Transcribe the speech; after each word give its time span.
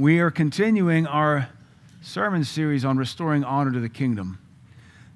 We 0.00 0.20
are 0.20 0.30
continuing 0.30 1.06
our 1.06 1.50
sermon 2.00 2.42
series 2.44 2.86
on 2.86 2.96
restoring 2.96 3.44
honor 3.44 3.70
to 3.70 3.80
the 3.80 3.90
kingdom. 3.90 4.38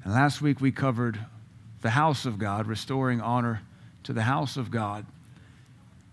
And 0.05 0.13
last 0.13 0.43
week 0.43 0.61
we 0.61 0.73
covered 0.73 1.19
the 1.81 1.89
house 1.89 2.27
of 2.27 2.39
God, 2.39 2.67
restoring 2.67 3.19
honor 3.19 3.63
to 4.03 4.13
the 4.13 4.25
house 4.25 4.59
of 4.59 4.71
God. 4.71 5.07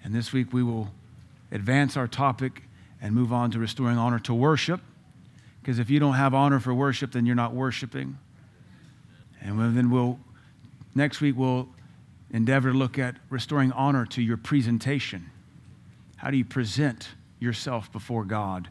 And 0.05 0.15
this 0.15 0.31
week 0.31 0.53
we 0.53 0.63
will 0.63 0.87
advance 1.51 1.97
our 1.97 2.07
topic 2.07 2.63
and 3.01 3.13
move 3.13 3.33
on 3.33 3.51
to 3.51 3.59
restoring 3.59 3.97
honor 3.97 4.19
to 4.19 4.33
worship. 4.33 4.79
Because 5.61 5.77
if 5.77 5.89
you 5.89 5.99
don't 5.99 6.13
have 6.13 6.33
honor 6.33 6.61
for 6.61 6.73
worship, 6.73 7.11
then 7.11 7.25
you're 7.25 7.35
not 7.35 7.53
worshiping. 7.53 8.17
And 9.41 9.75
then 9.75 9.91
we'll, 9.91 10.17
next 10.95 11.19
week, 11.19 11.35
we'll 11.37 11.67
endeavor 12.29 12.71
to 12.71 12.77
look 12.77 12.97
at 12.97 13.17
restoring 13.29 13.73
honor 13.73 14.05
to 14.05 14.21
your 14.21 14.37
presentation. 14.37 15.29
How 16.15 16.31
do 16.31 16.37
you 16.37 16.45
present 16.45 17.09
yourself 17.41 17.91
before 17.91 18.23
God? 18.23 18.69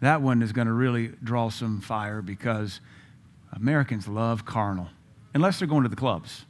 That 0.00 0.22
one 0.22 0.42
is 0.42 0.52
going 0.52 0.66
to 0.66 0.72
really 0.72 1.08
draw 1.22 1.50
some 1.50 1.80
fire 1.80 2.22
because 2.22 2.80
Americans 3.52 4.08
love 4.08 4.44
carnal, 4.44 4.88
unless 5.34 5.58
they're 5.58 5.68
going 5.68 5.82
to 5.82 5.88
the 5.88 5.96
clubs. 5.96 6.44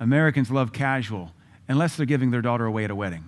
Americans 0.00 0.50
love 0.50 0.72
casual, 0.72 1.32
unless 1.68 1.96
they're 1.96 2.06
giving 2.06 2.30
their 2.30 2.42
daughter 2.42 2.66
away 2.66 2.84
at 2.84 2.90
a 2.90 2.94
wedding. 2.94 3.24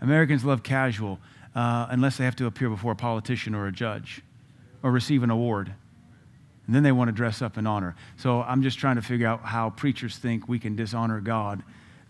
Americans 0.00 0.44
love 0.44 0.62
casual, 0.62 1.18
uh, 1.54 1.86
unless 1.90 2.16
they 2.16 2.24
have 2.24 2.36
to 2.36 2.46
appear 2.46 2.68
before 2.68 2.92
a 2.92 2.96
politician 2.96 3.54
or 3.54 3.66
a 3.66 3.72
judge 3.72 4.22
or 4.82 4.90
receive 4.90 5.22
an 5.22 5.30
award. 5.30 5.72
And 6.66 6.74
then 6.74 6.82
they 6.82 6.92
want 6.92 7.08
to 7.08 7.12
dress 7.12 7.40
up 7.40 7.56
in 7.56 7.66
honor. 7.66 7.96
So 8.16 8.42
I'm 8.42 8.62
just 8.62 8.78
trying 8.78 8.96
to 8.96 9.02
figure 9.02 9.26
out 9.26 9.42
how 9.42 9.70
preachers 9.70 10.18
think 10.18 10.48
we 10.48 10.58
can 10.58 10.76
dishonor 10.76 11.20
God 11.20 11.62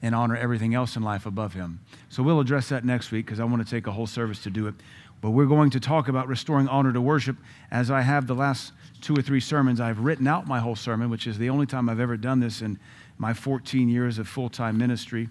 and 0.02 0.14
honor 0.14 0.36
everything 0.36 0.74
else 0.74 0.96
in 0.96 1.02
life 1.02 1.26
above 1.26 1.54
Him. 1.54 1.80
So 2.08 2.22
we'll 2.22 2.40
address 2.40 2.68
that 2.68 2.84
next 2.84 3.10
week 3.10 3.26
because 3.26 3.40
I 3.40 3.44
want 3.44 3.64
to 3.64 3.70
take 3.70 3.86
a 3.86 3.92
whole 3.92 4.06
service 4.06 4.42
to 4.44 4.50
do 4.50 4.66
it. 4.66 4.74
But 5.20 5.30
we're 5.30 5.46
going 5.46 5.70
to 5.70 5.80
talk 5.80 6.08
about 6.08 6.28
restoring 6.28 6.68
honor 6.68 6.92
to 6.92 7.00
worship 7.00 7.36
as 7.70 7.90
I 7.90 8.02
have 8.02 8.26
the 8.26 8.34
last 8.34 8.72
two 9.00 9.16
or 9.16 9.22
three 9.22 9.40
sermons. 9.40 9.80
I've 9.80 9.98
written 10.00 10.28
out 10.28 10.46
my 10.46 10.60
whole 10.60 10.76
sermon, 10.76 11.10
which 11.10 11.26
is 11.26 11.38
the 11.38 11.50
only 11.50 11.66
time 11.66 11.88
I've 11.88 12.00
ever 12.00 12.16
done 12.16 12.38
this 12.38 12.62
in 12.62 12.78
my 13.18 13.34
14 13.34 13.88
years 13.88 14.18
of 14.18 14.28
full 14.28 14.48
time 14.48 14.78
ministry. 14.78 15.28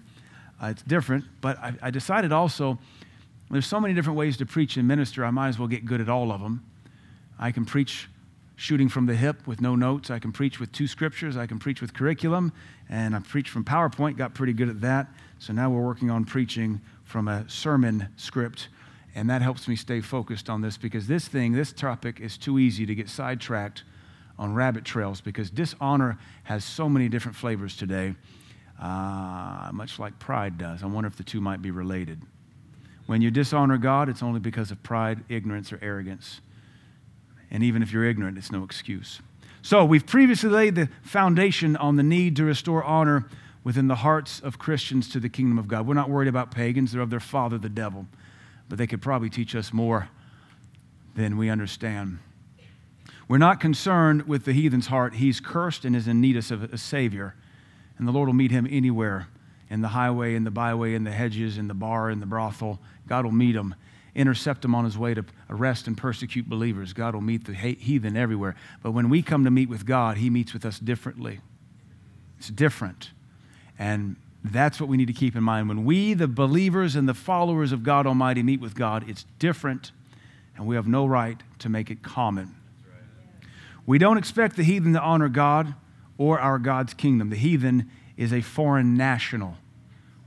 Uh, 0.62 0.66
it's 0.66 0.82
different, 0.82 1.24
but 1.40 1.58
I, 1.58 1.72
I 1.82 1.90
decided 1.90 2.32
also 2.32 2.78
there's 3.50 3.66
so 3.66 3.80
many 3.80 3.94
different 3.94 4.18
ways 4.18 4.36
to 4.38 4.46
preach 4.46 4.76
and 4.76 4.86
minister, 4.86 5.24
I 5.24 5.30
might 5.30 5.48
as 5.48 5.58
well 5.58 5.68
get 5.68 5.86
good 5.86 6.00
at 6.00 6.08
all 6.08 6.30
of 6.32 6.40
them. 6.40 6.64
I 7.38 7.52
can 7.52 7.64
preach 7.64 8.08
shooting 8.58 8.88
from 8.88 9.06
the 9.06 9.14
hip 9.14 9.46
with 9.46 9.60
no 9.60 9.76
notes. 9.76 10.10
I 10.10 10.18
can 10.18 10.32
preach 10.32 10.58
with 10.58 10.72
two 10.72 10.88
scriptures. 10.88 11.36
I 11.36 11.46
can 11.46 11.60
preach 11.60 11.80
with 11.80 11.94
curriculum. 11.94 12.52
And 12.88 13.14
I 13.14 13.20
preached 13.20 13.50
from 13.50 13.64
PowerPoint, 13.64 14.16
got 14.16 14.34
pretty 14.34 14.52
good 14.52 14.68
at 14.68 14.80
that. 14.80 15.06
So 15.38 15.52
now 15.52 15.70
we're 15.70 15.86
working 15.86 16.10
on 16.10 16.24
preaching 16.24 16.80
from 17.04 17.28
a 17.28 17.48
sermon 17.48 18.08
script. 18.16 18.68
And 19.14 19.30
that 19.30 19.42
helps 19.42 19.68
me 19.68 19.76
stay 19.76 20.00
focused 20.00 20.50
on 20.50 20.60
this 20.60 20.76
because 20.76 21.06
this 21.06 21.28
thing, 21.28 21.52
this 21.52 21.72
topic, 21.72 22.18
is 22.18 22.36
too 22.36 22.58
easy 22.58 22.84
to 22.84 22.96
get 22.96 23.08
sidetracked 23.08 23.84
on 24.40 24.54
rabbit 24.54 24.84
trails 24.84 25.20
because 25.20 25.50
dishonor 25.50 26.18
has 26.42 26.64
so 26.64 26.88
many 26.88 27.08
different 27.08 27.36
flavors 27.36 27.76
today, 27.76 28.16
uh, 28.82 29.70
much 29.72 30.00
like 30.00 30.18
pride 30.18 30.58
does. 30.58 30.82
I 30.82 30.86
wonder 30.86 31.06
if 31.06 31.16
the 31.16 31.22
two 31.22 31.40
might 31.40 31.62
be 31.62 31.70
related. 31.70 32.20
When 33.06 33.22
you 33.22 33.30
dishonor 33.30 33.78
God, 33.78 34.08
it's 34.08 34.22
only 34.22 34.40
because 34.40 34.72
of 34.72 34.82
pride, 34.82 35.22
ignorance, 35.28 35.72
or 35.72 35.78
arrogance. 35.80 36.40
And 37.50 37.62
even 37.62 37.82
if 37.82 37.92
you're 37.92 38.04
ignorant, 38.04 38.38
it's 38.38 38.52
no 38.52 38.64
excuse. 38.64 39.20
So, 39.62 39.84
we've 39.84 40.06
previously 40.06 40.50
laid 40.50 40.74
the 40.76 40.88
foundation 41.02 41.76
on 41.76 41.96
the 41.96 42.02
need 42.02 42.36
to 42.36 42.44
restore 42.44 42.84
honor 42.84 43.26
within 43.64 43.88
the 43.88 43.96
hearts 43.96 44.40
of 44.40 44.58
Christians 44.58 45.08
to 45.10 45.20
the 45.20 45.28
kingdom 45.28 45.58
of 45.58 45.68
God. 45.68 45.86
We're 45.86 45.94
not 45.94 46.08
worried 46.08 46.28
about 46.28 46.50
pagans, 46.50 46.92
they're 46.92 47.02
of 47.02 47.10
their 47.10 47.20
father, 47.20 47.58
the 47.58 47.68
devil. 47.68 48.06
But 48.68 48.78
they 48.78 48.86
could 48.86 49.02
probably 49.02 49.30
teach 49.30 49.54
us 49.54 49.72
more 49.72 50.08
than 51.14 51.36
we 51.36 51.50
understand. 51.50 52.18
We're 53.26 53.38
not 53.38 53.60
concerned 53.60 54.26
with 54.26 54.44
the 54.44 54.52
heathen's 54.52 54.86
heart. 54.86 55.16
He's 55.16 55.40
cursed 55.40 55.84
and 55.84 55.94
is 55.94 56.08
in 56.08 56.20
need 56.20 56.36
of 56.36 56.62
a 56.72 56.78
Savior. 56.78 57.34
And 57.98 58.06
the 58.06 58.12
Lord 58.12 58.28
will 58.28 58.34
meet 58.34 58.50
him 58.50 58.66
anywhere 58.70 59.28
in 59.68 59.82
the 59.82 59.88
highway, 59.88 60.34
in 60.34 60.44
the 60.44 60.50
byway, 60.50 60.94
in 60.94 61.04
the 61.04 61.10
hedges, 61.10 61.58
in 61.58 61.68
the 61.68 61.74
bar, 61.74 62.10
in 62.10 62.20
the 62.20 62.26
brothel. 62.26 62.80
God 63.06 63.24
will 63.24 63.32
meet 63.32 63.54
him 63.54 63.74
intercept 64.18 64.64
him 64.64 64.74
on 64.74 64.84
his 64.84 64.98
way 64.98 65.14
to 65.14 65.24
arrest 65.48 65.86
and 65.86 65.96
persecute 65.96 66.48
believers. 66.48 66.92
God 66.92 67.14
will 67.14 67.22
meet 67.22 67.46
the 67.46 67.54
heathen 67.54 68.16
everywhere. 68.16 68.56
But 68.82 68.90
when 68.90 69.08
we 69.08 69.22
come 69.22 69.44
to 69.44 69.50
meet 69.50 69.68
with 69.68 69.86
God, 69.86 70.18
he 70.18 70.28
meets 70.28 70.52
with 70.52 70.66
us 70.66 70.78
differently. 70.78 71.40
It's 72.38 72.48
different. 72.48 73.12
And 73.78 74.16
that's 74.42 74.80
what 74.80 74.88
we 74.88 74.96
need 74.96 75.06
to 75.06 75.12
keep 75.12 75.36
in 75.36 75.44
mind. 75.44 75.68
When 75.68 75.84
we, 75.84 76.14
the 76.14 76.26
believers 76.26 76.96
and 76.96 77.08
the 77.08 77.14
followers 77.14 77.70
of 77.70 77.84
God 77.84 78.06
Almighty, 78.06 78.42
meet 78.42 78.60
with 78.60 78.74
God, 78.74 79.08
it's 79.08 79.24
different, 79.38 79.92
and 80.56 80.66
we 80.66 80.74
have 80.74 80.88
no 80.88 81.06
right 81.06 81.40
to 81.60 81.68
make 81.68 81.90
it 81.90 82.02
common. 82.02 82.56
We 83.86 83.98
don't 83.98 84.18
expect 84.18 84.56
the 84.56 84.64
heathen 84.64 84.92
to 84.94 85.00
honor 85.00 85.28
God 85.28 85.74
or 86.18 86.40
our 86.40 86.58
God's 86.58 86.92
kingdom. 86.92 87.30
The 87.30 87.36
heathen 87.36 87.90
is 88.16 88.32
a 88.32 88.40
foreign 88.40 88.96
national. 88.96 89.56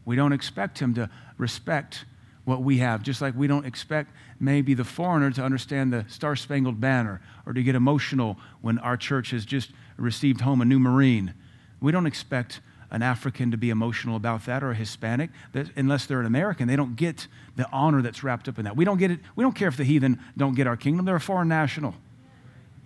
We 0.06 0.16
don't 0.16 0.32
expect 0.32 0.80
him 0.80 0.94
to 0.96 1.10
respect 1.38 2.06
what 2.46 2.62
we 2.62 2.80
have, 2.80 3.04
just 3.04 3.22
like 3.22 3.36
we 3.36 3.48
don't 3.48 3.66
expect 3.66 4.12
maybe 4.40 4.74
the 4.74 4.84
foreigner 4.84 5.32
to 5.32 5.44
understand 5.44 5.94
the 5.94 6.06
Star 6.10 6.36
Spangled 6.36 6.82
Banner 6.82 7.22
or 7.46 7.54
to 7.54 7.62
get 7.62 7.76
emotional 7.76 8.38
when 8.62 8.80
our 8.80 8.98
church 8.98 9.32
has 9.32 9.46
just 9.46 9.72
received 9.98 10.42
home 10.42 10.62
a 10.62 10.66
new 10.66 10.80
Marine. 10.80 11.34
We 11.80 11.92
don't 11.92 12.08
expect 12.08 12.62
an 12.90 13.02
African 13.02 13.52
to 13.52 13.58
be 13.58 13.70
emotional 13.70 14.18
about 14.18 14.46
that 14.46 14.64
or 14.64 14.72
a 14.72 14.76
Hispanic, 14.76 15.30
unless 15.76 16.06
they're 16.06 16.20
an 16.20 16.26
American. 16.26 16.68
They 16.68 16.76
don't 16.76 16.96
get 16.96 17.28
the 17.56 17.70
honor 17.72 18.02
that's 18.02 18.24
wrapped 18.24 18.50
up 18.50 18.60
in 18.60 18.66
that. 18.66 18.76
We 18.76 18.84
don't 18.84 18.98
get 18.98 19.12
it. 19.12 19.20
We 19.36 19.44
don't 19.44 19.56
care 19.56 19.70
if 19.70 19.78
the 19.78 19.86
heathen 19.86 20.20
don't 20.36 20.56
get 20.56 20.68
our 20.68 20.76
kingdom. 20.76 21.06
They're 21.06 21.16
a 21.16 21.22
foreign 21.22 21.48
national. 21.48 21.96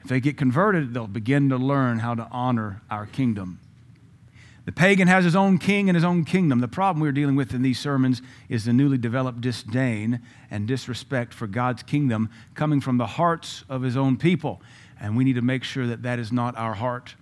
If 0.03 0.09
they 0.09 0.19
get 0.19 0.37
converted, 0.37 0.93
they'll 0.93 1.07
begin 1.07 1.49
to 1.49 1.57
learn 1.57 1.99
how 1.99 2.13
to 2.13 2.27
honor 2.31 2.83
our 2.91 3.07
kingdom. 3.07 3.59
The 4.65 4.71
pagan 4.71 5.07
has 5.07 5.23
his 5.23 5.35
own 5.35 5.59
king 5.59 5.89
and 5.89 5.95
his 5.95 6.03
own 6.03 6.25
kingdom. 6.25 6.59
The 6.59 6.67
problem 6.67 7.01
we're 7.01 7.11
dealing 7.11 7.35
with 7.35 7.53
in 7.53 7.61
these 7.61 7.79
sermons 7.79 8.23
is 8.49 8.65
the 8.65 8.73
newly 8.73 8.97
developed 8.97 9.41
disdain 9.41 10.21
and 10.49 10.67
disrespect 10.67 11.35
for 11.35 11.45
God's 11.45 11.83
kingdom 11.83 12.31
coming 12.55 12.81
from 12.81 12.97
the 12.97 13.05
hearts 13.05 13.63
of 13.69 13.83
his 13.83 13.95
own 13.95 14.17
people. 14.17 14.61
And 14.99 15.15
we 15.15 15.23
need 15.23 15.35
to 15.35 15.43
make 15.43 15.63
sure 15.63 15.85
that 15.85 16.01
that 16.01 16.17
is 16.17 16.31
not 16.31 16.57
our 16.57 16.73
heart. 16.73 17.13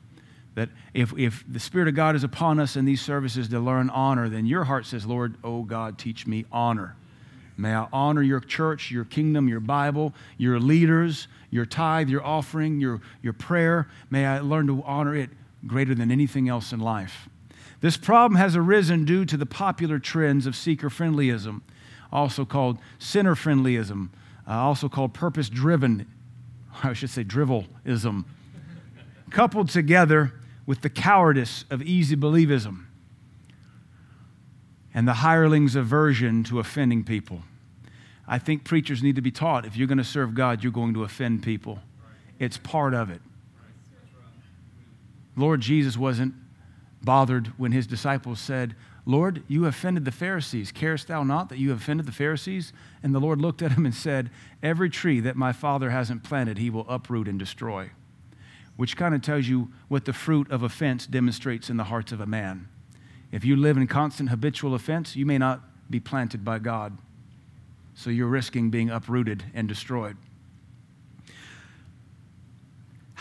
That 0.56 0.70
if, 0.94 1.14
if 1.18 1.44
the 1.48 1.60
Spirit 1.60 1.90
of 1.90 1.96
God 1.96 2.16
is 2.16 2.24
upon 2.24 2.60
us 2.60 2.78
in 2.78 2.86
these 2.86 3.02
services 3.02 3.50
to 3.50 3.60
learn 3.60 3.90
honor, 3.90 4.30
then 4.30 4.46
your 4.46 4.64
heart 4.64 4.86
says, 4.86 5.06
Lord, 5.06 5.36
oh 5.44 5.64
God, 5.64 5.98
teach 5.98 6.26
me 6.26 6.46
honor. 6.50 6.96
May 7.58 7.76
I 7.76 7.88
honor 7.92 8.22
your 8.22 8.40
church, 8.40 8.90
your 8.90 9.04
kingdom, 9.04 9.50
your 9.50 9.60
Bible, 9.60 10.14
your 10.38 10.60
leaders, 10.60 11.28
your 11.50 11.66
tithe, 11.66 12.08
your 12.08 12.24
offering, 12.24 12.80
your, 12.80 13.02
your 13.22 13.34
prayer. 13.34 13.90
May 14.10 14.26
I 14.26 14.40
learn 14.40 14.68
to 14.68 14.82
honor 14.84 15.16
it 15.16 15.30
greater 15.68 15.94
than 15.94 16.10
anything 16.10 16.48
else 16.48 16.72
in 16.72 16.80
life. 16.80 17.28
This 17.84 17.98
problem 17.98 18.40
has 18.40 18.56
arisen 18.56 19.04
due 19.04 19.26
to 19.26 19.36
the 19.36 19.46
popular 19.46 20.00
trends 20.00 20.46
of 20.46 20.56
seeker 20.56 20.90
friendlyism, 20.90 21.64
also 22.14 22.46
called 22.46 22.78
sinner 22.98 23.36
friendlyism, 23.36 24.08
uh, 24.48 24.54
also 24.54 24.88
called 24.88 25.14
purpose 25.14 25.50
driven, 25.50 26.10
I 26.84 26.94
should 26.94 27.10
say 27.10 27.26
drivelism, 27.26 28.24
coupled 29.32 29.68
together 29.68 30.32
with 30.66 30.80
the 30.82 30.90
cowardice 30.90 31.66
of 31.70 31.82
easy 31.82 32.16
believism 32.16 32.86
and 34.94 35.06
the 35.06 35.16
hireling's 35.16 35.76
aversion 35.76 36.46
to 36.46 36.60
offending 36.60 37.04
people. 37.04 37.42
I 38.26 38.40
think 38.40 38.64
preachers 38.64 39.04
need 39.04 39.18
to 39.18 39.22
be 39.22 39.32
taught 39.32 39.66
if 39.66 39.76
you're 39.76 39.88
going 39.88 39.98
to 39.98 40.06
serve 40.06 40.36
God, 40.36 40.64
you're 40.64 40.72
going 40.72 40.94
to 40.94 41.04
offend 41.04 41.44
people. 41.44 41.80
It's 42.40 42.56
part 42.56 42.94
of 42.94 43.10
it. 43.10 43.22
Lord 45.36 45.60
Jesus 45.60 45.98
wasn't 45.98 46.34
bothered 47.04 47.48
when 47.58 47.72
his 47.72 47.88
disciples 47.88 48.40
said, 48.40 48.76
Lord, 49.06 49.44
you 49.48 49.66
offended 49.66 50.06
the 50.06 50.12
Pharisees. 50.12 50.72
Carest 50.72 51.08
thou 51.08 51.24
not 51.24 51.50
that 51.50 51.58
you 51.58 51.70
have 51.70 51.80
offended 51.80 52.06
the 52.06 52.14
Pharisees? 52.14 52.72
And 53.02 53.14
the 53.14 53.20
Lord 53.20 53.42
looked 53.42 53.62
at 53.62 53.74
him 53.74 53.86
and 53.86 53.94
said, 53.94 54.30
Every 54.62 54.90
tree 54.90 55.20
that 55.20 55.36
my 55.36 55.52
Father 55.52 55.90
hasn't 55.90 56.24
planted, 56.24 56.58
he 56.58 56.70
will 56.70 56.86
uproot 56.88 57.28
and 57.28 57.38
destroy. 57.38 57.92
Which 58.78 58.96
kind 58.96 59.14
of 59.14 59.22
tells 59.22 59.48
you 59.48 59.72
what 59.90 60.06
the 60.06 60.14
fruit 60.14 60.50
of 60.50 60.64
offense 60.64 61.06
demonstrates 61.06 61.70
in 61.70 61.78
the 61.78 61.84
hearts 61.86 62.12
of 62.12 62.22
a 62.22 62.26
man. 62.26 62.70
If 63.32 63.44
you 63.44 63.56
live 63.56 63.78
in 63.78 63.88
constant 63.88 64.30
habitual 64.30 64.74
offense, 64.74 65.16
you 65.16 65.26
may 65.26 65.38
not 65.38 65.62
be 65.90 66.00
planted 66.00 66.46
by 66.46 66.60
God. 66.60 66.98
So 67.94 68.10
you're 68.10 68.28
risking 68.28 68.70
being 68.70 68.90
uprooted 68.90 69.44
and 69.54 69.68
destroyed. 69.68 70.18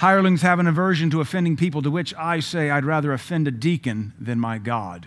Hirelings 0.03 0.43
have 0.43 0.59
an 0.59 0.67
aversion 0.67 1.11
to 1.11 1.21
offending 1.21 1.57
people, 1.57 1.81
to 1.81 1.89
which 1.89 2.13
I 2.17 2.41
say, 2.41 2.71
I'd 2.71 2.85
rather 2.85 3.13
offend 3.13 3.47
a 3.47 3.53
deacon 3.53 4.13
than 4.19 4.41
my 4.41 4.59
God. 4.59 5.07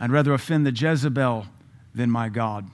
I'd 0.00 0.10
rather 0.10 0.34
offend 0.34 0.66
the 0.66 0.72
Jezebel 0.72 1.46
than 1.94 2.10
my 2.10 2.28
God. 2.28 2.68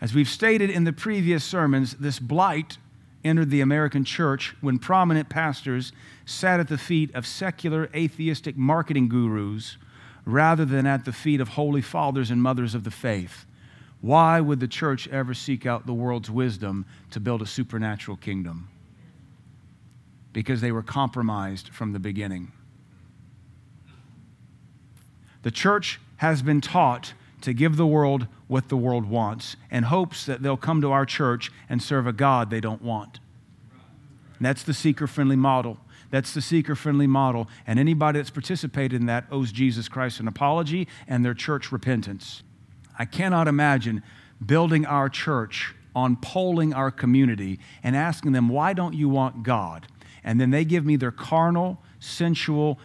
As 0.00 0.14
we've 0.14 0.28
stated 0.28 0.70
in 0.70 0.84
the 0.84 0.92
previous 0.92 1.42
sermons, 1.42 1.94
this 1.94 2.20
blight 2.20 2.78
entered 3.24 3.50
the 3.50 3.60
American 3.60 4.04
church 4.04 4.54
when 4.60 4.78
prominent 4.78 5.28
pastors 5.28 5.90
sat 6.24 6.60
at 6.60 6.68
the 6.68 6.78
feet 6.78 7.12
of 7.12 7.26
secular 7.26 7.90
atheistic 7.92 8.56
marketing 8.56 9.08
gurus 9.08 9.78
rather 10.24 10.64
than 10.64 10.86
at 10.86 11.06
the 11.06 11.12
feet 11.12 11.40
of 11.40 11.48
holy 11.48 11.82
fathers 11.82 12.30
and 12.30 12.40
mothers 12.40 12.76
of 12.76 12.84
the 12.84 12.92
faith. 12.92 13.46
why 14.00 14.40
would 14.40 14.60
the 14.60 14.68
church 14.68 15.08
ever 15.08 15.34
seek 15.34 15.66
out 15.66 15.86
the 15.86 15.92
world's 15.92 16.30
wisdom 16.30 16.86
to 17.10 17.18
build 17.18 17.42
a 17.42 17.46
supernatural 17.46 18.16
kingdom? 18.16 18.68
Because 20.38 20.60
they 20.60 20.70
were 20.70 20.84
compromised 20.84 21.70
from 21.70 21.92
the 21.92 21.98
beginning. 21.98 22.52
The 25.42 25.50
church 25.50 25.98
has 26.18 26.42
been 26.42 26.60
taught 26.60 27.12
to 27.40 27.52
give 27.52 27.76
the 27.76 27.88
world 27.88 28.28
what 28.46 28.68
the 28.68 28.76
world 28.76 29.04
wants 29.06 29.56
and 29.68 29.86
hopes 29.86 30.24
that 30.26 30.40
they'll 30.40 30.56
come 30.56 30.80
to 30.82 30.92
our 30.92 31.04
church 31.04 31.50
and 31.68 31.82
serve 31.82 32.06
a 32.06 32.12
God 32.12 32.50
they 32.50 32.60
don't 32.60 32.82
want. 32.82 33.18
And 34.36 34.46
that's 34.46 34.62
the 34.62 34.72
seeker 34.72 35.08
friendly 35.08 35.34
model. 35.34 35.76
That's 36.12 36.32
the 36.32 36.40
seeker 36.40 36.76
friendly 36.76 37.08
model. 37.08 37.48
And 37.66 37.80
anybody 37.80 38.20
that's 38.20 38.30
participated 38.30 39.00
in 39.00 39.06
that 39.06 39.24
owes 39.32 39.50
Jesus 39.50 39.88
Christ 39.88 40.20
an 40.20 40.28
apology 40.28 40.86
and 41.08 41.24
their 41.24 41.34
church 41.34 41.72
repentance. 41.72 42.44
I 42.96 43.06
cannot 43.06 43.48
imagine 43.48 44.04
building 44.46 44.86
our 44.86 45.08
church 45.08 45.74
on 45.96 46.14
polling 46.14 46.72
our 46.72 46.92
community 46.92 47.58
and 47.82 47.96
asking 47.96 48.30
them, 48.30 48.48
why 48.48 48.72
don't 48.72 48.94
you 48.94 49.08
want 49.08 49.42
God? 49.42 49.88
And 50.24 50.40
then 50.40 50.50
they 50.50 50.64
give 50.64 50.84
me 50.84 50.96
their 50.96 51.10
carnal, 51.10 51.82
sensual, 51.98 52.78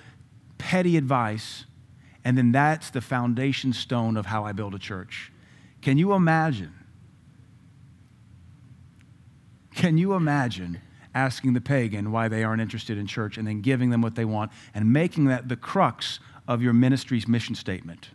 petty 0.57 0.97
advice. 0.97 1.65
And 2.23 2.37
then 2.37 2.51
that's 2.51 2.89
the 2.89 3.01
foundation 3.01 3.73
stone 3.73 4.17
of 4.17 4.27
how 4.27 4.45
I 4.45 4.51
build 4.51 4.73
a 4.73 4.79
church. 4.79 5.31
Can 5.81 5.97
you 5.97 6.13
imagine? 6.13 6.73
Can 9.75 9.97
you 9.97 10.13
imagine 10.13 10.79
asking 11.15 11.53
the 11.53 11.61
pagan 11.61 12.11
why 12.11 12.27
they 12.27 12.43
aren't 12.43 12.61
interested 12.61 12.97
in 12.97 13.05
church 13.05 13.37
and 13.37 13.47
then 13.47 13.61
giving 13.61 13.89
them 13.89 14.01
what 14.01 14.15
they 14.15 14.25
want 14.25 14.51
and 14.73 14.91
making 14.93 15.25
that 15.25 15.49
the 15.49 15.55
crux 15.55 16.19
of 16.47 16.61
your 16.61 16.73
ministry's 16.73 17.27
mission 17.27 17.55
statement? 17.55 18.11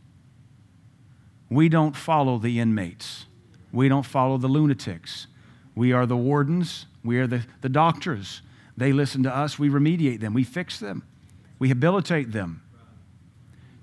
We 1.50 1.69
don't 1.69 1.97
follow 1.97 2.38
the 2.38 2.59
inmates. 2.59 3.26
We 3.73 3.88
don't 3.88 4.06
follow 4.06 4.38
the 4.38 4.49
lunatics. 4.49 5.26
We 5.75 5.93
are 5.93 6.06
the 6.06 6.17
wardens. 6.17 6.87
We 7.05 7.19
are 7.19 7.26
the, 7.26 7.44
the 7.61 7.69
doctors. 7.69 8.43
They 8.79 8.93
listen 8.93 9.25
to 9.25 9.37
us. 9.37 9.59
We 9.59 9.69
remediate 9.69 10.21
them. 10.21 10.35
We 10.35 10.45
fix 10.45 10.79
them. 10.79 11.03
We 11.59 11.69
habilitate 11.69 12.31
them. 12.31 12.63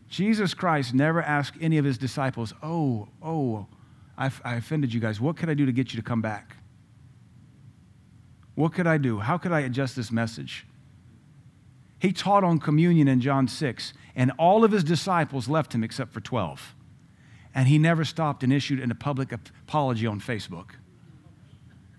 Jesus 0.08 0.54
Christ 0.54 0.94
never 0.94 1.22
asked 1.22 1.58
any 1.60 1.78
of 1.78 1.84
his 1.84 1.98
disciples, 1.98 2.54
Oh, 2.64 3.10
oh, 3.22 3.68
I, 4.18 4.32
I 4.46 4.56
offended 4.56 4.94
you 4.94 5.02
guys. 5.02 5.20
What 5.20 5.36
could 5.36 5.50
I 5.50 5.54
do 5.54 5.66
to 5.66 5.74
get 5.74 5.94
you 5.94 6.00
to 6.00 6.06
come 6.06 6.22
back? 6.22 6.56
What 8.56 8.74
could 8.74 8.88
I 8.88 8.98
do? 8.98 9.20
How 9.20 9.38
could 9.38 9.52
I 9.52 9.60
adjust 9.62 9.98
this 9.98 10.14
message? 10.14 10.66
He 12.00 12.14
taught 12.14 12.46
on 12.46 12.60
communion 12.60 13.10
in 13.10 13.20
John 13.20 13.50
6, 13.50 13.94
and 14.16 14.32
all 14.40 14.64
of 14.64 14.72
his 14.72 14.86
disciples 14.86 15.50
left 15.50 15.76
him 15.76 15.84
except 15.84 16.14
for 16.14 16.22
12. 16.22 16.74
And 17.54 17.68
he 17.68 17.78
never 17.78 18.06
stopped 18.06 18.44
and 18.44 18.54
issued 18.54 18.80
a 18.90 18.96
public 18.96 19.34
apology 19.34 20.08
on 20.08 20.22
Facebook. 20.22 20.72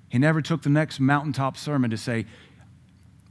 He 0.09 0.19
never 0.19 0.41
took 0.41 0.63
the 0.63 0.71
next 0.71 0.99
mountaintop 0.99 1.59
sermon 1.59 1.91
to 1.91 1.99
say, 1.99 2.25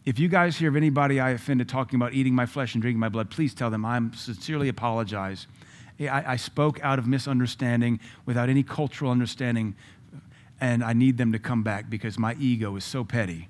if 0.06 0.20
you 0.20 0.28
guys 0.28 0.58
hear 0.58 0.70
of 0.70 0.76
anybody 0.76 1.20
I 1.20 1.32
offended 1.32 1.68
talking 1.68 1.98
about 1.98 2.14
eating 2.14 2.36
my 2.36 2.46
flesh 2.46 2.76
and 2.76 2.82
drinking 2.82 3.00
my 3.00 3.10
blood, 3.10 3.32
please 3.32 3.54
tell 3.54 3.70
them 3.70 3.84
I'm 3.84 4.14
sincerely 4.14 4.70
apologize. 4.70 5.48
I, 6.00 6.34
I 6.34 6.36
spoke 6.36 6.80
out 6.84 7.00
of 7.00 7.08
misunderstanding 7.08 8.00
without 8.26 8.50
any 8.50 8.62
cultural 8.62 9.10
understanding, 9.10 9.76
and 10.62 10.84
I 10.84 10.94
need 10.94 11.18
them 11.18 11.32
to 11.32 11.40
come 11.40 11.64
back 11.64 11.90
because 11.90 12.20
my 12.20 12.36
ego 12.40 12.76
is 12.76 12.84
so 12.84 13.04
petty. 13.04 13.50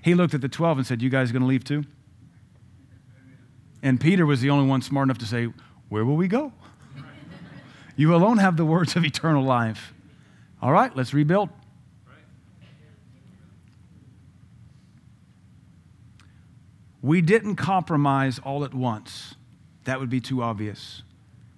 He 0.00 0.14
looked 0.14 0.32
at 0.32 0.40
the 0.40 0.48
12 0.48 0.78
and 0.78 0.86
said, 0.86 1.02
You 1.02 1.10
guys 1.10 1.32
going 1.32 1.42
to 1.42 1.48
leave 1.48 1.64
too? 1.64 1.84
And 3.82 4.00
Peter 4.00 4.24
was 4.24 4.40
the 4.40 4.50
only 4.50 4.66
one 4.66 4.80
smart 4.80 5.06
enough 5.06 5.18
to 5.18 5.26
say, 5.26 5.48
Where 5.88 6.04
will 6.04 6.16
we 6.16 6.28
go? 6.28 6.52
You 7.94 8.14
alone 8.14 8.38
have 8.38 8.56
the 8.56 8.64
words 8.64 8.94
of 8.96 9.04
eternal 9.04 9.42
life. 9.42 9.92
All 10.62 10.72
right, 10.72 10.94
let's 10.96 11.12
rebuild. 11.12 11.50
We 17.02 17.20
didn't 17.20 17.56
compromise 17.56 18.38
all 18.38 18.64
at 18.64 18.74
once. 18.74 19.36
That 19.84 20.00
would 20.00 20.10
be 20.10 20.20
too 20.20 20.42
obvious. 20.42 21.02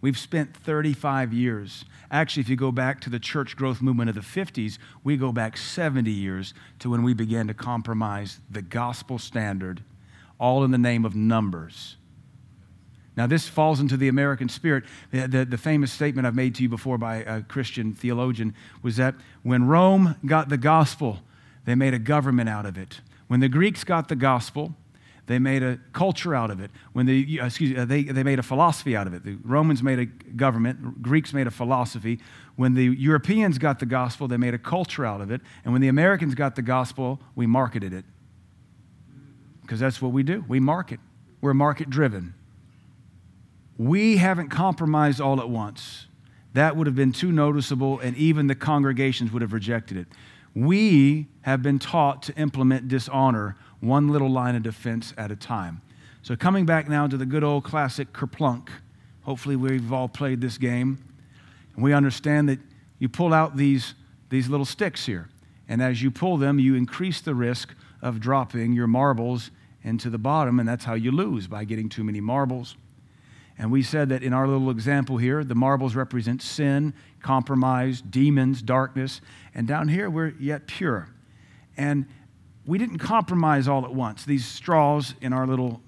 We've 0.03 0.19
spent 0.19 0.57
35 0.57 1.33
years. 1.33 1.85
Actually, 2.11 2.43
if 2.43 2.49
you 2.49 2.57
go 2.57 2.73
back 2.73 3.01
to 3.03 3.11
the 3.11 3.19
church 3.19 3.57
growth 3.57 3.83
movement 3.83 4.09
of 4.09 4.15
the 4.15 4.23
50s, 4.23 4.79
we 5.05 5.17
go 5.17 5.31
back 5.31 5.57
70 5.57 6.11
years 6.11 6.55
to 6.79 6.91
when 6.91 7.03
we 7.03 7.13
began 7.13 7.47
to 7.49 7.55
compromise 7.55 8.41
the 8.51 8.63
gospel 8.63 9.19
standard, 9.19 9.83
all 10.39 10.65
in 10.65 10.71
the 10.71 10.79
name 10.79 11.05
of 11.05 11.15
numbers. 11.15 11.97
Now, 13.17 13.27
this 13.27 13.49
falls 13.49 13.81
into 13.81 13.99
the 13.99 14.09
American 14.09 14.49
spirit. 14.49 14.85
The, 15.11 15.27
the, 15.27 15.45
the, 15.45 15.59
famous 15.59 15.93
statement 15.93 16.27
I've 16.27 16.35
made 16.35 16.55
to 16.55 16.63
you 16.63 16.69
before 16.71 16.97
by 16.97 17.17
a 17.17 17.43
Christian 17.43 17.93
theologian 17.93 18.55
was 18.83 18.97
that 18.97 19.15
when 19.43 19.67
Rome 19.67 20.17
got 20.25 20.49
the 20.49 20.57
gospel, 20.57 21.19
they 21.67 21.75
made 21.75 21.93
a 21.93 21.99
government 21.99 22.49
out 22.49 22.65
of 22.65 22.79
it. 22.79 23.01
When 23.27 23.41
the 23.41 23.49
Greeks 23.49 23.85
got 23.85 24.09
the 24.09 24.17
gospel, 24.17 24.75
they 25.31 25.39
made 25.39 25.63
a 25.63 25.79
culture 25.93 26.35
out 26.35 26.51
of 26.51 26.61
it. 26.61 26.73
When 26.93 27.07
the, 27.07 27.41
uh, 27.41 27.47
excuse 27.47 27.71
me, 27.71 27.85
they, 27.85 28.03
they 28.03 28.25
made 28.25 28.41
a 28.41 28.43
philosophy 28.43 28.97
out 28.97 29.07
of 29.07 29.15
it. 29.15 29.23
The 29.25 29.39
Romans 29.45 29.81
made 29.81 30.01
a 30.01 30.07
government, 30.07 31.03
Greeks 31.03 31.33
made 31.33 31.47
a 31.47 31.53
philosophy. 31.53 32.19
When 32.57 32.75
the 32.75 32.87
Europeans 32.87 33.57
got 33.57 33.79
the 33.79 33.87
gospel, 33.87 34.27
they 34.27 34.37
made 34.37 34.55
a 34.55 34.59
culture 34.59 35.07
out 35.07 35.21
of 35.21 35.31
it. 35.31 35.41
And 35.65 35.73
when 35.73 35.83
the 35.83 35.87
Americans 35.87 36.35
got 36.35 36.57
the 36.57 36.63
gospel, 36.63 37.21
we 37.37 37.47
marketed 37.47 37.93
it. 37.93 38.05
Because 39.63 39.79
that's 39.79 40.03
what 40.03 40.11
we 40.11 40.25
do. 40.25 40.45
We 40.49 40.59
market. 40.59 40.99
We're 41.41 41.55
market 41.55 41.89
driven. 41.89 42.35
We 43.79 44.17
haven't 44.17 44.49
compromised 44.49 45.21
all 45.21 45.39
at 45.39 45.49
once. 45.49 46.09
That 46.55 46.77
would 46.77 46.89
have 46.89 46.97
been 46.97 47.13
too 47.13 47.31
noticeable, 47.31 48.01
and 48.01 48.17
even 48.17 48.49
the 48.49 48.57
congregations 48.57 49.31
would 49.31 49.43
have 49.43 49.53
rejected 49.53 49.97
it. 49.97 50.09
We 50.57 51.29
have 51.43 51.63
been 51.63 51.79
taught 51.79 52.25
to 52.25 52.35
implement 52.35 52.89
dishonor 52.89 53.55
one 53.81 54.09
little 54.09 54.31
line 54.31 54.57
of 54.57 54.63
defense 54.63 55.13
at 55.17 55.31
a 55.31 55.37
time. 55.37 55.81
So, 56.23 56.37
coming 56.37 56.67
back 56.67 56.89
now 56.89 57.07
to 57.07 57.17
the 57.17 57.27
good 57.27 57.43
old 57.43 57.65
classic 57.65 58.13
kerplunk. 58.13 58.69
Hopefully, 59.23 59.57
we've 59.57 59.93
all 59.93 60.09
played 60.09 60.41
this 60.41 60.59
game. 60.59 60.99
And 61.75 61.85
we 61.85 61.93
understand 61.93 62.49
that 62.49 62.59
you 62.99 63.09
pull 63.09 63.33
out 63.33 63.57
these, 63.57 63.95
these 64.29 64.49
little 64.49 64.67
sticks 64.67 65.07
here. 65.07 65.29
And 65.69 65.81
as 65.81 66.03
you 66.03 66.11
pull 66.11 66.37
them, 66.37 66.59
you 66.59 66.75
increase 66.75 67.21
the 67.21 67.35
risk 67.35 67.75
of 68.03 68.21
dropping 68.21 68.73
your 68.73 68.87
marbles 68.87 69.51
into 69.83 70.11
the 70.11 70.19
bottom, 70.19 70.59
and 70.61 70.69
that's 70.69 70.85
how 70.85 70.95
you 70.95 71.11
lose 71.11 71.47
by 71.47 71.65
getting 71.65 71.89
too 71.89 72.05
many 72.05 72.21
marbles. 72.21 72.77
And 73.57 73.71
we 73.71 73.83
said 73.83 74.09
that 74.09 74.23
in 74.23 74.33
our 74.33 74.49
little 74.49 74.71
example 74.71 75.19
here, 75.19 75.45
the 75.45 75.55
marbles 75.55 75.95
represent 75.95 76.43
sin, 76.43 76.95
compromise, 77.23 78.01
demons, 78.01 78.63
darkness. 78.63 79.21
And 79.55 79.67
down 79.67 79.89
here, 79.89 80.09
we're 80.09 80.35
yet 80.41 80.67
pure. 80.67 81.09
And 81.77 82.07
we 82.67 82.79
didn't 82.79 82.99
compromise 82.99 83.69
all 83.69 83.85
at 83.85 83.95
once. 83.95 84.25
These 84.25 84.45
straws 84.45 85.15
in 85.21 85.33
our 85.33 85.47
little 85.47 85.81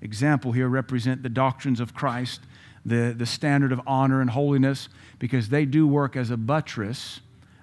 example 0.00 0.52
here 0.52 0.68
represent 0.68 1.22
the 1.22 1.28
doctrines 1.28 1.80
of 1.80 1.94
Christ, 1.94 2.40
the, 2.84 3.14
the 3.16 3.26
standard 3.26 3.72
of 3.72 3.80
honor 3.86 4.20
and 4.20 4.30
holiness, 4.30 4.88
because 5.18 5.48
they 5.48 5.64
do 5.64 5.86
work 5.86 6.16
as 6.16 6.30
a 6.30 6.36
buttress 6.36 7.20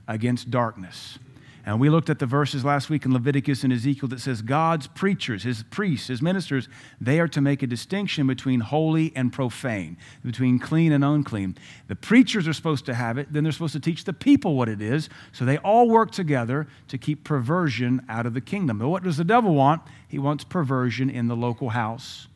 against 0.08 0.51
darkness. 0.51 1.20
And 1.65 1.80
we 1.80 1.89
looked 1.89 2.10
at 2.10 2.20
the 2.20 2.25
verses 2.25 2.65
last 2.65 2.89
week 2.89 3.06
in 3.06 3.13
Leviticus 3.13 3.63
and 3.63 3.72
Ezekiel 3.72 4.10
that 4.10 4.20
says 4.20 4.41
God's 4.41 4.88
preachers, 4.88 5.44
his 5.44 5.63
priests, 5.63 6.08
his 6.08 6.22
ministers, 6.22 6.68
they 7.00 7.20
are 7.20 7.27
to 7.27 7.41
make 7.41 7.62
a 7.62 7.68
distinction 7.68 8.25
between 8.25 8.62
holy 8.62 9.13
and 9.15 9.32
profane, 9.32 9.98
between 10.25 10.58
clean 10.58 10.91
and 10.91 11.06
unclean. 11.06 11.56
The 11.88 11.96
preachers 11.96 12.48
are 12.48 12.53
supposed 12.53 12.86
to 12.88 12.96
have 12.96 13.18
it, 13.18 13.32
then 13.32 13.44
they're 13.44 13.53
supposed 13.53 13.74
to 13.74 13.80
teach 13.80 14.06
the 14.06 14.13
people 14.13 14.56
what 14.56 14.70
it 14.70 14.82
is. 14.82 15.10
So 15.32 15.46
they 15.46 15.58
all 15.60 15.89
work 15.89 16.12
together 16.12 16.68
to 16.88 16.98
keep 16.98 17.24
perversion 17.24 18.03
out 18.10 18.25
of 18.25 18.34
the 18.34 18.41
kingdom. 18.41 18.80
But 18.80 18.89
what 18.89 19.03
does 19.03 19.18
the 19.18 19.24
devil 19.24 19.53
want? 19.53 19.84
He 20.08 20.18
wants 20.18 20.44
perversion 20.44 21.10
in 21.10 21.27
the 21.27 21.36
local 21.36 21.70
house 21.70 22.27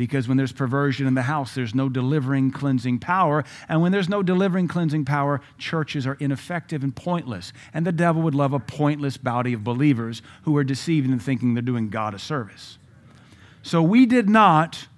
because 0.00 0.26
when 0.26 0.38
there's 0.38 0.50
perversion 0.50 1.06
in 1.06 1.12
the 1.12 1.20
house, 1.20 1.54
there's 1.54 1.74
no 1.74 1.86
delivering, 1.86 2.50
cleansing 2.50 2.98
power. 2.98 3.44
And 3.68 3.82
when 3.82 3.92
there's 3.92 4.08
no 4.08 4.22
delivering, 4.22 4.66
cleansing 4.66 5.04
power, 5.04 5.42
churches 5.58 6.06
are 6.06 6.14
ineffective 6.14 6.82
and 6.82 6.96
pointless. 6.96 7.52
And 7.74 7.86
the 7.86 7.92
devil 7.92 8.22
would 8.22 8.34
love 8.34 8.54
a 8.54 8.60
pointless 8.60 9.18
body 9.18 9.52
of 9.52 9.62
believers 9.62 10.22
who 10.44 10.56
are 10.56 10.64
deceived 10.64 11.10
and 11.10 11.22
thinking 11.22 11.52
they're 11.52 11.60
doing 11.60 11.90
God 11.90 12.14
a 12.14 12.18
service. 12.18 12.78
So 13.62 13.82
we 13.82 14.06
did 14.06 14.26
not 14.26 14.88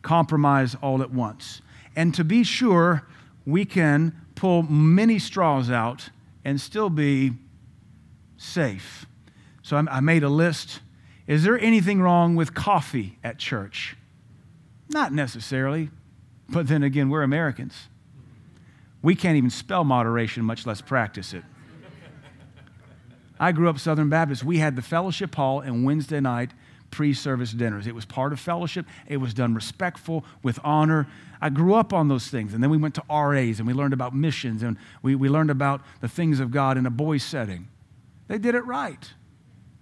compromise 0.00 0.74
all 0.76 1.02
at 1.02 1.10
once. 1.10 1.60
And 1.94 2.14
to 2.14 2.24
be 2.24 2.42
sure, 2.42 3.06
we 3.44 3.66
can 3.66 4.18
pull 4.34 4.62
many 4.62 5.18
straws 5.18 5.70
out 5.70 6.08
and 6.42 6.58
still 6.58 6.88
be 6.88 7.32
safe. 8.38 9.04
So 9.60 9.76
I 9.76 10.00
made 10.00 10.22
a 10.22 10.30
list. 10.30 10.80
Is 11.26 11.42
there 11.42 11.58
anything 11.58 12.00
wrong 12.00 12.34
with 12.34 12.54
coffee 12.54 13.18
at 13.22 13.36
church? 13.36 13.94
Not 14.88 15.12
necessarily, 15.12 15.90
but 16.48 16.66
then 16.68 16.82
again, 16.82 17.10
we're 17.10 17.22
Americans. 17.22 17.88
We 19.02 19.14
can't 19.14 19.36
even 19.36 19.50
spell 19.50 19.84
moderation, 19.84 20.44
much 20.44 20.66
less 20.66 20.80
practice 20.80 21.32
it. 21.34 21.44
I 23.40 23.52
grew 23.52 23.68
up 23.68 23.78
Southern 23.78 24.08
Baptist. 24.08 24.42
We 24.42 24.58
had 24.58 24.74
the 24.74 24.82
fellowship 24.82 25.34
hall, 25.34 25.60
and 25.60 25.84
Wednesday 25.84 26.20
night, 26.20 26.50
pre 26.90 27.14
service 27.14 27.52
dinners. 27.52 27.86
It 27.86 27.94
was 27.94 28.04
part 28.04 28.32
of 28.32 28.40
fellowship, 28.40 28.86
it 29.06 29.18
was 29.18 29.34
done 29.34 29.54
respectful, 29.54 30.24
with 30.42 30.58
honor. 30.64 31.06
I 31.40 31.50
grew 31.50 31.74
up 31.74 31.92
on 31.92 32.08
those 32.08 32.28
things. 32.28 32.52
And 32.52 32.62
then 32.62 32.70
we 32.70 32.76
went 32.78 32.96
to 32.96 33.04
RAs 33.08 33.60
and 33.60 33.66
we 33.66 33.72
learned 33.74 33.92
about 33.92 34.14
missions 34.14 34.62
and 34.62 34.76
we, 35.02 35.14
we 35.14 35.28
learned 35.28 35.50
about 35.50 35.82
the 36.00 36.08
things 36.08 36.40
of 36.40 36.50
God 36.50 36.76
in 36.76 36.84
a 36.84 36.90
boys' 36.90 37.22
setting. 37.22 37.68
They 38.26 38.38
did 38.38 38.56
it 38.56 38.66
right. 38.66 39.12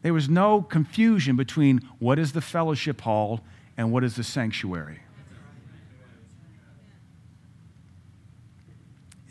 There 0.03 0.13
was 0.13 0.29
no 0.29 0.61
confusion 0.61 1.35
between 1.35 1.81
what 1.99 2.19
is 2.19 2.33
the 2.33 2.43
fellowship 2.43 3.01
hall 3.01 3.41
and 3.76 3.92
what 3.92 4.04
is 4.04 4.16
the 4.16 4.25
sanctuary. 4.25 5.00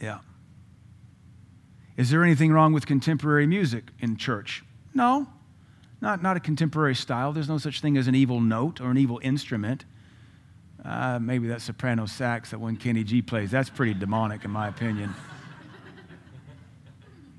Yeah. 0.01 0.19
Is 1.97 2.09
there 2.09 2.23
anything 2.23 2.51
wrong 2.51 2.73
with 2.73 2.85
contemporary 2.85 3.47
music 3.47 3.85
in 3.99 4.17
church? 4.17 4.63
No. 4.93 5.27
Not, 6.01 6.21
not 6.21 6.37
a 6.37 6.39
contemporary 6.39 6.95
style. 6.95 7.31
There's 7.31 7.49
no 7.49 7.57
such 7.57 7.81
thing 7.81 7.97
as 7.97 8.07
an 8.07 8.15
evil 8.15 8.41
note 8.41 8.81
or 8.81 8.91
an 8.91 8.97
evil 8.97 9.19
instrument. 9.23 9.85
Uh, 10.83 11.17
maybe 11.19 11.47
that 11.47 11.61
soprano 11.61 12.05
sax 12.05 12.51
that 12.51 12.59
one 12.59 12.75
Kenny 12.77 13.03
G 13.03 13.21
plays. 13.21 13.49
That's 13.49 13.69
pretty 13.69 13.93
demonic, 13.93 14.45
in 14.45 14.51
my 14.51 14.67
opinion. 14.67 15.15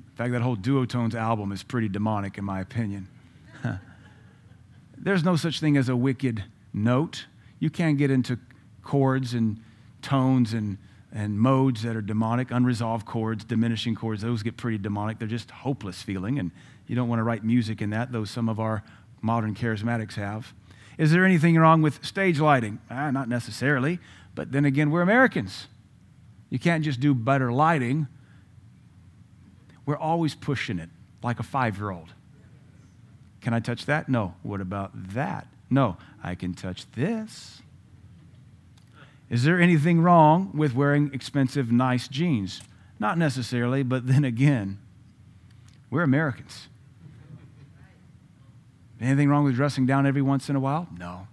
In 0.09 0.17
fact, 0.17 0.33
that 0.33 0.41
whole 0.41 0.57
Duotones 0.57 1.15
album 1.15 1.53
is 1.53 1.63
pretty 1.63 1.89
demonic, 1.89 2.39
in 2.39 2.45
my 2.45 2.61
opinion. 2.61 3.07
There's 4.99 5.23
no 5.23 5.37
such 5.37 5.61
thing 5.61 5.77
as 5.77 5.89
a 5.91 5.95
wicked 5.95 6.43
note. 6.77 7.27
You 7.59 7.71
can't 7.71 7.99
get 7.99 8.11
into 8.11 8.39
chords 8.83 9.35
and 9.35 9.61
tones 10.03 10.53
and, 10.53 10.79
and 11.13 11.41
modes 11.41 11.83
that 11.83 11.97
are 11.97 12.03
demonic, 12.03 12.51
unresolved 12.51 13.07
chords, 13.07 13.45
diminishing 13.45 13.97
chords. 13.97 14.23
Those 14.23 14.43
get 14.43 14.57
pretty 14.57 14.79
demonic. 14.79 15.19
They're 15.19 15.27
just 15.27 15.51
hopeless 15.51 16.03
feeling, 16.03 16.39
and 16.39 16.53
you 16.87 16.95
don't 16.95 17.09
want 17.09 17.19
to 17.19 17.25
write 17.25 17.43
music 17.43 17.83
in 17.83 17.91
that, 17.91 18.13
though 18.13 18.25
some 18.25 18.49
of 18.49 18.61
our 18.61 18.85
modern 19.23 19.55
charismatics 19.55 20.15
have. 20.15 20.53
Is 20.99 21.11
there 21.11 21.25
anything 21.25 21.57
wrong 21.57 21.83
with 21.83 22.05
stage 22.05 22.39
lighting? 22.39 22.79
Ah, 22.91 23.11
not 23.11 23.29
necessarily, 23.29 23.99
but 24.35 24.53
then 24.53 24.65
again, 24.65 24.91
we're 24.91 25.03
Americans. 25.03 25.67
You 26.49 26.59
can't 26.59 26.85
just 26.85 27.01
do 27.01 27.15
better 27.15 27.51
lighting. 27.51 28.07
We're 29.85 29.97
always 29.97 30.35
pushing 30.35 30.79
it 30.79 30.89
like 31.23 31.41
a 31.41 31.43
five 31.43 31.79
year 31.79 31.91
old. 31.91 32.13
Can 33.41 33.53
I 33.53 33.61
touch 33.61 33.87
that? 33.87 34.09
No. 34.09 34.35
What 34.43 34.61
about 34.61 34.91
that? 35.15 35.47
No. 35.71 35.97
I 36.23 36.35
can 36.35 36.55
touch 36.55 36.91
this. 36.93 37.63
Is 39.31 39.45
there 39.45 39.61
anything 39.61 40.01
wrong 40.01 40.51
with 40.55 40.75
wearing 40.75 41.11
expensive, 41.13 41.71
nice 41.71 42.09
jeans? 42.09 42.63
Not 42.99 43.17
necessarily, 43.17 43.85
but 43.85 44.07
then 44.09 44.25
again, 44.25 44.79
we're 45.89 46.03
Americans. 46.03 46.67
Anything 49.01 49.29
wrong 49.29 49.45
with 49.45 49.55
dressing 49.55 49.87
down 49.87 50.05
every 50.05 50.23
once 50.23 50.49
in 50.49 50.57
a 50.57 50.61
while? 50.61 50.89
No. 50.99 51.29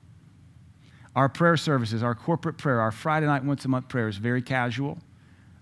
Our 1.15 1.29
prayer 1.29 1.57
services, 1.57 2.03
our 2.03 2.13
corporate 2.13 2.57
prayer, 2.57 2.79
our 2.79 2.91
Friday 2.91 3.25
night 3.25 3.43
once 3.43 3.65
a 3.65 3.67
month 3.67 3.87
prayer 3.87 4.07
is 4.07 4.17
very 4.17 4.41
casual. 4.41 4.99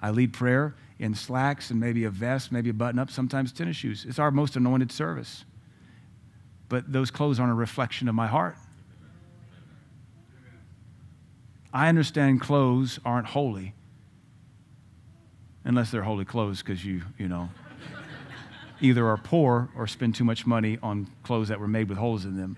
I 0.01 0.09
lead 0.09 0.33
prayer 0.33 0.75
in 0.99 1.15
slacks 1.15 1.69
and 1.69 1.79
maybe 1.79 2.03
a 2.03 2.09
vest, 2.09 2.51
maybe 2.51 2.69
a 2.69 2.73
button 2.73 2.99
up, 2.99 3.11
sometimes 3.11 3.51
tennis 3.51 3.77
shoes. 3.77 4.05
It's 4.07 4.19
our 4.19 4.31
most 4.31 4.55
anointed 4.55 4.91
service 4.91 5.45
but 6.71 6.89
those 6.89 7.11
clothes 7.11 7.37
aren't 7.37 7.51
a 7.51 7.55
reflection 7.55 8.07
of 8.07 8.15
my 8.15 8.27
heart. 8.27 8.55
I 11.73 11.89
understand 11.89 12.39
clothes 12.39 12.97
aren't 13.03 13.27
holy 13.27 13.73
unless 15.65 15.91
they're 15.91 16.01
holy 16.01 16.23
clothes 16.23 16.63
because 16.63 16.85
you, 16.85 17.01
you 17.17 17.27
know, 17.27 17.49
either 18.81 19.05
are 19.05 19.17
poor 19.17 19.67
or 19.75 19.85
spend 19.85 20.15
too 20.15 20.23
much 20.23 20.47
money 20.47 20.79
on 20.81 21.09
clothes 21.23 21.49
that 21.49 21.59
were 21.59 21.67
made 21.67 21.89
with 21.89 21.97
holes 21.97 22.23
in 22.23 22.37
them. 22.37 22.55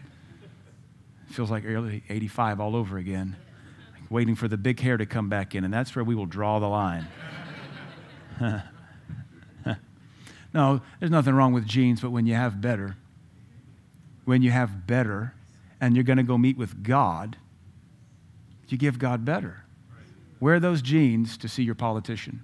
Feels 1.31 1.49
like 1.49 1.63
early 1.65 2.03
85 2.07 2.59
all 2.59 2.75
over 2.75 2.99
again, 2.99 3.35
like 3.99 4.11
waiting 4.11 4.35
for 4.35 4.47
the 4.47 4.57
big 4.57 4.79
hair 4.79 4.95
to 4.95 5.07
come 5.07 5.27
back 5.27 5.55
in, 5.55 5.63
and 5.63 5.73
that's 5.73 5.95
where 5.95 6.05
we 6.05 6.13
will 6.13 6.27
draw 6.27 6.59
the 6.59 6.69
line. 6.69 7.07
no, 10.53 10.81
there's 10.99 11.11
nothing 11.11 11.33
wrong 11.33 11.51
with 11.51 11.65
jeans, 11.65 11.99
but 11.99 12.11
when 12.11 12.27
you 12.27 12.35
have 12.35 12.61
better, 12.61 12.95
when 14.25 14.41
you 14.41 14.51
have 14.51 14.87
better 14.87 15.33
and 15.81 15.95
you're 15.95 16.03
going 16.03 16.17
to 16.17 16.23
go 16.23 16.37
meet 16.37 16.57
with 16.57 16.83
God, 16.83 17.37
you 18.67 18.77
give 18.77 18.97
God 18.99 19.23
better. 19.25 19.65
Wear 20.39 20.59
those 20.59 20.81
jeans 20.81 21.37
to 21.37 21.47
see 21.47 21.63
your 21.63 21.75
politician. 21.75 22.43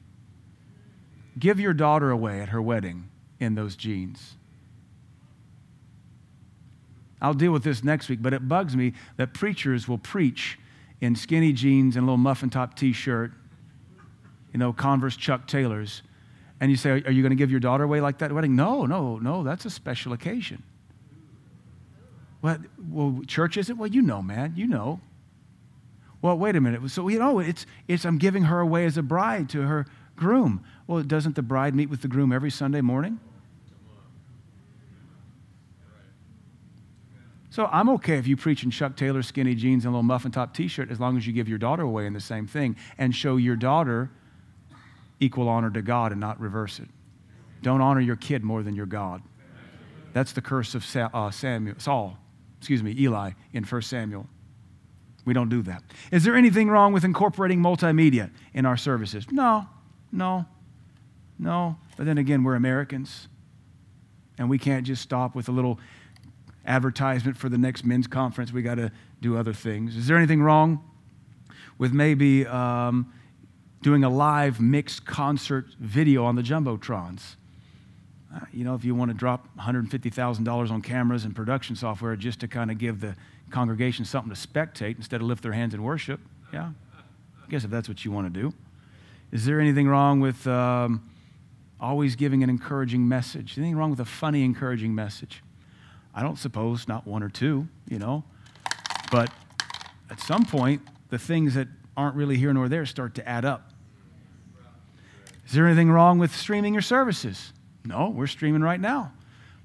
Give 1.38 1.60
your 1.60 1.74
daughter 1.74 2.12
away 2.12 2.42
at 2.42 2.50
her 2.50 2.62
wedding 2.62 3.10
in 3.40 3.56
those 3.56 3.76
jeans. 3.76 4.36
I'll 7.22 7.34
deal 7.34 7.52
with 7.52 7.64
this 7.64 7.84
next 7.84 8.10
week, 8.10 8.22
but 8.22 8.34
it 8.34 8.48
bugs 8.48 8.76
me 8.76 8.94
that 9.18 9.34
preachers 9.34 9.88
will 9.88 9.98
preach 9.98 10.58
in 11.02 11.16
skinny 11.16 11.52
jeans 11.52 11.96
and 11.96 12.04
a 12.04 12.06
little 12.06 12.18
muffin 12.18 12.50
top 12.50 12.76
t 12.76 12.94
shirt, 12.94 13.32
you 14.54 14.60
know, 14.60 14.72
Converse 14.72 15.18
Chuck 15.18 15.48
Taylors. 15.48 16.02
And 16.62 16.72
you 16.72 16.78
say, 16.78 16.92
Are 16.92 17.12
you 17.12 17.22
going 17.22 17.32
to 17.32 17.36
give 17.36 17.52
your 17.52 17.60
daughter 17.60 17.84
away 17.84 18.02
like 18.02 18.20
that 18.20 18.32
wedding? 18.32 18.56
No, 18.56 18.86
no, 18.86 19.18
no, 19.18 19.44
that's 19.44 19.66
a 19.66 19.70
special 19.70 20.14
occasion. 20.14 20.64
Well, 22.42 22.58
well, 22.90 23.22
church 23.28 23.58
isn't? 23.58 23.78
Well, 23.78 23.90
you 23.90 24.02
know, 24.02 24.22
man, 24.22 24.54
you 24.56 24.68
know. 24.68 25.02
Well, 26.22 26.38
wait 26.38 26.56
a 26.56 26.62
minute. 26.62 26.90
So, 26.92 27.08
you 27.08 27.20
know, 27.20 27.40
it's, 27.40 27.66
it's 27.88 28.06
I'm 28.06 28.18
giving 28.18 28.44
her 28.44 28.60
away 28.60 28.86
as 28.86 28.98
a 28.98 29.04
bride 29.04 29.50
to 29.50 29.62
her 29.62 29.86
groom. 30.16 30.64
Well, 30.88 31.02
doesn't 31.04 31.36
the 31.36 31.42
bride 31.42 31.76
meet 31.76 31.90
with 31.90 32.02
the 32.02 32.08
groom 32.08 32.32
every 32.32 32.52
Sunday 32.52 32.82
morning? 32.82 33.20
So 37.52 37.68
I'm 37.72 37.90
okay 37.90 38.18
if 38.18 38.28
you 38.28 38.38
preach 38.38 38.64
in 38.64 38.70
Chuck 38.70 38.96
Taylor 38.96 39.24
skinny 39.24 39.56
jeans 39.56 39.84
and 39.84 39.90
a 39.90 39.98
little 39.98 40.04
muffin 40.04 40.32
top 40.32 40.54
t 40.54 40.68
shirt 40.68 40.92
as 40.92 41.00
long 41.00 41.18
as 41.18 41.26
you 41.26 41.34
give 41.34 41.50
your 41.50 41.58
daughter 41.58 41.84
away 41.84 42.06
in 42.06 42.14
the 42.14 42.20
same 42.20 42.48
thing 42.48 42.76
and 42.98 43.14
show 43.14 43.38
your 43.38 43.56
daughter 43.56 44.12
equal 45.20 45.50
honor 45.50 45.72
to 45.72 45.82
God 45.82 46.12
and 46.12 46.22
not 46.22 46.40
reverse 46.40 46.80
it. 46.80 46.88
Don't 47.62 47.82
honor 47.82 48.00
your 48.00 48.16
kid 48.16 48.44
more 48.44 48.62
than 48.62 48.76
your 48.76 48.86
God. 48.86 49.22
That's 50.14 50.32
the 50.32 50.42
curse 50.42 50.76
of 50.76 50.86
uh, 50.96 51.32
Samuel, 51.32 51.76
Saul 51.80 52.18
excuse 52.60 52.84
me, 52.84 52.96
Eli 53.00 53.32
in 53.54 53.64
1 53.64 53.82
Samuel. 53.82 54.28
We 55.26 55.34
don't 55.34 55.50
do 55.50 55.62
that. 55.64 55.84
Is 56.12 56.24
there 56.24 56.36
anything 56.36 56.70
wrong 56.70 56.94
with 56.94 57.04
incorporating 57.04 57.60
multimedia 57.60 58.32
in 58.54 58.66
our 58.66 58.78
services? 58.78 59.26
No, 59.32 59.68
no, 60.12 60.46
no. 61.38 61.78
But 61.98 62.06
then 62.06 62.18
again, 62.18 62.44
we're 62.44 62.56
Americans, 62.56 63.28
and 64.38 64.50
we 64.50 64.58
can't 64.58 64.86
just 64.86 65.02
stop 65.02 65.36
with 65.36 65.50
a 65.50 65.52
little 65.52 65.80
advertisement 66.66 67.38
for 67.38 67.50
the 67.50 67.58
next 67.58 67.86
men's 67.86 68.08
conference. 68.08 68.52
We 68.52 68.62
got 68.62 68.76
to 68.76 68.92
do 69.22 69.38
other 69.38 69.54
things. 69.54 69.96
Is 69.96 70.08
there 70.08 70.18
anything 70.18 70.42
wrong 70.42 70.84
with 71.78 71.94
maybe 71.94 72.46
um, 72.48 73.12
doing 73.82 74.04
a 74.04 74.10
live 74.10 74.60
mixed 74.60 75.06
concert 75.06 75.68
video 75.80 76.26
on 76.26 76.36
the 76.36 76.44
jumbotrons? 76.44 77.36
You 78.52 78.64
know, 78.64 78.76
if 78.76 78.86
you 78.86 78.94
want 78.94 79.10
to 79.10 79.18
drop 79.18 79.48
$150,000 79.58 80.72
on 80.72 80.82
cameras 80.82 81.26
and 81.26 81.36
production 81.36 81.76
software 81.76 82.16
just 82.16 82.40
to 82.42 82.48
kind 82.48 82.70
of 82.70 82.78
give 82.78 83.00
the 83.00 83.16
congregation 83.50 84.06
something 84.06 84.34
to 84.34 84.40
spectate 84.40 84.98
instead 84.98 85.22
of 85.22 85.28
lift 85.28 85.42
their 85.42 85.54
hands 85.54 85.74
in 85.74 85.82
worship, 85.82 86.20
yeah, 86.54 86.70
I 86.96 87.50
guess 87.50 87.64
if 87.64 87.72
that's 87.72 87.88
what 87.88 88.06
you 88.06 88.12
want 88.12 88.32
to 88.32 88.42
do. 88.42 88.54
Is 89.32 89.46
there 89.46 89.60
anything 89.60 89.88
wrong 89.88 90.20
with 90.20 90.46
um, 90.48 91.10
always 91.80 92.16
giving 92.16 92.44
an 92.44 92.50
encouraging 92.50 93.08
message? 93.08 93.58
Anything 93.58 93.76
wrong 93.76 93.90
with 93.90 94.00
a 94.00 94.06
funny, 94.06 94.44
encouraging 94.44 94.94
message? 94.94 95.44
I 96.14 96.22
don't 96.22 96.38
suppose, 96.38 96.88
not 96.88 97.08
one 97.08 97.24
or 97.24 97.30
two, 97.30 97.68
you 97.88 98.00
know. 98.00 98.24
But 99.12 99.32
at 100.10 100.20
some 100.20 100.46
point, 100.46 100.82
the 101.10 101.20
things 101.20 101.56
that 101.56 101.68
aren't 101.96 102.16
really 102.16 102.38
here 102.38 102.54
nor 102.54 102.70
there 102.70 102.86
start 102.86 103.16
to 103.16 103.28
add 103.28 103.46
up. 103.46 103.72
Is 105.46 105.54
there 105.54 105.66
anything 105.66 105.92
wrong 105.92 106.20
with 106.20 106.36
streaming 106.36 106.74
your 106.74 106.82
services? 106.82 107.54
No, 107.86 108.10
we're 108.10 108.28
streaming 108.28 108.62
right 108.62 108.80
now. 108.80 109.14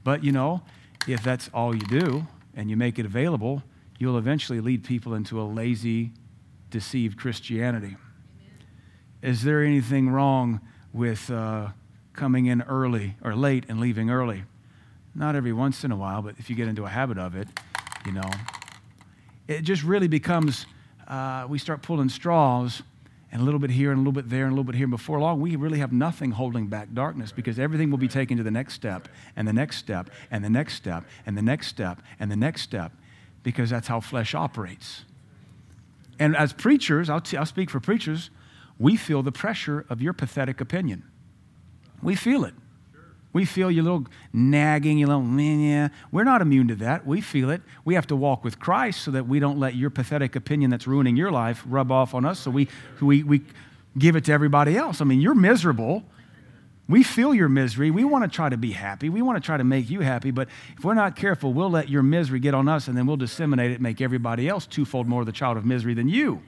But 0.02 0.22
you 0.22 0.32
know, 0.32 0.62
if 1.06 1.22
that's 1.22 1.50
all 1.52 1.74
you 1.74 1.82
do 1.82 2.26
and 2.54 2.70
you 2.70 2.76
make 2.76 2.98
it 2.98 3.06
available, 3.06 3.62
you'll 3.98 4.18
eventually 4.18 4.60
lead 4.60 4.84
people 4.84 5.14
into 5.14 5.40
a 5.40 5.44
lazy, 5.44 6.12
deceived 6.70 7.18
Christianity. 7.18 7.96
Is 9.22 9.42
there 9.42 9.62
anything 9.62 10.10
wrong 10.10 10.60
with 10.92 11.30
uh, 11.30 11.68
coming 12.12 12.46
in 12.46 12.62
early 12.62 13.16
or 13.22 13.34
late 13.34 13.64
and 13.68 13.80
leaving 13.80 14.10
early? 14.10 14.44
Not 15.14 15.34
every 15.36 15.52
once 15.52 15.84
in 15.84 15.92
a 15.92 15.96
while, 15.96 16.22
but 16.22 16.34
if 16.38 16.50
you 16.50 16.56
get 16.56 16.68
into 16.68 16.84
a 16.84 16.88
habit 16.88 17.18
of 17.18 17.34
it, 17.34 17.48
you 18.04 18.12
know, 18.12 18.30
it 19.48 19.62
just 19.62 19.82
really 19.82 20.08
becomes, 20.08 20.66
uh, 21.08 21.46
we 21.48 21.58
start 21.58 21.82
pulling 21.82 22.08
straws 22.08 22.82
and 23.34 23.42
a 23.42 23.44
little 23.44 23.58
bit 23.58 23.70
here 23.70 23.90
and 23.90 23.98
a 23.98 24.00
little 24.00 24.12
bit 24.12 24.30
there 24.30 24.44
and 24.44 24.52
a 24.52 24.54
little 24.54 24.64
bit 24.64 24.76
here. 24.76 24.86
Before 24.86 25.18
long, 25.18 25.40
we 25.40 25.56
really 25.56 25.80
have 25.80 25.92
nothing 25.92 26.30
holding 26.30 26.68
back 26.68 26.94
darkness 26.94 27.32
because 27.32 27.58
everything 27.58 27.90
will 27.90 27.98
be 27.98 28.06
taken 28.06 28.36
to 28.36 28.44
the 28.44 28.50
next 28.50 28.74
step 28.74 29.08
and 29.34 29.46
the 29.48 29.52
next 29.52 29.78
step 29.78 30.08
and 30.30 30.44
the 30.44 30.48
next 30.48 30.74
step 30.74 31.04
and 31.26 31.36
the 31.36 31.42
next 31.42 31.66
step 31.66 32.00
and 32.20 32.30
the 32.30 32.36
next 32.36 32.62
step 32.62 32.92
because 33.42 33.70
that's 33.70 33.88
how 33.88 33.98
flesh 33.98 34.36
operates. 34.36 35.04
And 36.20 36.36
as 36.36 36.52
preachers, 36.52 37.10
I'll, 37.10 37.20
t- 37.20 37.36
I'll 37.36 37.44
speak 37.44 37.70
for 37.70 37.80
preachers, 37.80 38.30
we 38.78 38.96
feel 38.96 39.20
the 39.24 39.32
pressure 39.32 39.84
of 39.88 40.00
your 40.00 40.12
pathetic 40.12 40.60
opinion. 40.60 41.02
We 42.04 42.14
feel 42.14 42.44
it. 42.44 42.54
We 43.34 43.44
feel 43.44 43.68
your 43.68 43.82
little 43.82 44.06
nagging, 44.32 44.96
your 44.96 45.08
little, 45.08 45.22
man, 45.22 45.60
yeah. 45.60 45.88
We're 46.12 46.24
not 46.24 46.40
immune 46.40 46.68
to 46.68 46.76
that. 46.76 47.04
We 47.04 47.20
feel 47.20 47.50
it. 47.50 47.62
We 47.84 47.94
have 47.96 48.06
to 48.06 48.16
walk 48.16 48.44
with 48.44 48.60
Christ 48.60 49.02
so 49.02 49.10
that 49.10 49.26
we 49.26 49.40
don't 49.40 49.58
let 49.58 49.74
your 49.74 49.90
pathetic 49.90 50.36
opinion 50.36 50.70
that's 50.70 50.86
ruining 50.86 51.16
your 51.16 51.32
life 51.32 51.62
rub 51.66 51.90
off 51.90 52.14
on 52.14 52.24
us. 52.24 52.38
So 52.38 52.52
we, 52.52 52.68
we, 53.02 53.24
we 53.24 53.42
give 53.98 54.14
it 54.14 54.24
to 54.26 54.32
everybody 54.32 54.76
else. 54.76 55.00
I 55.00 55.04
mean, 55.04 55.20
you're 55.20 55.34
miserable. 55.34 56.04
We 56.88 57.02
feel 57.02 57.34
your 57.34 57.48
misery. 57.48 57.90
We 57.90 58.04
want 58.04 58.22
to 58.22 58.34
try 58.34 58.50
to 58.50 58.56
be 58.56 58.70
happy. 58.70 59.08
We 59.08 59.20
want 59.20 59.42
to 59.42 59.44
try 59.44 59.56
to 59.56 59.64
make 59.64 59.90
you 59.90 60.00
happy. 60.00 60.30
But 60.30 60.48
if 60.78 60.84
we're 60.84 60.94
not 60.94 61.16
careful, 61.16 61.52
we'll 61.52 61.70
let 61.70 61.88
your 61.88 62.04
misery 62.04 62.38
get 62.38 62.54
on 62.54 62.68
us 62.68 62.86
and 62.86 62.96
then 62.96 63.04
we'll 63.04 63.16
disseminate 63.16 63.72
it, 63.72 63.80
make 63.80 64.00
everybody 64.00 64.48
else 64.48 64.64
twofold 64.64 65.08
more 65.08 65.24
the 65.24 65.32
child 65.32 65.56
of 65.56 65.64
misery 65.64 65.94
than 65.94 66.08
you. 66.08 66.40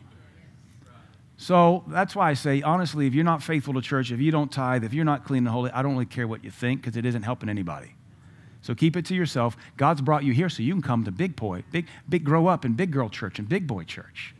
So 1.39 1.85
that's 1.89 2.17
why 2.17 2.31
I 2.31 2.35
say, 2.35 2.63
honestly, 2.63 3.07
if 3.07 3.15
you're 3.15 3.25
not 3.25 3.43
faithful 3.43 3.75
to 3.75 3.83
church, 3.83 4.11
if 4.11 4.21
you 4.21 4.31
don't 4.31 4.51
tithe, 4.51 4.85
if 4.85 4.95
you're 4.95 5.05
not 5.05 5.25
clean 5.25 5.39
and 5.39 5.49
holy, 5.49 5.71
I 5.71 5.83
don't 5.83 5.93
really 5.93 6.07
care 6.07 6.27
what 6.27 6.43
you 6.43 6.51
think 6.51 6.81
because 6.81 6.97
it 6.97 7.05
isn't 7.05 7.23
helping 7.23 7.49
anybody. 7.49 7.95
So 8.63 8.75
keep 8.75 8.97
it 8.97 9.05
to 9.07 9.15
yourself. 9.15 9.57
God's 9.77 10.01
brought 10.01 10.25
you 10.25 10.33
here 10.33 10.49
so 10.49 10.63
you 10.63 10.73
can 10.73 10.83
come 10.83 11.05
to 11.05 11.13
big 11.13 11.37
boy, 11.37 11.63
big, 11.71 11.87
big 12.09 12.25
grow 12.25 12.47
up 12.47 12.65
in 12.65 12.73
big 12.73 12.91
girl 12.91 13.09
church 13.09 13.39
and 13.39 13.49
big 13.49 13.67
boy 13.67 13.85
church. 13.85 14.35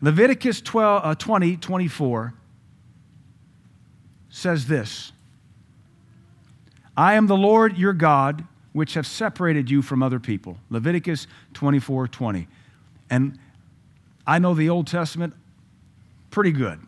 Leviticus 0.00 0.60
12, 0.60 1.04
uh, 1.04 1.14
20, 1.14 1.56
24 1.56 2.34
says 4.28 4.66
this 4.66 5.12
I 6.96 7.14
am 7.14 7.26
the 7.26 7.36
Lord 7.36 7.78
your 7.78 7.92
God, 7.92 8.44
which 8.72 8.94
have 8.94 9.06
separated 9.06 9.70
you 9.70 9.80
from 9.80 10.02
other 10.02 10.20
people. 10.20 10.58
Leviticus 10.70 11.26
24, 11.54 12.08
20. 12.08 12.46
And 13.10 13.38
I 14.26 14.38
know 14.38 14.54
the 14.54 14.70
Old 14.70 14.86
Testament 14.86 15.34
pretty 16.30 16.52
good. 16.52 16.80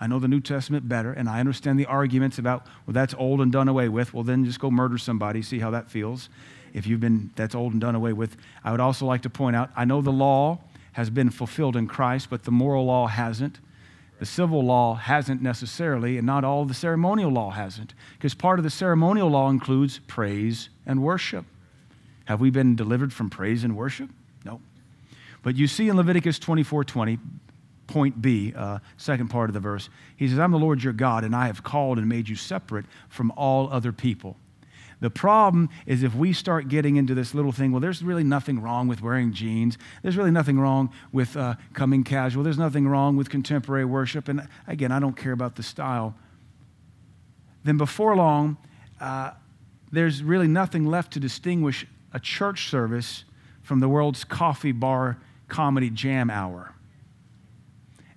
I 0.00 0.06
know 0.06 0.18
the 0.18 0.28
New 0.28 0.40
Testament 0.40 0.88
better, 0.88 1.12
and 1.12 1.28
I 1.28 1.40
understand 1.40 1.78
the 1.78 1.86
arguments 1.86 2.38
about, 2.38 2.66
well, 2.86 2.94
that's 2.94 3.14
old 3.14 3.40
and 3.40 3.50
done 3.50 3.68
away 3.68 3.88
with. 3.88 4.14
Well, 4.14 4.22
then 4.22 4.44
just 4.44 4.60
go 4.60 4.70
murder 4.70 4.96
somebody, 4.96 5.42
see 5.42 5.58
how 5.58 5.70
that 5.70 5.90
feels. 5.90 6.28
If 6.72 6.86
you've 6.86 7.00
been, 7.00 7.30
that's 7.34 7.54
old 7.54 7.72
and 7.72 7.80
done 7.80 7.94
away 7.94 8.12
with. 8.12 8.36
I 8.62 8.70
would 8.70 8.80
also 8.80 9.06
like 9.06 9.22
to 9.22 9.30
point 9.30 9.56
out, 9.56 9.70
I 9.76 9.84
know 9.84 10.00
the 10.00 10.12
law 10.12 10.58
has 10.92 11.10
been 11.10 11.30
fulfilled 11.30 11.76
in 11.76 11.88
Christ, 11.88 12.28
but 12.30 12.44
the 12.44 12.50
moral 12.50 12.86
law 12.86 13.06
hasn't. 13.08 13.58
The 14.18 14.26
civil 14.26 14.64
law 14.64 14.94
hasn't 14.94 15.42
necessarily, 15.42 16.16
and 16.16 16.26
not 16.26 16.44
all 16.44 16.64
the 16.64 16.74
ceremonial 16.74 17.30
law 17.30 17.50
hasn't, 17.50 17.94
because 18.16 18.34
part 18.34 18.58
of 18.58 18.64
the 18.64 18.70
ceremonial 18.70 19.30
law 19.30 19.48
includes 19.48 20.00
praise 20.06 20.68
and 20.86 21.02
worship. 21.02 21.44
Have 22.24 22.40
we 22.40 22.50
been 22.50 22.76
delivered 22.76 23.12
from 23.12 23.30
praise 23.30 23.64
and 23.64 23.76
worship? 23.76 24.10
But 25.48 25.56
you 25.56 25.66
see 25.66 25.88
in 25.88 25.96
Leviticus 25.96 26.38
24 26.38 26.84
20, 26.84 27.18
point 27.86 28.20
B, 28.20 28.52
uh, 28.54 28.80
second 28.98 29.28
part 29.28 29.48
of 29.48 29.54
the 29.54 29.60
verse, 29.60 29.88
he 30.14 30.28
says, 30.28 30.38
I'm 30.38 30.50
the 30.50 30.58
Lord 30.58 30.82
your 30.82 30.92
God, 30.92 31.24
and 31.24 31.34
I 31.34 31.46
have 31.46 31.62
called 31.62 31.96
and 31.96 32.06
made 32.06 32.28
you 32.28 32.36
separate 32.36 32.84
from 33.08 33.32
all 33.34 33.72
other 33.72 33.90
people. 33.90 34.36
The 35.00 35.08
problem 35.08 35.70
is 35.86 36.02
if 36.02 36.14
we 36.14 36.34
start 36.34 36.68
getting 36.68 36.96
into 36.96 37.14
this 37.14 37.32
little 37.32 37.50
thing, 37.50 37.72
well, 37.72 37.80
there's 37.80 38.02
really 38.02 38.24
nothing 38.24 38.60
wrong 38.60 38.88
with 38.88 39.00
wearing 39.00 39.32
jeans. 39.32 39.78
There's 40.02 40.18
really 40.18 40.30
nothing 40.30 40.60
wrong 40.60 40.92
with 41.12 41.34
uh, 41.34 41.54
coming 41.72 42.04
casual. 42.04 42.44
There's 42.44 42.58
nothing 42.58 42.86
wrong 42.86 43.16
with 43.16 43.30
contemporary 43.30 43.86
worship. 43.86 44.28
And 44.28 44.46
again, 44.66 44.92
I 44.92 44.98
don't 44.98 45.16
care 45.16 45.32
about 45.32 45.56
the 45.56 45.62
style. 45.62 46.14
Then 47.64 47.78
before 47.78 48.14
long, 48.14 48.58
uh, 49.00 49.30
there's 49.90 50.22
really 50.22 50.46
nothing 50.46 50.84
left 50.84 51.14
to 51.14 51.20
distinguish 51.20 51.86
a 52.12 52.20
church 52.20 52.68
service 52.68 53.24
from 53.62 53.80
the 53.80 53.88
world's 53.88 54.24
coffee 54.24 54.72
bar 54.72 55.16
comedy 55.48 55.90
jam 55.90 56.30
hour. 56.30 56.74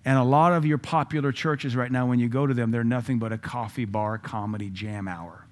And 0.04 0.18
a 0.18 0.24
lot 0.24 0.54
of 0.54 0.66
your 0.66 0.78
popular 0.78 1.32
churches 1.32 1.76
right 1.76 1.92
now, 1.92 2.08
when 2.08 2.20
you 2.20 2.28
go 2.28 2.48
to 2.48 2.54
them, 2.54 2.72
they're 2.72 2.84
nothing 2.84 3.20
but 3.20 3.32
a 3.32 3.38
coffee 3.38 3.86
bar 3.86 4.18
comedy 4.18 4.70
jam 4.70 5.08
hour. 5.08 5.46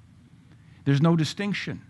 There's 0.86 1.02
no 1.02 1.16
distinction. 1.16 1.82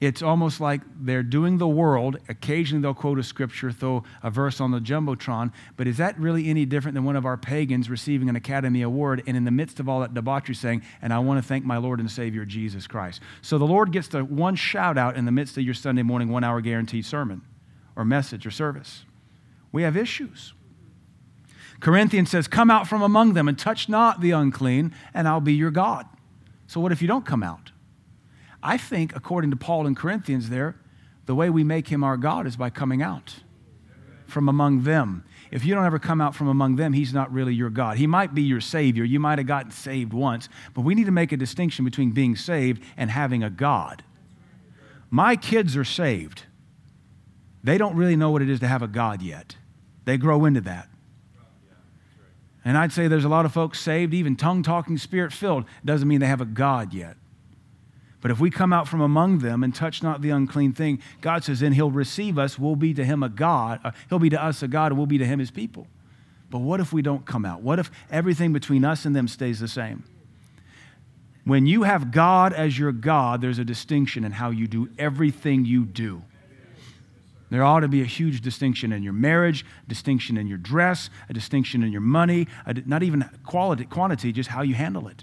It's 0.00 0.20
almost 0.20 0.60
like 0.60 0.82
they're 1.00 1.22
doing 1.22 1.56
the 1.56 1.68
world. 1.68 2.18
Occasionally 2.28 2.82
they'll 2.82 2.92
quote 2.92 3.18
a 3.18 3.22
scripture, 3.22 3.72
throw 3.72 4.02
a 4.22 4.28
verse 4.28 4.60
on 4.60 4.70
the 4.70 4.80
Jumbotron, 4.80 5.50
but 5.78 5.86
is 5.86 5.96
that 5.96 6.18
really 6.18 6.50
any 6.50 6.66
different 6.66 6.94
than 6.94 7.04
one 7.04 7.16
of 7.16 7.24
our 7.24 7.38
pagans 7.38 7.88
receiving 7.88 8.28
an 8.28 8.36
Academy 8.36 8.82
Award 8.82 9.22
and 9.26 9.34
in 9.34 9.44
the 9.44 9.50
midst 9.50 9.80
of 9.80 9.88
all 9.88 10.00
that 10.00 10.12
debauchery 10.12 10.54
saying, 10.54 10.82
And 11.00 11.10
I 11.14 11.20
want 11.20 11.42
to 11.42 11.48
thank 11.48 11.64
my 11.64 11.78
Lord 11.78 12.00
and 12.00 12.10
Savior 12.10 12.44
Jesus 12.44 12.86
Christ? 12.86 13.22
So 13.40 13.56
the 13.56 13.64
Lord 13.64 13.92
gets 13.92 14.08
the 14.08 14.22
one 14.22 14.56
shout 14.56 14.98
out 14.98 15.16
in 15.16 15.24
the 15.24 15.32
midst 15.32 15.56
of 15.56 15.64
your 15.64 15.72
Sunday 15.72 16.02
morning 16.02 16.28
one 16.28 16.44
hour 16.44 16.60
guaranteed 16.60 17.06
sermon 17.06 17.40
or 17.96 18.04
message 18.04 18.46
or 18.46 18.50
service. 18.50 19.04
We 19.72 19.82
have 19.82 19.96
issues. 19.96 20.52
Corinthians 21.80 22.30
says, 22.30 22.48
Come 22.48 22.70
out 22.70 22.86
from 22.86 23.02
among 23.02 23.34
them 23.34 23.48
and 23.48 23.58
touch 23.58 23.88
not 23.88 24.20
the 24.20 24.30
unclean, 24.30 24.94
and 25.12 25.28
I'll 25.28 25.40
be 25.40 25.54
your 25.54 25.70
God. 25.70 26.06
So, 26.66 26.80
what 26.80 26.92
if 26.92 27.02
you 27.02 27.08
don't 27.08 27.26
come 27.26 27.42
out? 27.42 27.72
I 28.62 28.78
think, 28.78 29.14
according 29.14 29.50
to 29.50 29.56
Paul 29.56 29.86
in 29.86 29.94
Corinthians, 29.94 30.48
there, 30.48 30.76
the 31.26 31.34
way 31.34 31.50
we 31.50 31.64
make 31.64 31.88
him 31.88 32.02
our 32.02 32.16
God 32.16 32.46
is 32.46 32.56
by 32.56 32.70
coming 32.70 33.02
out 33.02 33.36
from 34.26 34.48
among 34.48 34.82
them. 34.82 35.24
If 35.50 35.64
you 35.64 35.74
don't 35.74 35.84
ever 35.84 35.98
come 35.98 36.20
out 36.20 36.34
from 36.34 36.48
among 36.48 36.76
them, 36.76 36.92
he's 36.92 37.12
not 37.12 37.32
really 37.32 37.54
your 37.54 37.70
God. 37.70 37.98
He 37.98 38.06
might 38.06 38.34
be 38.34 38.42
your 38.42 38.60
Savior. 38.60 39.04
You 39.04 39.20
might 39.20 39.38
have 39.38 39.46
gotten 39.46 39.70
saved 39.70 40.12
once, 40.12 40.48
but 40.72 40.80
we 40.80 40.94
need 40.94 41.06
to 41.06 41.12
make 41.12 41.32
a 41.32 41.36
distinction 41.36 41.84
between 41.84 42.10
being 42.12 42.34
saved 42.34 42.82
and 42.96 43.10
having 43.10 43.44
a 43.44 43.50
God. 43.50 44.02
My 45.10 45.36
kids 45.36 45.76
are 45.76 45.84
saved 45.84 46.44
they 47.64 47.78
don't 47.78 47.96
really 47.96 48.14
know 48.14 48.30
what 48.30 48.42
it 48.42 48.50
is 48.50 48.60
to 48.60 48.68
have 48.68 48.82
a 48.82 48.86
God 48.86 49.22
yet. 49.22 49.56
They 50.04 50.18
grow 50.18 50.44
into 50.44 50.60
that. 50.60 50.88
And 52.64 52.78
I'd 52.78 52.92
say 52.92 53.08
there's 53.08 53.24
a 53.24 53.28
lot 53.28 53.46
of 53.46 53.52
folks 53.52 53.80
saved, 53.80 54.14
even 54.14 54.36
tongue 54.36 54.62
talking, 54.62 54.96
spirit 54.98 55.32
filled, 55.32 55.64
doesn't 55.84 56.06
mean 56.06 56.20
they 56.20 56.26
have 56.26 56.40
a 56.40 56.46
God 56.46 56.94
yet. 56.94 57.16
But 58.20 58.30
if 58.30 58.40
we 58.40 58.50
come 58.50 58.72
out 58.72 58.88
from 58.88 59.00
among 59.00 59.38
them 59.38 59.62
and 59.62 59.74
touch 59.74 60.02
not 60.02 60.22
the 60.22 60.30
unclean 60.30 60.72
thing, 60.72 61.00
God 61.20 61.44
says, 61.44 61.60
then 61.60 61.72
He'll 61.72 61.90
receive 61.90 62.38
us. 62.38 62.58
We'll 62.58 62.76
be 62.76 62.94
to 62.94 63.04
Him 63.04 63.22
a 63.22 63.28
God. 63.28 63.80
Uh, 63.84 63.90
he'll 64.08 64.18
be 64.18 64.30
to 64.30 64.42
us 64.42 64.62
a 64.62 64.68
God, 64.68 64.92
and 64.92 64.98
we'll 64.98 65.06
be 65.06 65.18
to 65.18 65.26
Him 65.26 65.38
His 65.38 65.50
people. 65.50 65.86
But 66.48 66.60
what 66.60 66.80
if 66.80 66.92
we 66.92 67.02
don't 67.02 67.26
come 67.26 67.44
out? 67.44 67.60
What 67.60 67.78
if 67.78 67.90
everything 68.10 68.52
between 68.54 68.84
us 68.84 69.04
and 69.04 69.14
them 69.14 69.28
stays 69.28 69.60
the 69.60 69.68
same? 69.68 70.04
When 71.44 71.66
you 71.66 71.82
have 71.82 72.10
God 72.10 72.54
as 72.54 72.78
your 72.78 72.92
God, 72.92 73.42
there's 73.42 73.58
a 73.58 73.64
distinction 73.64 74.24
in 74.24 74.32
how 74.32 74.50
you 74.50 74.66
do 74.66 74.88
everything 74.98 75.66
you 75.66 75.84
do. 75.84 76.22
There 77.54 77.62
ought 77.62 77.80
to 77.80 77.88
be 77.88 78.02
a 78.02 78.04
huge 78.04 78.40
distinction 78.40 78.92
in 78.92 79.04
your 79.04 79.12
marriage, 79.12 79.64
a 79.86 79.88
distinction 79.88 80.36
in 80.36 80.48
your 80.48 80.58
dress, 80.58 81.08
a 81.28 81.32
distinction 81.32 81.84
in 81.84 81.92
your 81.92 82.00
money, 82.00 82.48
not 82.84 83.04
even 83.04 83.30
quality, 83.46 83.84
quantity, 83.84 84.32
just 84.32 84.48
how 84.48 84.62
you 84.62 84.74
handle 84.74 85.06
it. 85.06 85.22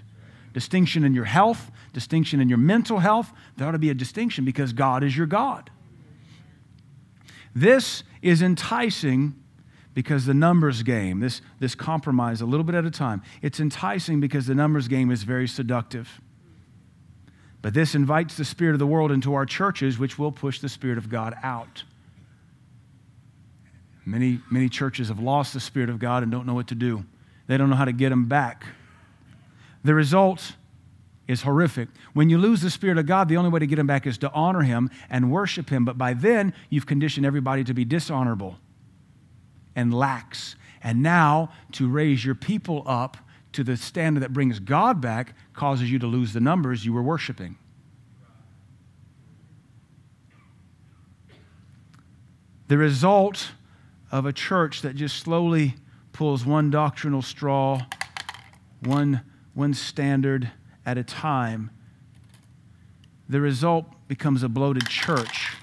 Distinction 0.54 1.04
in 1.04 1.12
your 1.12 1.26
health, 1.26 1.70
distinction 1.92 2.40
in 2.40 2.48
your 2.48 2.56
mental 2.56 3.00
health. 3.00 3.34
There 3.58 3.68
ought 3.68 3.72
to 3.72 3.78
be 3.78 3.90
a 3.90 3.94
distinction 3.94 4.46
because 4.46 4.72
God 4.72 5.04
is 5.04 5.14
your 5.14 5.26
God. 5.26 5.68
This 7.54 8.02
is 8.22 8.40
enticing 8.40 9.34
because 9.92 10.24
the 10.24 10.32
numbers 10.32 10.82
game, 10.82 11.20
this, 11.20 11.42
this 11.60 11.74
compromise 11.74 12.40
a 12.40 12.46
little 12.46 12.64
bit 12.64 12.74
at 12.74 12.86
a 12.86 12.90
time, 12.90 13.20
it's 13.42 13.60
enticing 13.60 14.20
because 14.20 14.46
the 14.46 14.54
numbers 14.54 14.88
game 14.88 15.10
is 15.10 15.22
very 15.24 15.46
seductive. 15.46 16.22
But 17.60 17.74
this 17.74 17.94
invites 17.94 18.38
the 18.38 18.46
spirit 18.46 18.72
of 18.72 18.78
the 18.78 18.86
world 18.86 19.12
into 19.12 19.34
our 19.34 19.44
churches, 19.44 19.98
which 19.98 20.18
will 20.18 20.32
push 20.32 20.60
the 20.60 20.70
spirit 20.70 20.96
of 20.96 21.10
God 21.10 21.34
out. 21.42 21.84
Many, 24.04 24.40
many 24.50 24.68
churches 24.68 25.08
have 25.08 25.20
lost 25.20 25.54
the 25.54 25.60
Spirit 25.60 25.88
of 25.88 25.98
God 25.98 26.22
and 26.22 26.32
don't 26.32 26.46
know 26.46 26.54
what 26.54 26.68
to 26.68 26.74
do. 26.74 27.04
They 27.46 27.56
don't 27.56 27.70
know 27.70 27.76
how 27.76 27.84
to 27.84 27.92
get 27.92 28.10
him 28.10 28.26
back. 28.26 28.66
The 29.84 29.94
result 29.94 30.54
is 31.28 31.42
horrific. 31.42 31.88
When 32.12 32.28
you 32.28 32.38
lose 32.38 32.60
the 32.60 32.70
Spirit 32.70 32.98
of 32.98 33.06
God, 33.06 33.28
the 33.28 33.36
only 33.36 33.50
way 33.50 33.60
to 33.60 33.66
get 33.66 33.78
him 33.78 33.86
back 33.86 34.06
is 34.06 34.18
to 34.18 34.30
honor 34.32 34.62
him 34.62 34.90
and 35.08 35.30
worship 35.30 35.70
him. 35.70 35.84
But 35.84 35.98
by 35.98 36.14
then, 36.14 36.52
you've 36.68 36.86
conditioned 36.86 37.24
everybody 37.24 37.64
to 37.64 37.74
be 37.74 37.84
dishonorable 37.84 38.58
and 39.76 39.94
lax. 39.94 40.56
And 40.82 41.02
now, 41.02 41.50
to 41.72 41.88
raise 41.88 42.24
your 42.24 42.34
people 42.34 42.82
up 42.86 43.16
to 43.52 43.62
the 43.62 43.76
standard 43.76 44.20
that 44.20 44.32
brings 44.32 44.58
God 44.58 45.00
back 45.00 45.34
causes 45.54 45.90
you 45.90 45.98
to 46.00 46.06
lose 46.06 46.32
the 46.32 46.40
numbers 46.40 46.84
you 46.84 46.92
were 46.92 47.02
worshiping. 47.02 47.56
The 52.68 52.78
result 52.78 53.52
of 54.12 54.26
a 54.26 54.32
church 54.32 54.82
that 54.82 54.94
just 54.94 55.16
slowly 55.16 55.74
pulls 56.12 56.44
one 56.44 56.70
doctrinal 56.70 57.22
straw, 57.22 57.80
one, 58.80 59.22
one 59.54 59.72
standard 59.72 60.52
at 60.84 60.98
a 60.98 61.02
time, 61.02 61.70
the 63.28 63.40
result 63.40 63.86
becomes 64.08 64.42
a 64.42 64.48
bloated 64.48 64.86
church. 64.86 65.56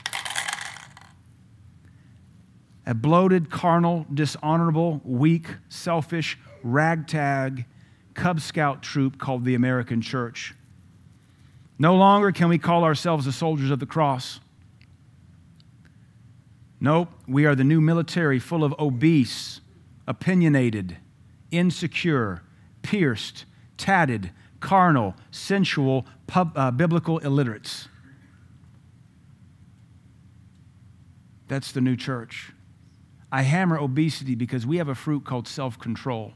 A 2.88 2.95
bloated, 2.95 3.51
carnal, 3.51 4.07
dishonorable, 4.12 4.99
weak, 5.05 5.45
selfish, 5.69 6.39
ragtag 6.63 7.65
Cub 8.15 8.41
Scout 8.41 8.81
troop 8.81 9.19
called 9.19 9.45
the 9.45 9.53
American 9.53 10.01
church. 10.01 10.55
No 11.77 11.95
longer 11.95 12.31
can 12.31 12.49
we 12.49 12.57
call 12.57 12.83
ourselves 12.83 13.25
the 13.25 13.31
soldiers 13.31 13.69
of 13.69 13.79
the 13.79 13.85
cross. 13.85 14.39
Nope, 16.79 17.09
we 17.27 17.45
are 17.45 17.55
the 17.55 17.63
new 17.63 17.81
military 17.81 18.39
full 18.39 18.63
of 18.63 18.73
obese, 18.79 19.59
opinionated, 20.07 20.97
insecure, 21.51 22.41
pierced, 22.81 23.45
tatted, 23.77 24.31
carnal, 24.59 25.15
sensual, 25.31 26.05
pub, 26.27 26.53
uh, 26.55 26.71
biblical 26.71 27.17
illiterates. 27.19 27.89
That's 31.47 31.71
the 31.71 31.81
new 31.81 31.97
church. 31.97 32.53
I 33.31 33.41
hammer 33.41 33.77
obesity 33.77 34.35
because 34.35 34.65
we 34.65 34.77
have 34.77 34.87
a 34.87 34.95
fruit 34.95 35.25
called 35.25 35.47
self 35.47 35.77
control. 35.77 36.33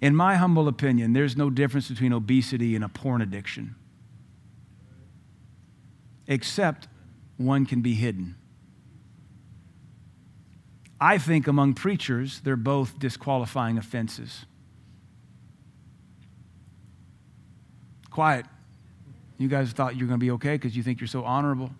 In 0.00 0.14
my 0.14 0.36
humble 0.36 0.68
opinion, 0.68 1.12
there's 1.12 1.36
no 1.36 1.50
difference 1.50 1.88
between 1.88 2.12
obesity 2.12 2.74
and 2.74 2.84
a 2.84 2.88
porn 2.88 3.20
addiction, 3.20 3.74
except 6.26 6.86
one 7.38 7.64
can 7.64 7.80
be 7.80 7.94
hidden. 7.94 8.34
I 11.00 11.18
think 11.18 11.46
among 11.46 11.74
preachers, 11.74 12.40
they're 12.40 12.56
both 12.56 12.98
disqualifying 12.98 13.78
offenses. 13.78 14.44
Quiet. 18.10 18.46
You 19.38 19.46
guys 19.46 19.70
thought 19.70 19.94
you 19.94 20.04
were 20.04 20.08
going 20.08 20.18
to 20.18 20.24
be 20.24 20.32
okay 20.32 20.54
because 20.54 20.76
you 20.76 20.82
think 20.82 21.00
you're 21.00 21.06
so 21.06 21.22
honorable. 21.22 21.70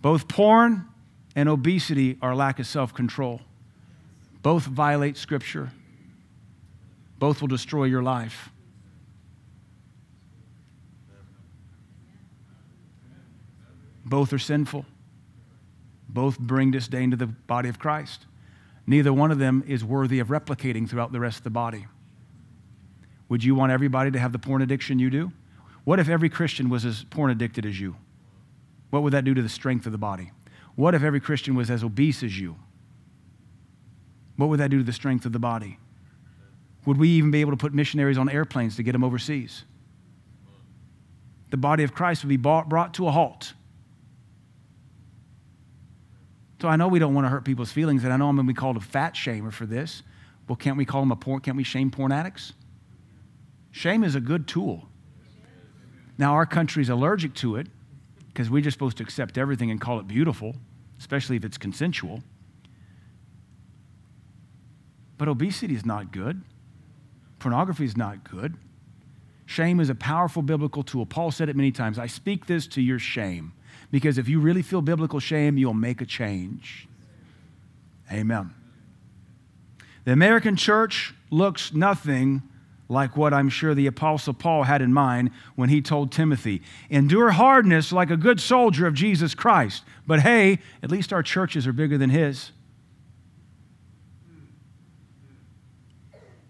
Both 0.00 0.28
porn 0.28 0.86
and 1.34 1.48
obesity 1.48 2.16
are 2.22 2.34
lack 2.36 2.60
of 2.60 2.66
self 2.66 2.94
control. 2.94 3.40
Both 4.42 4.64
violate 4.64 5.16
Scripture. 5.16 5.72
Both 7.18 7.40
will 7.40 7.48
destroy 7.48 7.84
your 7.84 8.02
life. 8.02 8.50
Both 14.10 14.32
are 14.32 14.40
sinful. 14.40 14.86
Both 16.08 16.36
bring 16.40 16.72
disdain 16.72 17.12
to 17.12 17.16
the 17.16 17.28
body 17.28 17.68
of 17.68 17.78
Christ. 17.78 18.26
Neither 18.84 19.12
one 19.12 19.30
of 19.30 19.38
them 19.38 19.62
is 19.68 19.84
worthy 19.84 20.18
of 20.18 20.28
replicating 20.28 20.88
throughout 20.90 21.12
the 21.12 21.20
rest 21.20 21.38
of 21.38 21.44
the 21.44 21.50
body. 21.50 21.86
Would 23.28 23.44
you 23.44 23.54
want 23.54 23.70
everybody 23.70 24.10
to 24.10 24.18
have 24.18 24.32
the 24.32 24.38
porn 24.40 24.62
addiction 24.62 24.98
you 24.98 25.10
do? 25.10 25.30
What 25.84 26.00
if 26.00 26.08
every 26.08 26.28
Christian 26.28 26.68
was 26.68 26.84
as 26.84 27.04
porn 27.04 27.30
addicted 27.30 27.64
as 27.64 27.78
you? 27.78 27.94
What 28.90 29.04
would 29.04 29.12
that 29.12 29.24
do 29.24 29.32
to 29.32 29.42
the 29.42 29.48
strength 29.48 29.86
of 29.86 29.92
the 29.92 29.98
body? 29.98 30.32
What 30.74 30.96
if 30.96 31.04
every 31.04 31.20
Christian 31.20 31.54
was 31.54 31.70
as 31.70 31.84
obese 31.84 32.24
as 32.24 32.36
you? 32.36 32.56
What 34.34 34.48
would 34.48 34.58
that 34.58 34.70
do 34.70 34.78
to 34.78 34.84
the 34.84 34.92
strength 34.92 35.24
of 35.24 35.32
the 35.32 35.38
body? 35.38 35.78
Would 36.84 36.98
we 36.98 37.10
even 37.10 37.30
be 37.30 37.42
able 37.42 37.52
to 37.52 37.56
put 37.56 37.72
missionaries 37.72 38.18
on 38.18 38.28
airplanes 38.28 38.74
to 38.74 38.82
get 38.82 38.90
them 38.90 39.04
overseas? 39.04 39.64
The 41.50 41.56
body 41.56 41.84
of 41.84 41.94
Christ 41.94 42.24
would 42.24 42.28
be 42.28 42.36
brought 42.36 42.94
to 42.94 43.06
a 43.06 43.12
halt. 43.12 43.52
So 46.60 46.68
I 46.68 46.76
know 46.76 46.88
we 46.88 46.98
don't 46.98 47.14
want 47.14 47.24
to 47.24 47.30
hurt 47.30 47.44
people's 47.44 47.72
feelings, 47.72 48.04
and 48.04 48.12
I 48.12 48.16
know 48.18 48.28
I'm 48.28 48.36
going 48.36 48.46
to 48.46 48.52
be 48.52 48.56
called 48.56 48.76
a 48.76 48.80
fat 48.80 49.14
shamer 49.14 49.52
for 49.52 49.64
this. 49.64 50.02
Well, 50.46 50.56
can't 50.56 50.76
we 50.76 50.84
call 50.84 51.00
them 51.00 51.10
a 51.10 51.16
porn? 51.16 51.40
Can't 51.40 51.56
we 51.56 51.64
shame 51.64 51.90
porn 51.90 52.12
addicts? 52.12 52.52
Shame 53.70 54.04
is 54.04 54.14
a 54.14 54.20
good 54.20 54.46
tool. 54.46 54.86
Now, 56.18 56.34
our 56.34 56.44
country's 56.44 56.90
allergic 56.90 57.34
to 57.36 57.56
it 57.56 57.68
because 58.28 58.50
we're 58.50 58.60
just 58.60 58.74
supposed 58.74 58.98
to 58.98 59.02
accept 59.02 59.38
everything 59.38 59.70
and 59.70 59.80
call 59.80 60.00
it 60.00 60.06
beautiful, 60.06 60.54
especially 60.98 61.36
if 61.36 61.44
it's 61.44 61.56
consensual. 61.56 62.22
But 65.16 65.28
obesity 65.28 65.74
is 65.74 65.86
not 65.86 66.12
good. 66.12 66.42
Pornography 67.38 67.86
is 67.86 67.96
not 67.96 68.22
good. 68.22 68.56
Shame 69.46 69.80
is 69.80 69.88
a 69.88 69.94
powerful 69.94 70.42
biblical 70.42 70.82
tool. 70.82 71.06
Paul 71.06 71.30
said 71.30 71.48
it 71.48 71.56
many 71.56 71.72
times. 71.72 71.98
I 71.98 72.06
speak 72.06 72.46
this 72.46 72.66
to 72.68 72.82
your 72.82 72.98
shame 72.98 73.52
because 73.90 74.18
if 74.18 74.28
you 74.28 74.40
really 74.40 74.62
feel 74.62 74.82
biblical 74.82 75.20
shame, 75.20 75.58
you'll 75.58 75.74
make 75.74 76.00
a 76.00 76.06
change. 76.06 76.88
Amen. 78.12 78.54
The 80.04 80.12
American 80.12 80.56
church 80.56 81.14
looks 81.30 81.72
nothing 81.72 82.42
like 82.88 83.16
what 83.16 83.32
I'm 83.32 83.48
sure 83.48 83.74
the 83.74 83.86
Apostle 83.86 84.34
Paul 84.34 84.64
had 84.64 84.82
in 84.82 84.92
mind 84.92 85.30
when 85.54 85.68
he 85.68 85.80
told 85.80 86.10
Timothy 86.10 86.60
endure 86.90 87.30
hardness 87.30 87.92
like 87.92 88.10
a 88.10 88.16
good 88.16 88.40
soldier 88.40 88.86
of 88.86 88.94
Jesus 88.94 89.34
Christ. 89.34 89.84
But 90.06 90.20
hey, 90.20 90.58
at 90.82 90.90
least 90.90 91.12
our 91.12 91.22
churches 91.22 91.66
are 91.66 91.72
bigger 91.72 91.96
than 91.96 92.10
his. 92.10 92.50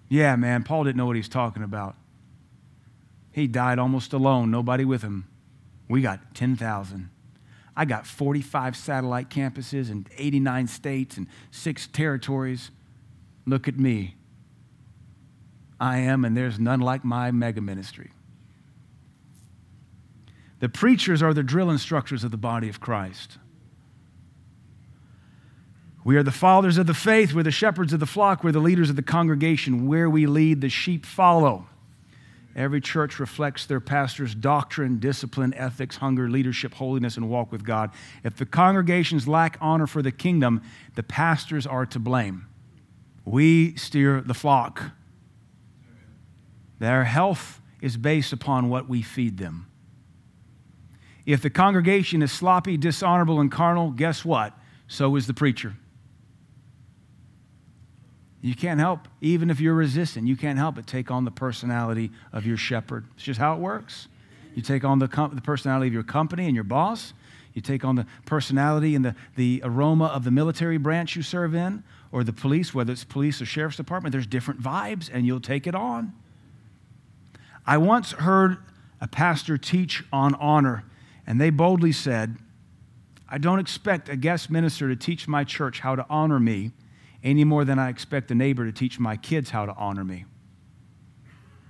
Yeah, 0.09 0.35
man, 0.37 0.65
Paul 0.65 0.85
didn't 0.85 0.97
know 0.97 1.07
what 1.07 1.17
he's 1.17 1.29
talking 1.29 1.63
about. 1.63 1.95
He 3.33 3.47
died 3.47 3.79
almost 3.79 4.13
alone, 4.13 4.51
nobody 4.51 4.85
with 4.85 5.03
him. 5.03 5.29
We 5.89 6.03
got 6.03 6.35
10,000. 6.35 7.11
I 7.77 7.85
got 7.85 8.07
45 8.07 8.77
satellite 8.77 9.31
campuses 9.31 9.91
in 9.91 10.07
89 10.17 10.67
states 10.67 11.17
and 11.17 11.27
six 11.51 11.87
territories. 11.87 12.71
Look 13.47 13.69
at 13.69 13.79
me. 13.79 14.17
I 15.81 15.99
am, 15.99 16.25
and 16.25 16.37
there's 16.37 16.59
none 16.59 16.81
like 16.81 17.05
my 17.05 17.31
mega 17.31 17.61
ministry. 17.61 18.11
The 20.59 20.69
preachers 20.69 21.23
are 21.23 21.33
the 21.33 21.43
drill 21.43 21.71
instructors 21.71 22.23
of 22.23 22.31
the 22.31 22.37
body 22.37 22.69
of 22.69 22.81
Christ. 22.81 23.39
We 26.05 26.17
are 26.17 26.23
the 26.23 26.31
fathers 26.31 26.77
of 26.77 26.87
the 26.87 26.95
faith. 26.95 27.33
We're 27.33 27.43
the 27.43 27.51
shepherds 27.51 27.95
of 27.95 28.01
the 28.01 28.07
flock. 28.07 28.45
We're 28.45 28.53
the 28.53 28.59
leaders 28.59 28.91
of 28.91 28.97
the 28.97 29.03
congregation. 29.03 29.87
Where 29.87 30.09
we 30.09 30.27
lead, 30.27 30.61
the 30.61 30.69
sheep 30.69 31.07
follow. 31.07 31.67
Every 32.57 32.81
church 32.81 33.21
reflects 33.21 33.67
their 33.67 33.81
pastor's 33.81 34.35
doctrine, 34.35 34.99
discipline, 34.99 35.55
ethics, 35.55 35.97
hunger, 35.97 36.29
leadership, 36.29 36.75
holiness, 36.75 37.17
and 37.17 37.29
walk 37.31 37.53
with 37.53 37.65
God. 37.65 37.91
If 38.25 38.37
the 38.37 38.47
congregations 38.47 39.29
lack 39.29 39.57
honor 39.61 39.87
for 39.87 40.03
the 40.03 40.11
kingdom, 40.11 40.63
the 40.97 41.03
pastors 41.03 41.67
are 41.67 41.87
to 41.87 41.99
blame. 41.99 42.47
We 43.25 43.77
steer 43.77 44.21
the 44.21 44.35
flock. 44.35 44.83
Their 46.81 47.05
health 47.05 47.61
is 47.81 47.97
based 47.97 48.33
upon 48.33 48.69
what 48.69 48.89
we 48.89 49.03
feed 49.03 49.39
them. 49.39 49.67
If 51.27 51.43
the 51.43 51.51
congregation 51.51 52.23
is 52.23 52.33
sloppy, 52.33 52.77
dishonorable, 52.77 53.41
and 53.41 53.53
carnal, 53.53 53.91
guess 53.91 54.25
what? 54.25 54.59
So 54.89 55.15
is 55.15 55.29
the 55.29 55.35
preacher. 55.35 55.77
You 58.43 58.55
can't 58.55 58.81
help, 58.81 59.07
even 59.21 59.51
if 59.51 59.61
you're 59.61 59.75
resistant, 59.75 60.27
you 60.27 60.37
can't 60.37 60.59
help 60.59 60.77
but 60.77 60.87
take 60.87 61.11
on 61.11 61.25
the 61.25 61.31
personality 61.31 62.11
of 62.33 62.47
your 62.47 62.57
shepherd. 62.57 63.07
It's 63.15 63.25
just 63.25 63.39
how 63.39 63.55
it 63.55 63.59
works. 63.59 64.09
You 64.55 64.63
take 64.63 64.83
on 64.83 64.99
the, 64.99 65.09
com- 65.09 65.35
the 65.35 65.43
personality 65.43 65.89
of 65.89 65.93
your 65.93 66.03
company 66.03 66.47
and 66.47 66.55
your 66.55 66.65
boss. 66.65 67.13
You 67.53 67.61
take 67.61 67.85
on 67.85 67.97
the 67.97 68.07
personality 68.25 68.95
and 68.95 69.05
the, 69.05 69.15
the 69.37 69.61
aroma 69.63 70.07
of 70.07 70.25
the 70.25 70.31
military 70.31 70.79
branch 70.79 71.17
you 71.17 71.23
serve 71.23 71.55
in, 71.55 71.83
or 72.13 72.25
the 72.25 72.33
police, 72.33 72.73
whether 72.75 72.93
it's 72.93 73.05
police 73.05 73.43
or 73.43 73.47
sheriff's 73.47 73.77
department. 73.77 74.13
There's 74.13 74.27
different 74.27 74.63
vibes, 74.63 75.11
and 75.13 75.27
you'll 75.27 75.41
take 75.41 75.67
it 75.67 75.75
on. 75.75 76.13
I 77.67 77.77
once 77.77 78.13
heard 78.13 78.57
a 79.01 79.09
pastor 79.09 79.59
teach 79.59 80.03
on 80.13 80.35
honor, 80.37 80.85
and 81.27 81.41
they 81.41 81.51
boldly 81.51 81.93
said, 81.93 82.37
I 83.29 83.39
don't 83.39 83.59
expect 83.59 84.09
a 84.09 84.17
guest 84.17 84.51
minister 84.51 84.89
to 84.89 84.97
teach 84.97 85.29
my 85.29 85.45
church 85.45 85.81
how 85.81 85.95
to 85.95 86.07
honor 86.09 86.41
me 86.41 86.73
any 87.23 87.45
more 87.45 87.65
than 87.65 87.79
I 87.79 87.89
expect 87.89 88.31
a 88.31 88.35
neighbor 88.35 88.65
to 88.65 88.73
teach 88.73 88.99
my 88.99 89.17
kids 89.17 89.51
how 89.51 89.67
to 89.67 89.75
honor 89.75 90.05
me. 90.05 90.25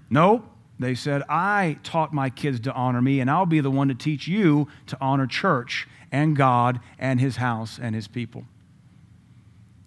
No, 0.08 0.44
they 0.78 0.94
said, 0.94 1.22
I 1.28 1.78
taught 1.82 2.12
my 2.12 2.30
kids 2.30 2.60
to 2.60 2.72
honor 2.72 3.02
me, 3.02 3.20
and 3.20 3.30
I'll 3.30 3.46
be 3.46 3.60
the 3.60 3.70
one 3.70 3.88
to 3.88 3.94
teach 3.94 4.26
you 4.26 4.68
to 4.86 4.96
honor 5.00 5.26
church 5.26 5.86
and 6.10 6.36
God 6.36 6.80
and 6.98 7.20
his 7.20 7.36
house 7.36 7.78
and 7.80 7.94
his 7.94 8.08
people. 8.08 8.44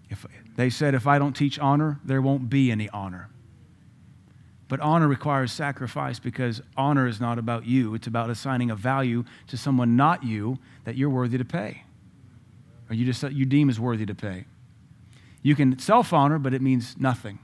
If, 0.09 0.25
they 0.55 0.69
said, 0.69 0.93
if 0.93 1.07
I 1.07 1.17
don't 1.17 1.35
teach 1.35 1.57
honor, 1.57 1.99
there 2.05 2.21
won't 2.21 2.49
be 2.49 2.71
any 2.71 2.89
honor. 2.89 3.29
But 4.67 4.79
honor 4.79 5.07
requires 5.07 5.51
sacrifice 5.51 6.19
because 6.19 6.61
honor 6.77 7.07
is 7.07 7.19
not 7.19 7.37
about 7.37 7.65
you. 7.65 7.95
It's 7.95 8.07
about 8.07 8.29
assigning 8.29 8.71
a 8.71 8.75
value 8.75 9.23
to 9.47 9.57
someone 9.57 9.95
not 9.95 10.23
you 10.23 10.57
that 10.85 10.95
you're 10.95 11.09
worthy 11.09 11.37
to 11.37 11.45
pay. 11.45 11.83
Or 12.89 12.95
you 12.95 13.05
just 13.05 13.23
you 13.23 13.45
deem 13.45 13.69
as 13.69 13.79
worthy 13.79 14.05
to 14.05 14.15
pay. 14.15 14.45
You 15.43 15.55
can 15.55 15.77
self 15.77 16.13
honor, 16.13 16.39
but 16.39 16.53
it 16.53 16.61
means 16.61 16.95
nothing. 16.97 17.37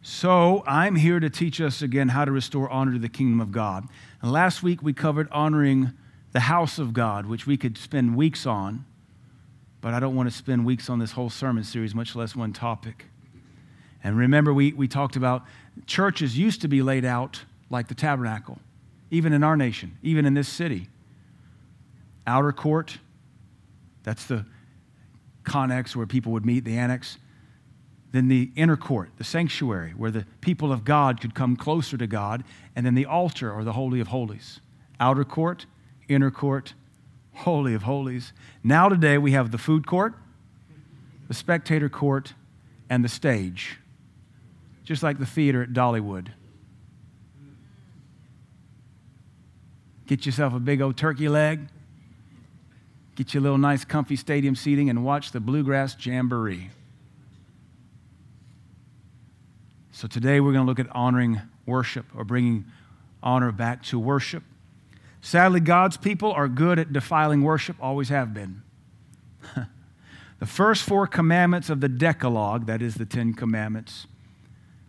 So 0.00 0.62
I'm 0.68 0.94
here 0.94 1.18
to 1.18 1.28
teach 1.28 1.60
us 1.60 1.82
again 1.82 2.10
how 2.10 2.24
to 2.24 2.30
restore 2.30 2.70
honor 2.70 2.92
to 2.92 2.98
the 3.00 3.08
kingdom 3.08 3.40
of 3.40 3.50
God. 3.50 3.88
And 4.22 4.30
last 4.30 4.62
week 4.62 4.80
we 4.80 4.92
covered 4.92 5.28
honoring 5.32 5.92
the 6.30 6.40
house 6.40 6.78
of 6.78 6.92
God, 6.92 7.26
which 7.26 7.44
we 7.44 7.56
could 7.56 7.76
spend 7.76 8.16
weeks 8.16 8.46
on, 8.46 8.84
but 9.80 9.94
I 9.94 10.00
don't 10.00 10.14
want 10.14 10.30
to 10.30 10.34
spend 10.34 10.64
weeks 10.64 10.88
on 10.88 11.00
this 11.00 11.12
whole 11.12 11.28
sermon 11.28 11.64
series, 11.64 11.92
much 11.92 12.14
less 12.14 12.36
one 12.36 12.52
topic. 12.52 13.06
And 14.04 14.16
remember, 14.16 14.54
we, 14.54 14.72
we 14.72 14.86
talked 14.86 15.16
about 15.16 15.44
churches 15.86 16.38
used 16.38 16.60
to 16.60 16.68
be 16.68 16.82
laid 16.82 17.04
out 17.04 17.42
like 17.68 17.88
the 17.88 17.94
tabernacle, 17.94 18.60
even 19.10 19.32
in 19.32 19.42
our 19.42 19.56
nation, 19.56 19.98
even 20.02 20.24
in 20.24 20.34
this 20.34 20.48
city. 20.48 20.86
Outer 22.28 22.52
court, 22.52 22.98
that's 24.06 24.24
the 24.26 24.46
connex 25.42 25.96
where 25.96 26.06
people 26.06 26.30
would 26.32 26.46
meet, 26.46 26.64
the 26.64 26.78
annex. 26.78 27.18
Then 28.12 28.28
the 28.28 28.52
inner 28.54 28.76
court, 28.76 29.10
the 29.18 29.24
sanctuary, 29.24 29.90
where 29.96 30.12
the 30.12 30.24
people 30.40 30.72
of 30.72 30.84
God 30.84 31.20
could 31.20 31.34
come 31.34 31.56
closer 31.56 31.98
to 31.98 32.06
God. 32.06 32.44
And 32.76 32.86
then 32.86 32.94
the 32.94 33.04
altar, 33.04 33.52
or 33.52 33.64
the 33.64 33.72
Holy 33.72 33.98
of 33.98 34.06
Holies. 34.06 34.60
Outer 35.00 35.24
court, 35.24 35.66
inner 36.08 36.30
court, 36.30 36.74
Holy 37.34 37.74
of 37.74 37.82
Holies. 37.82 38.32
Now, 38.62 38.88
today, 38.88 39.18
we 39.18 39.32
have 39.32 39.50
the 39.50 39.58
food 39.58 39.88
court, 39.88 40.14
the 41.26 41.34
spectator 41.34 41.88
court, 41.88 42.34
and 42.88 43.04
the 43.04 43.08
stage, 43.08 43.78
just 44.84 45.02
like 45.02 45.18
the 45.18 45.26
theater 45.26 45.64
at 45.64 45.72
Dollywood. 45.72 46.28
Get 50.06 50.24
yourself 50.24 50.54
a 50.54 50.60
big 50.60 50.80
old 50.80 50.96
turkey 50.96 51.28
leg, 51.28 51.66
get 53.16 53.32
you 53.32 53.40
a 53.40 53.42
little 53.42 53.58
nice, 53.58 53.84
comfy 53.84 54.14
stadium 54.14 54.54
seating, 54.54 54.90
and 54.90 55.04
watch 55.04 55.32
the 55.32 55.40
Bluegrass 55.40 55.96
Jamboree. 55.98 56.70
So 59.90 60.06
today 60.06 60.40
we're 60.40 60.52
going 60.52 60.66
to 60.66 60.68
look 60.68 60.78
at 60.78 60.94
honoring 60.94 61.40
worship 61.64 62.04
or 62.14 62.24
bringing 62.24 62.66
honor 63.22 63.50
back 63.50 63.82
to 63.84 63.98
worship. 63.98 64.42
Sadly, 65.22 65.60
God's 65.60 65.96
people 65.96 66.30
are 66.30 66.46
good 66.46 66.78
at 66.78 66.92
defiling 66.92 67.42
worship, 67.42 67.76
always 67.80 68.10
have 68.10 68.34
been. 68.34 68.62
the 70.38 70.46
first 70.46 70.82
four 70.82 71.06
commandments 71.06 71.70
of 71.70 71.80
the 71.80 71.88
Decalogue, 71.88 72.66
that 72.66 72.82
is 72.82 72.96
the 72.96 73.06
Ten 73.06 73.32
Commandments, 73.32 74.06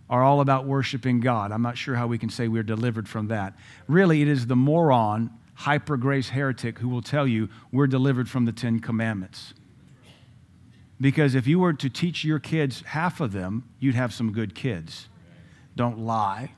are 0.10 0.22
all 0.22 0.42
about 0.42 0.66
worshiping 0.66 1.22
God. 1.22 1.54
I'm 1.54 1.62
not 1.62 1.78
sure 1.78 1.96
how 1.96 2.08
we 2.08 2.18
can 2.18 2.30
say 2.30 2.50
we're 2.50 2.62
delivered 2.62 3.08
from 3.08 3.30
that. 3.30 3.54
Really, 3.88 4.22
it 4.22 4.28
is 4.28 4.48
the 4.48 4.56
moron, 4.58 5.32
hyper 5.58 5.98
grace 5.98 6.30
heretic 6.30 6.78
who 6.80 6.88
will 6.88 7.02
tell 7.02 7.28
you 7.28 7.50
we're 7.72 7.88
delivered 7.88 8.30
from 8.30 8.46
the 8.46 8.52
Ten 8.52 8.80
Commandments. 8.80 9.56
Because 11.02 11.34
if 11.34 11.48
you 11.48 11.60
were 11.60 11.74
to 11.74 11.90
teach 11.90 12.24
your 12.24 12.40
kids 12.40 12.82
half 12.88 13.20
of 13.20 13.32
them, 13.32 13.68
you'd 13.80 13.96
have 13.96 14.14
some 14.14 14.32
good 14.32 14.54
kids. 14.54 15.10
Don't 15.76 16.00
lie. 16.00 16.52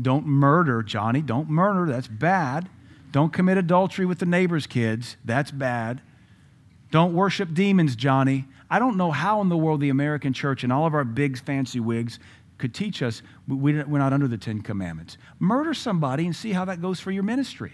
Don't 0.00 0.26
murder, 0.26 0.82
Johnny. 0.82 1.20
Don't 1.20 1.48
murder. 1.50 1.90
That's 1.90 2.08
bad. 2.08 2.68
Don't 3.12 3.32
commit 3.32 3.58
adultery 3.58 4.06
with 4.06 4.18
the 4.18 4.26
neighbor's 4.26 4.66
kids. 4.66 5.16
That's 5.24 5.50
bad. 5.50 6.00
Don't 6.90 7.14
worship 7.14 7.52
demons, 7.52 7.96
Johnny. 7.96 8.46
I 8.70 8.78
don't 8.78 8.96
know 8.96 9.10
how 9.10 9.42
in 9.42 9.50
the 9.50 9.56
world 9.56 9.80
the 9.80 9.88
American 9.90 10.32
church 10.32 10.64
and 10.64 10.72
all 10.72 10.86
of 10.86 10.94
our 10.94 11.04
big 11.04 11.38
fancy 11.38 11.80
wigs 11.80 12.18
could 12.56 12.74
teach 12.74 13.02
us 13.02 13.22
we're 13.46 13.84
not 13.84 14.12
under 14.12 14.28
the 14.28 14.38
Ten 14.38 14.62
Commandments. 14.62 15.18
Murder 15.38 15.74
somebody 15.74 16.24
and 16.24 16.34
see 16.34 16.52
how 16.52 16.64
that 16.64 16.80
goes 16.80 16.98
for 16.98 17.10
your 17.10 17.22
ministry. 17.22 17.72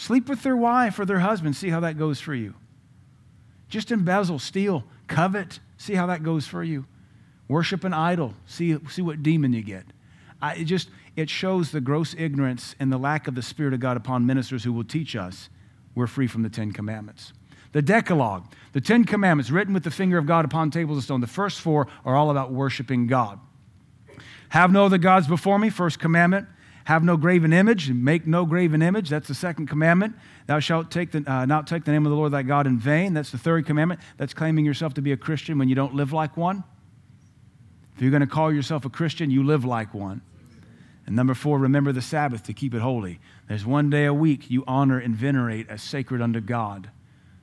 Sleep 0.00 0.30
with 0.30 0.42
their 0.42 0.56
wife 0.56 0.98
or 0.98 1.04
their 1.04 1.18
husband, 1.18 1.54
see 1.54 1.68
how 1.68 1.80
that 1.80 1.98
goes 1.98 2.20
for 2.20 2.34
you. 2.34 2.54
Just 3.68 3.92
embezzle, 3.92 4.38
steal, 4.38 4.84
covet, 5.08 5.60
see 5.76 5.92
how 5.92 6.06
that 6.06 6.22
goes 6.22 6.46
for 6.46 6.64
you. 6.64 6.86
Worship 7.48 7.84
an 7.84 7.92
idol, 7.92 8.32
see, 8.46 8.78
see 8.88 9.02
what 9.02 9.22
demon 9.22 9.52
you 9.52 9.60
get. 9.62 9.84
I, 10.40 10.54
it 10.54 10.64
just 10.64 10.88
it 11.16 11.28
shows 11.28 11.70
the 11.70 11.82
gross 11.82 12.14
ignorance 12.16 12.74
and 12.80 12.90
the 12.90 12.96
lack 12.96 13.28
of 13.28 13.34
the 13.34 13.42
Spirit 13.42 13.74
of 13.74 13.80
God 13.80 13.98
upon 13.98 14.24
ministers 14.24 14.64
who 14.64 14.72
will 14.72 14.84
teach 14.84 15.14
us 15.14 15.50
we're 15.94 16.06
free 16.06 16.26
from 16.26 16.44
the 16.44 16.48
Ten 16.48 16.72
Commandments. 16.72 17.34
The 17.72 17.82
Decalogue, 17.82 18.50
the 18.72 18.80
Ten 18.80 19.04
Commandments 19.04 19.50
written 19.50 19.74
with 19.74 19.84
the 19.84 19.90
finger 19.90 20.16
of 20.16 20.24
God 20.24 20.46
upon 20.46 20.70
tables 20.70 20.96
of 20.96 21.04
stone. 21.04 21.20
The 21.20 21.26
first 21.26 21.60
four 21.60 21.88
are 22.06 22.16
all 22.16 22.30
about 22.30 22.52
worshiping 22.52 23.06
God. 23.06 23.38
Have 24.48 24.72
no 24.72 24.86
other 24.86 24.96
gods 24.96 25.28
before 25.28 25.58
me, 25.58 25.68
first 25.68 25.98
commandment. 25.98 26.48
Have 26.90 27.04
no 27.04 27.16
graven 27.16 27.52
image, 27.52 27.88
and 27.88 28.04
make 28.04 28.26
no 28.26 28.44
graven 28.44 28.82
image. 28.82 29.10
That's 29.10 29.28
the 29.28 29.34
second 29.34 29.68
commandment. 29.68 30.16
Thou 30.48 30.58
shalt 30.58 30.90
take 30.90 31.12
the, 31.12 31.22
uh, 31.24 31.46
not 31.46 31.68
take 31.68 31.84
the 31.84 31.92
name 31.92 32.04
of 32.04 32.10
the 32.10 32.16
Lord 32.16 32.32
thy 32.32 32.42
God 32.42 32.66
in 32.66 32.80
vain. 32.80 33.14
That's 33.14 33.30
the 33.30 33.38
third 33.38 33.64
commandment. 33.64 34.00
That's 34.16 34.34
claiming 34.34 34.64
yourself 34.64 34.94
to 34.94 35.00
be 35.00 35.12
a 35.12 35.16
Christian 35.16 35.56
when 35.56 35.68
you 35.68 35.76
don't 35.76 35.94
live 35.94 36.12
like 36.12 36.36
one. 36.36 36.64
If 37.94 38.02
you're 38.02 38.10
going 38.10 38.22
to 38.22 38.26
call 38.26 38.52
yourself 38.52 38.84
a 38.84 38.90
Christian, 38.90 39.30
you 39.30 39.44
live 39.44 39.64
like 39.64 39.94
one. 39.94 40.20
And 41.06 41.14
number 41.14 41.32
four, 41.32 41.60
remember 41.60 41.92
the 41.92 42.02
Sabbath 42.02 42.42
to 42.42 42.52
keep 42.52 42.74
it 42.74 42.80
holy. 42.80 43.20
There's 43.46 43.64
one 43.64 43.88
day 43.88 44.06
a 44.06 44.12
week 44.12 44.50
you 44.50 44.64
honor 44.66 44.98
and 44.98 45.14
venerate 45.14 45.68
as 45.68 45.84
sacred 45.84 46.20
unto 46.20 46.40
God. 46.40 46.90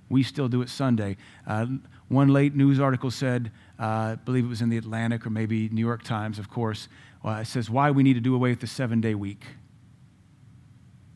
We 0.09 0.23
still 0.23 0.49
do 0.49 0.61
it 0.61 0.67
Sunday. 0.67 1.15
Uh, 1.47 1.67
one 2.09 2.27
late 2.27 2.53
news 2.53 2.81
article 2.81 3.11
said, 3.11 3.53
uh, 3.79 3.83
I 3.83 4.15
believe 4.15 4.43
it 4.43 4.49
was 4.49 4.61
in 4.61 4.67
the 4.67 4.77
Atlantic 4.77 5.25
or 5.25 5.29
maybe 5.29 5.69
New 5.69 5.85
York 5.85 6.03
Times, 6.03 6.37
of 6.37 6.49
course, 6.49 6.89
well, 7.27 7.39
it 7.39 7.45
says 7.45 7.69
why 7.69 7.91
we 7.91 8.03
need 8.03 8.13
to 8.13 8.21
do 8.21 8.33
away 8.33 8.51
with 8.51 8.61
the 8.61 8.67
seven 8.67 9.01
day 9.01 9.13
week. 9.13 9.43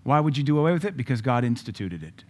Why 0.03 0.19
would 0.19 0.37
you 0.37 0.43
do 0.43 0.59
away 0.59 0.73
with 0.73 0.83
it? 0.83 0.97
Because 0.97 1.21
God 1.21 1.45
instituted 1.45 2.03
it. 2.03 2.25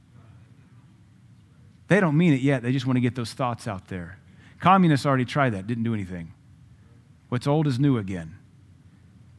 They 1.88 2.00
don't 2.00 2.16
mean 2.16 2.32
it 2.32 2.42
yet, 2.42 2.62
they 2.62 2.74
just 2.74 2.86
want 2.86 2.98
to 2.98 3.02
get 3.02 3.16
those 3.16 3.34
thoughts 3.34 3.68
out 3.68 3.88
there. 3.88 4.20
Communists 4.60 5.08
already 5.08 5.26
tried 5.26 5.54
that, 5.54 5.66
didn't 5.66 5.84
do 5.84 5.96
anything. 5.96 6.32
What's 7.30 7.48
old 7.48 7.66
is 7.66 7.80
new 7.80 7.98
again. 7.98 8.36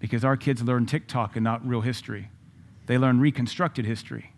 Because 0.00 0.24
our 0.24 0.36
kids 0.36 0.60
learn 0.60 0.86
TikTok 0.86 1.36
and 1.36 1.44
not 1.44 1.64
real 1.64 1.82
history, 1.82 2.28
they 2.86 2.98
learn 2.98 3.20
reconstructed 3.20 3.86
history. 3.86 4.31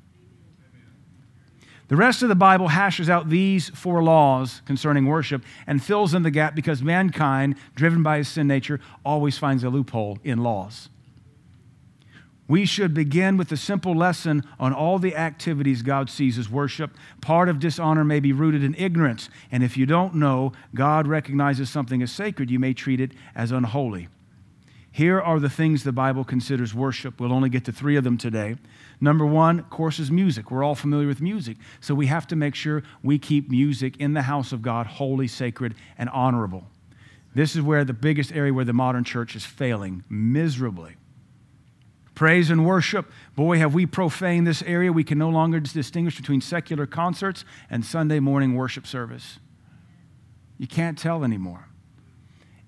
The 1.89 1.97
rest 1.97 2.23
of 2.23 2.31
the 2.31 2.35
Bible 2.35 2.69
hashes 2.69 3.11
out 3.11 3.29
these 3.29 3.69
four 3.69 4.03
laws 4.03 4.63
concerning 4.65 5.07
worship 5.07 5.45
and 5.67 5.83
fills 5.83 6.15
in 6.15 6.23
the 6.23 6.31
gap 6.31 6.55
because 6.55 6.83
mankind, 6.83 7.57
driven 7.75 8.03
by 8.03 8.19
his 8.19 8.29
sin 8.29 8.47
nature, 8.47 8.81
always 9.05 9.37
finds 9.37 9.65
a 9.65 9.69
loophole 9.69 10.19
in 10.25 10.43
laws. 10.43 10.89
We 12.47 12.67
should 12.67 12.93
begin 12.93 13.39
with 13.39 13.51
a 13.53 13.57
simple 13.57 13.95
lesson 13.95 14.45
on 14.61 14.75
all 14.75 14.99
the 14.99 15.17
activities 15.17 15.83
God 15.83 16.11
sees 16.11 16.39
as 16.39 16.51
worship. 16.51 16.91
Part 17.23 17.49
of 17.49 17.59
dishonor 17.59 18.05
may 18.05 18.21
be 18.21 18.33
rooted 18.33 18.63
in 18.63 18.75
ignorance, 18.77 19.31
and 19.51 19.63
if 19.63 19.79
you 19.79 19.87
don't 19.87 20.15
know 20.15 20.53
God 20.75 21.07
recognizes 21.07 21.71
something 21.71 22.03
as 22.03 22.13
sacred, 22.13 22.51
you 22.51 22.59
may 22.59 22.75
treat 22.75 23.01
it 23.01 23.13
as 23.35 23.51
unholy. 23.51 24.09
Here 24.93 25.21
are 25.21 25.41
the 25.41 25.51
things 25.51 25.83
the 25.83 25.93
Bible 25.93 26.23
considers 26.23 26.75
worship. 26.75 27.19
We'll 27.19 27.33
only 27.33 27.49
get 27.49 27.65
to 27.65 27.73
three 27.73 27.97
of 27.97 28.05
them 28.05 28.19
today. 28.19 28.57
Number 29.01 29.27
one, 29.27 29.61
of 29.61 29.71
course, 29.71 29.99
is 29.99 30.11
music. 30.11 30.51
We're 30.51 30.65
all 30.65 30.75
familiar 30.75 31.07
with 31.07 31.21
music. 31.21 31.57
So 31.81 31.95
we 31.95 32.07
have 32.07 32.27
to 32.29 32.37
make 32.37 32.55
sure 32.55 32.83
we 33.03 33.19
keep 33.19 33.51
music 33.51 33.97
in 33.99 34.15
the 34.15 34.23
house 34.23 34.53
of 34.53 34.63
God 34.63 34.87
holy, 34.87 35.29
sacred, 35.29 35.75
and 35.99 36.09
honorable. 36.11 36.65
This 37.35 37.57
is 37.57 37.63
where 37.63 37.85
the 37.85 37.93
biggest 37.93 38.33
area 38.33 38.55
where 38.55 38.65
the 38.65 38.73
modern 38.73 39.05
church 39.05 39.35
is 39.35 39.45
failing 39.45 40.05
miserably. 40.09 40.97
Praise 42.15 42.49
and 42.49 42.65
worship. 42.65 43.11
Boy, 43.35 43.59
have 43.59 43.75
we 43.75 43.87
profaned 43.87 44.47
this 44.47 44.63
area. 44.63 44.93
We 44.93 45.03
can 45.03 45.19
no 45.19 45.31
longer 45.31 45.59
distinguish 45.59 46.17
between 46.17 46.41
secular 46.41 46.87
concerts 46.87 47.45
and 47.69 47.85
Sunday 47.85 48.21
morning 48.21 48.55
worship 48.55 48.87
service. 48.87 49.41
You 50.57 50.69
can't 50.69 50.97
tell 50.97 51.25
anymore 51.25 51.69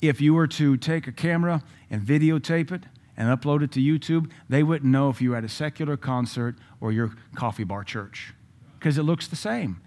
if 0.02 0.20
you 0.20 0.34
were 0.34 0.48
to 0.48 0.76
take 0.76 1.06
a 1.06 1.12
camera 1.12 1.62
and 1.88 2.02
videotape 2.02 2.72
it 2.72 2.82
and 3.16 3.28
upload 3.28 3.62
it 3.62 3.72
to 3.72 3.80
YouTube, 3.80 4.30
they 4.48 4.62
wouldn't 4.62 4.90
know 4.90 5.08
if 5.08 5.22
you 5.22 5.30
were 5.30 5.36
at 5.36 5.44
a 5.44 5.48
secular 5.48 5.96
concert 5.96 6.56
or 6.80 6.92
your 6.92 7.12
coffee 7.34 7.64
bar 7.64 7.82
church 7.82 8.34
because 8.78 8.98
it 8.98 9.02
looks 9.02 9.26
the 9.26 9.36
same. 9.36 9.80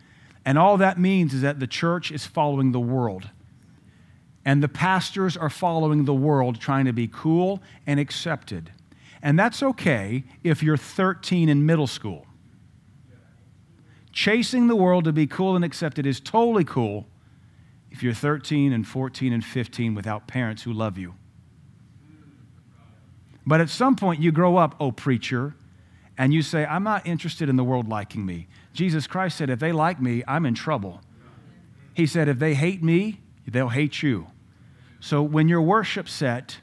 And 0.45 0.57
all 0.57 0.77
that 0.77 0.97
means 0.97 1.33
is 1.33 1.41
that 1.41 1.59
the 1.59 1.67
church 1.67 2.11
is 2.11 2.25
following 2.25 2.71
the 2.71 2.79
world. 2.79 3.29
And 4.45 4.63
the 4.63 4.67
pastors 4.67 5.37
are 5.37 5.49
following 5.49 6.05
the 6.05 6.13
world, 6.13 6.59
trying 6.59 6.85
to 6.85 6.93
be 6.93 7.07
cool 7.07 7.61
and 7.85 7.99
accepted. 7.99 8.71
And 9.21 9.37
that's 9.37 9.61
okay 9.61 10.23
if 10.43 10.63
you're 10.63 10.77
13 10.77 11.49
in 11.49 11.65
middle 11.65 11.87
school. 11.87 12.25
Chasing 14.11 14.67
the 14.67 14.75
world 14.75 15.03
to 15.03 15.13
be 15.13 15.27
cool 15.27 15.55
and 15.55 15.63
accepted 15.63 16.05
is 16.05 16.19
totally 16.19 16.63
cool 16.63 17.05
if 17.91 18.01
you're 18.01 18.13
13 18.13 18.73
and 18.73 18.87
14 18.87 19.33
and 19.33 19.43
15 19.43 19.93
without 19.93 20.27
parents 20.27 20.63
who 20.63 20.73
love 20.73 20.97
you. 20.97 21.13
But 23.49 23.61
at 23.61 23.69
some 23.71 23.95
point, 23.95 24.21
you 24.21 24.31
grow 24.31 24.57
up, 24.57 24.75
oh, 24.79 24.91
preacher, 24.91 25.55
and 26.19 26.31
you 26.31 26.43
say, 26.43 26.67
I'm 26.67 26.83
not 26.83 27.07
interested 27.07 27.49
in 27.49 27.55
the 27.55 27.63
world 27.63 27.89
liking 27.89 28.23
me. 28.23 28.47
Jesus 28.73 29.07
Christ 29.07 29.39
said, 29.39 29.49
if 29.49 29.57
they 29.57 29.71
like 29.71 29.99
me, 29.99 30.23
I'm 30.27 30.45
in 30.45 30.53
trouble. 30.53 31.01
He 31.95 32.05
said, 32.05 32.27
if 32.27 32.37
they 32.37 32.53
hate 32.53 32.83
me, 32.83 33.21
they'll 33.47 33.69
hate 33.69 34.03
you. 34.03 34.27
So 34.99 35.23
when 35.23 35.49
your 35.49 35.63
worship 35.63 36.07
set 36.07 36.59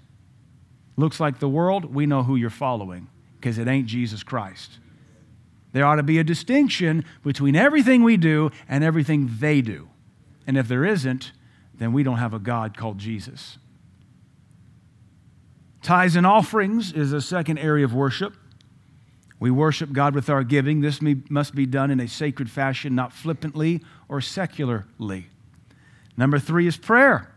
looks 0.96 1.18
like 1.18 1.40
the 1.40 1.48
world, 1.48 1.92
we 1.92 2.06
know 2.06 2.22
who 2.22 2.36
you're 2.36 2.50
following 2.50 3.08
because 3.40 3.58
it 3.58 3.66
ain't 3.66 3.88
Jesus 3.88 4.22
Christ. 4.22 4.78
There 5.72 5.84
ought 5.84 5.96
to 5.96 6.04
be 6.04 6.20
a 6.20 6.24
distinction 6.24 7.04
between 7.24 7.56
everything 7.56 8.04
we 8.04 8.16
do 8.16 8.52
and 8.68 8.84
everything 8.84 9.28
they 9.40 9.60
do. 9.60 9.88
And 10.46 10.56
if 10.56 10.68
there 10.68 10.84
isn't, 10.84 11.32
then 11.74 11.92
we 11.92 12.04
don't 12.04 12.18
have 12.18 12.32
a 12.32 12.38
God 12.38 12.76
called 12.76 12.98
Jesus. 12.98 13.58
Tithes 15.86 16.16
and 16.16 16.26
offerings 16.26 16.92
is 16.92 17.12
a 17.12 17.20
second 17.20 17.58
area 17.58 17.84
of 17.84 17.94
worship. 17.94 18.34
We 19.38 19.52
worship 19.52 19.92
God 19.92 20.16
with 20.16 20.28
our 20.28 20.42
giving. 20.42 20.80
This 20.80 21.00
must 21.00 21.54
be 21.54 21.64
done 21.64 21.92
in 21.92 22.00
a 22.00 22.08
sacred 22.08 22.50
fashion, 22.50 22.96
not 22.96 23.12
flippantly 23.12 23.84
or 24.08 24.20
secularly. 24.20 25.28
Number 26.16 26.40
three 26.40 26.66
is 26.66 26.76
prayer. 26.76 27.32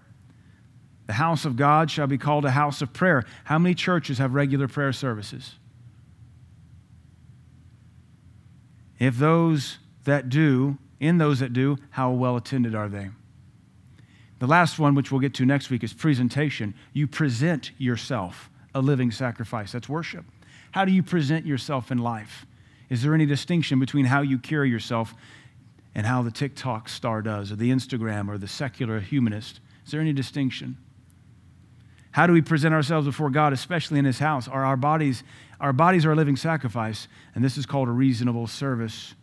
The 1.06 1.14
house 1.14 1.46
of 1.46 1.58
God 1.58 1.92
shall 1.92 2.08
be 2.08 2.18
called 2.18 2.44
a 2.44 2.50
house 2.50 2.82
of 2.82 2.92
prayer. 2.92 3.24
How 3.44 3.60
many 3.60 3.76
churches 3.76 4.18
have 4.18 4.34
regular 4.34 4.68
prayer 4.68 4.94
services? 4.94 5.54
If 8.98 9.16
those 9.20 9.78
that 10.06 10.28
do 10.28 10.80
in 11.00 11.20
those 11.20 11.40
that 11.42 11.54
do, 11.54 11.78
how 11.92 12.10
well 12.10 12.36
attended 12.36 12.74
are 12.74 12.90
they? 12.90 13.12
The 14.40 14.48
last 14.48 14.80
one, 14.80 14.96
which 14.96 15.12
we'll 15.12 15.20
get 15.20 15.34
to 15.36 15.46
next 15.46 15.70
week, 15.70 15.84
is 15.84 15.94
presentation. 15.94 16.74
You 16.94 17.08
present 17.08 17.72
yourself 17.78 18.50
a 18.74 18.82
living 18.82 19.12
sacrifice. 19.12 19.74
That's 19.74 19.90
worship. 19.90 20.26
How 20.72 20.86
do 20.86 20.92
you 20.92 21.04
present 21.04 21.46
yourself 21.46 21.92
in 21.92 21.98
life? 21.98 22.46
Is 22.90 23.04
there 23.04 23.14
any 23.14 23.26
distinction 23.26 23.80
between 23.80 24.06
how 24.06 24.22
you 24.22 24.38
carry 24.38 24.70
yourself 24.70 25.14
and 25.94 26.06
how 26.06 26.22
the 26.22 26.32
TikTok 26.32 26.88
star 26.88 27.22
does, 27.22 27.52
or 27.52 27.56
the 27.56 27.70
Instagram, 27.70 28.30
or 28.30 28.38
the 28.38 28.48
secular 28.48 29.00
humanist? 29.00 29.60
Is 29.86 29.92
there 29.92 30.02
any 30.02 30.14
distinction? 30.14 30.78
How 32.12 32.26
do 32.26 32.34
we 32.34 32.42
present 32.42 32.74
ourselves 32.74 33.08
before 33.08 33.30
God, 33.30 33.54
especially 33.54 34.00
in 34.00 34.06
His 34.06 34.20
house? 34.20 34.48
Are 34.48 34.64
our 34.64 34.78
bodies, 34.78 35.24
our 35.60 35.74
bodies 35.74 36.06
are 36.06 36.12
a 36.12 36.16
living 36.16 36.36
sacrifice, 36.36 37.08
and 37.36 37.44
this 37.44 37.58
is 37.58 37.66
called 37.66 37.88
a 37.88 37.92
reasonable 37.92 38.48
service. 38.48 39.16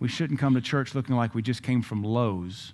We 0.00 0.08
shouldn't 0.08 0.40
come 0.40 0.54
to 0.54 0.60
church 0.60 0.94
looking 0.94 1.14
like 1.14 1.34
we 1.34 1.42
just 1.42 1.62
came 1.62 1.82
from 1.82 2.02
Lowe's. 2.02 2.72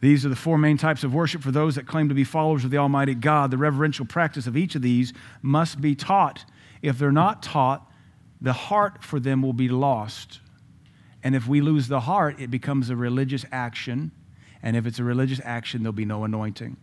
These 0.00 0.24
are 0.24 0.30
the 0.30 0.36
four 0.36 0.56
main 0.56 0.78
types 0.78 1.04
of 1.04 1.12
worship 1.12 1.42
for 1.42 1.50
those 1.50 1.74
that 1.74 1.86
claim 1.86 2.08
to 2.08 2.14
be 2.14 2.24
followers 2.24 2.64
of 2.64 2.70
the 2.70 2.78
Almighty 2.78 3.14
God. 3.14 3.50
The 3.50 3.58
reverential 3.58 4.06
practice 4.06 4.46
of 4.46 4.56
each 4.56 4.74
of 4.74 4.82
these 4.82 5.12
must 5.42 5.80
be 5.80 5.94
taught. 5.94 6.44
If 6.80 6.98
they're 6.98 7.12
not 7.12 7.42
taught, 7.42 7.86
the 8.40 8.54
heart 8.54 9.04
for 9.04 9.20
them 9.20 9.42
will 9.42 9.52
be 9.52 9.68
lost. 9.68 10.40
And 11.22 11.36
if 11.36 11.46
we 11.46 11.60
lose 11.60 11.88
the 11.88 12.00
heart, 12.00 12.40
it 12.40 12.50
becomes 12.50 12.88
a 12.88 12.96
religious 12.96 13.44
action. 13.52 14.10
And 14.62 14.74
if 14.74 14.86
it's 14.86 14.98
a 14.98 15.04
religious 15.04 15.40
action, 15.44 15.82
there'll 15.82 15.92
be 15.92 16.06
no 16.06 16.24
anointing. 16.24 16.78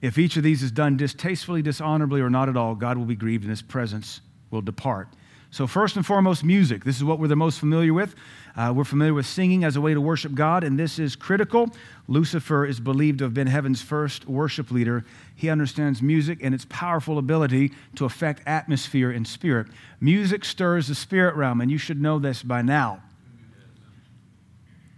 If 0.00 0.18
each 0.18 0.36
of 0.36 0.42
these 0.42 0.62
is 0.62 0.72
done 0.72 0.96
distastefully, 0.96 1.62
dishonorably, 1.62 2.22
or 2.22 2.30
not 2.30 2.48
at 2.48 2.56
all, 2.56 2.74
God 2.74 2.96
will 2.96 3.04
be 3.04 3.14
grieved 3.14 3.44
and 3.44 3.50
his 3.50 3.62
presence 3.62 4.20
will 4.50 4.62
depart. 4.62 5.08
So, 5.50 5.66
first 5.66 5.96
and 5.96 6.04
foremost, 6.04 6.42
music. 6.42 6.82
This 6.82 6.96
is 6.96 7.04
what 7.04 7.18
we're 7.18 7.28
the 7.28 7.36
most 7.36 7.60
familiar 7.60 7.92
with. 7.92 8.14
Uh, 8.54 8.72
we're 8.74 8.84
familiar 8.84 9.14
with 9.14 9.24
singing 9.24 9.64
as 9.64 9.76
a 9.76 9.80
way 9.80 9.94
to 9.94 10.00
worship 10.00 10.34
God, 10.34 10.62
and 10.62 10.78
this 10.78 10.98
is 10.98 11.16
critical. 11.16 11.70
Lucifer 12.06 12.66
is 12.66 12.80
believed 12.80 13.18
to 13.18 13.24
have 13.24 13.32
been 13.32 13.46
heaven's 13.46 13.80
first 13.80 14.28
worship 14.28 14.70
leader. 14.70 15.04
He 15.34 15.48
understands 15.48 16.02
music 16.02 16.40
and 16.42 16.54
its 16.54 16.66
powerful 16.68 17.16
ability 17.16 17.72
to 17.96 18.04
affect 18.04 18.42
atmosphere 18.46 19.10
and 19.10 19.26
spirit. 19.26 19.68
Music 20.00 20.44
stirs 20.44 20.88
the 20.88 20.94
spirit 20.94 21.34
realm, 21.34 21.60
and 21.60 21.70
you 21.70 21.78
should 21.78 22.00
know 22.00 22.18
this 22.18 22.42
by 22.42 22.60
now. 22.60 23.02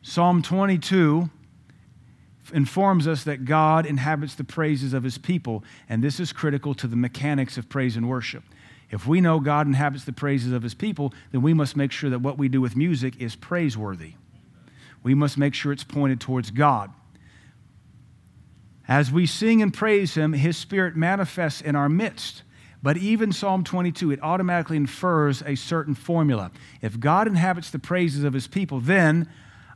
Psalm 0.02 0.42
22 0.42 1.30
informs 2.52 3.06
us 3.06 3.24
that 3.24 3.44
God 3.44 3.86
inhabits 3.86 4.34
the 4.34 4.44
praises 4.44 4.92
of 4.92 5.02
his 5.02 5.16
people, 5.16 5.64
and 5.88 6.02
this 6.02 6.18
is 6.18 6.32
critical 6.32 6.74
to 6.74 6.86
the 6.86 6.96
mechanics 6.96 7.56
of 7.56 7.68
praise 7.68 7.96
and 7.96 8.08
worship. 8.08 8.42
If 8.94 9.08
we 9.08 9.20
know 9.20 9.40
God 9.40 9.66
inhabits 9.66 10.04
the 10.04 10.12
praises 10.12 10.52
of 10.52 10.62
his 10.62 10.72
people, 10.72 11.12
then 11.32 11.42
we 11.42 11.52
must 11.52 11.76
make 11.76 11.90
sure 11.90 12.10
that 12.10 12.20
what 12.20 12.38
we 12.38 12.48
do 12.48 12.60
with 12.60 12.76
music 12.76 13.20
is 13.20 13.34
praiseworthy. 13.34 14.12
We 15.02 15.14
must 15.14 15.36
make 15.36 15.52
sure 15.52 15.72
it's 15.72 15.82
pointed 15.82 16.20
towards 16.20 16.52
God. 16.52 16.92
As 18.86 19.10
we 19.10 19.26
sing 19.26 19.60
and 19.60 19.74
praise 19.74 20.14
him, 20.14 20.32
his 20.32 20.56
spirit 20.56 20.94
manifests 20.94 21.60
in 21.60 21.74
our 21.74 21.88
midst. 21.88 22.44
But 22.84 22.96
even 22.96 23.32
Psalm 23.32 23.64
22, 23.64 24.12
it 24.12 24.22
automatically 24.22 24.76
infers 24.76 25.42
a 25.42 25.56
certain 25.56 25.96
formula. 25.96 26.52
If 26.80 27.00
God 27.00 27.26
inhabits 27.26 27.70
the 27.70 27.80
praises 27.80 28.22
of 28.22 28.32
his 28.32 28.46
people, 28.46 28.78
then 28.78 29.28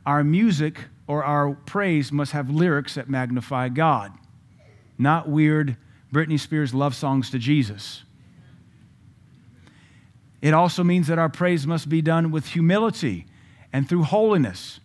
our 0.05 0.23
music 0.23 0.85
or 1.07 1.25
our 1.25 1.55
praise 1.65 2.09
must 2.09 2.31
have 2.31 2.49
lyrics 2.49 2.95
that 2.95 3.09
magnify 3.09 3.67
God, 3.67 4.13
not 4.97 5.27
weird 5.27 5.75
Britney 6.13 6.39
Spears 6.39 6.73
love 6.73 6.95
songs 6.95 7.29
to 7.31 7.37
Jesus. 7.37 8.03
It 10.41 10.53
also 10.53 10.83
means 10.83 11.07
that 11.07 11.19
our 11.19 11.29
praise 11.29 11.67
must 11.67 11.89
be 11.89 12.01
done 12.01 12.31
with 12.31 12.47
humility 12.47 13.25
and 13.73 13.87
through 13.87 14.03
holiness. 14.03 14.79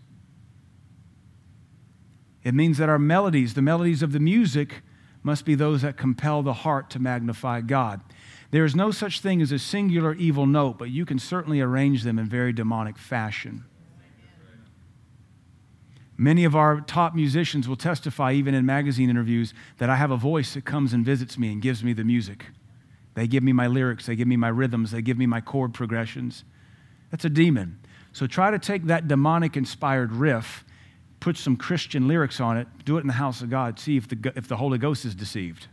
It 2.42 2.54
means 2.54 2.78
that 2.78 2.88
our 2.88 2.98
melodies, 2.98 3.54
the 3.54 3.62
melodies 3.62 4.02
of 4.02 4.12
the 4.12 4.20
music, 4.20 4.82
must 5.22 5.44
be 5.44 5.54
those 5.54 5.82
that 5.82 5.96
compel 5.96 6.42
the 6.42 6.52
heart 6.52 6.90
to 6.90 6.98
magnify 6.98 7.62
God. 7.62 8.02
There 8.50 8.64
is 8.64 8.76
no 8.76 8.90
such 8.90 9.20
thing 9.20 9.40
as 9.40 9.50
a 9.50 9.58
singular 9.58 10.12
evil 10.14 10.46
note, 10.46 10.78
but 10.78 10.90
you 10.90 11.06
can 11.06 11.18
certainly 11.18 11.60
arrange 11.60 12.02
them 12.02 12.18
in 12.18 12.28
very 12.28 12.52
demonic 12.52 12.98
fashion. 12.98 13.64
Many 16.16 16.44
of 16.44 16.54
our 16.54 16.80
top 16.80 17.14
musicians 17.14 17.68
will 17.68 17.76
testify, 17.76 18.32
even 18.32 18.54
in 18.54 18.64
magazine 18.66 19.10
interviews, 19.10 19.54
that 19.78 19.90
I 19.90 19.96
have 19.96 20.10
a 20.10 20.16
voice 20.16 20.54
that 20.54 20.64
comes 20.64 20.92
and 20.92 21.04
visits 21.04 21.38
me 21.38 21.50
and 21.50 21.60
gives 21.60 21.82
me 21.82 21.92
the 21.92 22.04
music. 22.04 22.46
They 23.14 23.26
give 23.26 23.42
me 23.42 23.52
my 23.52 23.66
lyrics, 23.66 24.06
they 24.06 24.16
give 24.16 24.28
me 24.28 24.36
my 24.36 24.48
rhythms, 24.48 24.90
they 24.90 25.02
give 25.02 25.16
me 25.16 25.26
my 25.26 25.40
chord 25.40 25.72
progressions. 25.72 26.44
That's 27.10 27.24
a 27.24 27.30
demon. 27.30 27.78
So 28.12 28.26
try 28.26 28.50
to 28.50 28.58
take 28.58 28.84
that 28.84 29.08
demonic 29.08 29.56
inspired 29.56 30.12
riff, 30.12 30.64
put 31.20 31.36
some 31.36 31.56
Christian 31.56 32.08
lyrics 32.08 32.40
on 32.40 32.56
it, 32.56 32.66
do 32.84 32.96
it 32.98 33.00
in 33.00 33.06
the 33.06 33.14
house 33.14 33.40
of 33.40 33.50
God, 33.50 33.78
see 33.78 33.96
if 33.96 34.08
the, 34.08 34.32
if 34.36 34.48
the 34.48 34.56
Holy 34.56 34.78
Ghost 34.78 35.04
is 35.04 35.14
deceived. 35.14 35.68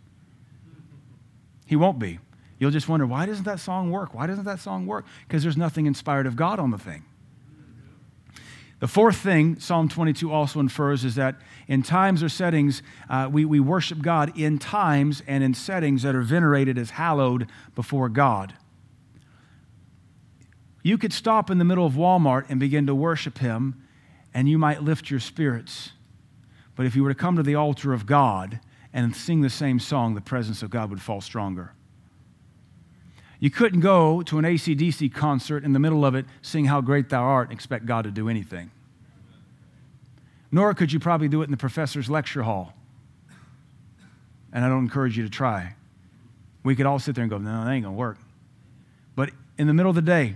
He 1.65 1.75
won't 1.75 1.99
be. 1.99 2.19
You'll 2.59 2.71
just 2.71 2.87
wonder, 2.87 3.07
why 3.07 3.25
doesn't 3.25 3.45
that 3.45 3.59
song 3.59 3.89
work? 3.89 4.13
Why 4.13 4.27
doesn't 4.27 4.45
that 4.45 4.59
song 4.59 4.85
work? 4.85 5.05
Because 5.27 5.41
there's 5.41 5.57
nothing 5.57 5.87
inspired 5.87 6.27
of 6.27 6.35
God 6.35 6.59
on 6.59 6.69
the 6.69 6.77
thing. 6.77 7.05
The 8.81 8.87
fourth 8.87 9.17
thing 9.17 9.59
Psalm 9.59 9.89
22 9.89 10.31
also 10.31 10.59
infers 10.59 11.05
is 11.05 11.13
that 11.13 11.35
in 11.67 11.83
times 11.83 12.23
or 12.23 12.29
settings, 12.29 12.81
uh, 13.07 13.29
we, 13.31 13.45
we 13.45 13.59
worship 13.59 14.01
God 14.01 14.35
in 14.35 14.57
times 14.57 15.21
and 15.27 15.43
in 15.43 15.53
settings 15.53 16.01
that 16.01 16.15
are 16.15 16.23
venerated 16.23 16.79
as 16.79 16.89
hallowed 16.89 17.47
before 17.75 18.09
God. 18.09 18.55
You 20.81 20.97
could 20.97 21.13
stop 21.13 21.51
in 21.51 21.59
the 21.59 21.63
middle 21.63 21.85
of 21.85 21.93
Walmart 21.93 22.45
and 22.49 22.59
begin 22.59 22.87
to 22.87 22.95
worship 22.95 23.37
Him, 23.37 23.83
and 24.33 24.49
you 24.49 24.57
might 24.57 24.81
lift 24.81 25.11
your 25.11 25.19
spirits. 25.19 25.91
But 26.75 26.87
if 26.87 26.95
you 26.95 27.03
were 27.03 27.13
to 27.13 27.15
come 27.15 27.35
to 27.35 27.43
the 27.43 27.53
altar 27.53 27.93
of 27.93 28.07
God 28.07 28.61
and 28.91 29.15
sing 29.15 29.41
the 29.41 29.49
same 29.51 29.79
song, 29.79 30.15
the 30.15 30.21
presence 30.21 30.63
of 30.63 30.71
God 30.71 30.89
would 30.89 31.03
fall 31.03 31.21
stronger. 31.21 31.75
You 33.41 33.49
couldn't 33.49 33.79
go 33.79 34.21
to 34.21 34.37
an 34.37 34.45
ACDC 34.45 35.11
concert 35.11 35.63
in 35.63 35.73
the 35.73 35.79
middle 35.79 36.05
of 36.05 36.13
it, 36.13 36.27
sing 36.43 36.65
How 36.65 36.79
Great 36.79 37.09
Thou 37.09 37.23
Art, 37.23 37.49
and 37.49 37.53
expect 37.53 37.87
God 37.87 38.03
to 38.03 38.11
do 38.11 38.29
anything. 38.29 38.69
Nor 40.51 40.75
could 40.75 40.93
you 40.93 40.99
probably 40.99 41.27
do 41.27 41.41
it 41.41 41.45
in 41.45 41.51
the 41.51 41.57
professor's 41.57 42.07
lecture 42.07 42.43
hall. 42.43 42.73
And 44.53 44.63
I 44.63 44.69
don't 44.69 44.83
encourage 44.83 45.17
you 45.17 45.23
to 45.23 45.29
try. 45.29 45.73
We 46.63 46.75
could 46.75 46.85
all 46.85 46.99
sit 46.99 47.15
there 47.15 47.23
and 47.23 47.31
go, 47.31 47.39
no, 47.39 47.65
that 47.65 47.71
ain't 47.71 47.83
to 47.83 47.91
work. 47.91 48.19
But 49.15 49.31
in 49.57 49.65
the 49.65 49.73
middle 49.73 49.89
of 49.89 49.95
the 49.95 50.03
day, 50.03 50.35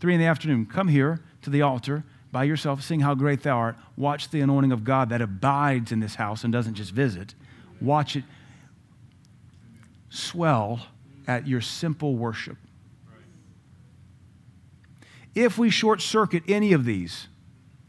three 0.00 0.12
in 0.12 0.18
the 0.18 0.26
afternoon, 0.26 0.66
come 0.66 0.88
here 0.88 1.20
to 1.42 1.50
the 1.50 1.62
altar 1.62 2.02
by 2.32 2.42
yourself, 2.42 2.82
sing 2.82 3.00
How 3.00 3.14
Great 3.14 3.44
Thou 3.44 3.56
Art, 3.56 3.76
watch 3.96 4.30
the 4.30 4.40
anointing 4.40 4.72
of 4.72 4.82
God 4.82 5.10
that 5.10 5.20
abides 5.20 5.92
in 5.92 6.00
this 6.00 6.16
house 6.16 6.42
and 6.42 6.52
doesn't 6.52 6.74
just 6.74 6.90
visit. 6.90 7.36
Watch 7.80 8.16
it 8.16 8.24
swell 10.08 10.80
at 11.26 11.46
your 11.46 11.60
simple 11.60 12.16
worship. 12.16 12.56
If 15.34 15.58
we 15.58 15.70
short 15.70 16.00
circuit 16.00 16.42
any 16.48 16.72
of 16.72 16.84
these 16.84 17.28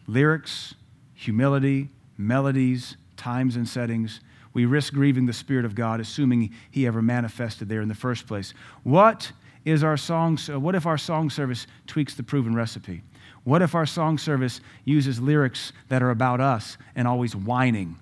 lyrics, 0.06 0.76
humility, 1.14 1.90
melodies, 2.18 2.98
times, 3.16 3.56
and 3.56 3.68
settings 3.68 4.20
we 4.58 4.66
risk 4.66 4.94
grieving 4.94 5.28
the 5.28 5.34
Spirit 5.34 5.66
of 5.66 5.76
God, 5.76 6.00
assuming 6.00 6.52
He 6.72 6.88
ever 6.88 7.00
manifested 7.00 7.70
there 7.70 7.82
in 7.82 7.90
the 7.90 7.94
first 7.94 8.26
place. 8.26 8.56
What 8.82 9.32
is 9.66 9.84
our 9.84 9.98
song? 9.98 10.38
What 10.38 10.74
if 10.74 10.88
our 10.88 10.98
song 10.98 11.30
service 11.30 11.68
tweaks 11.86 12.16
the 12.16 12.24
proven 12.24 12.56
recipe? 12.56 13.04
What 13.44 13.62
if 13.62 13.76
our 13.76 13.86
song 13.86 14.18
service 14.18 14.60
uses 14.84 15.22
lyrics 15.22 15.74
that 15.90 16.02
are 16.02 16.10
about 16.10 16.42
us 16.42 16.76
and 16.96 17.08
always 17.08 17.36
whining? 17.36 18.00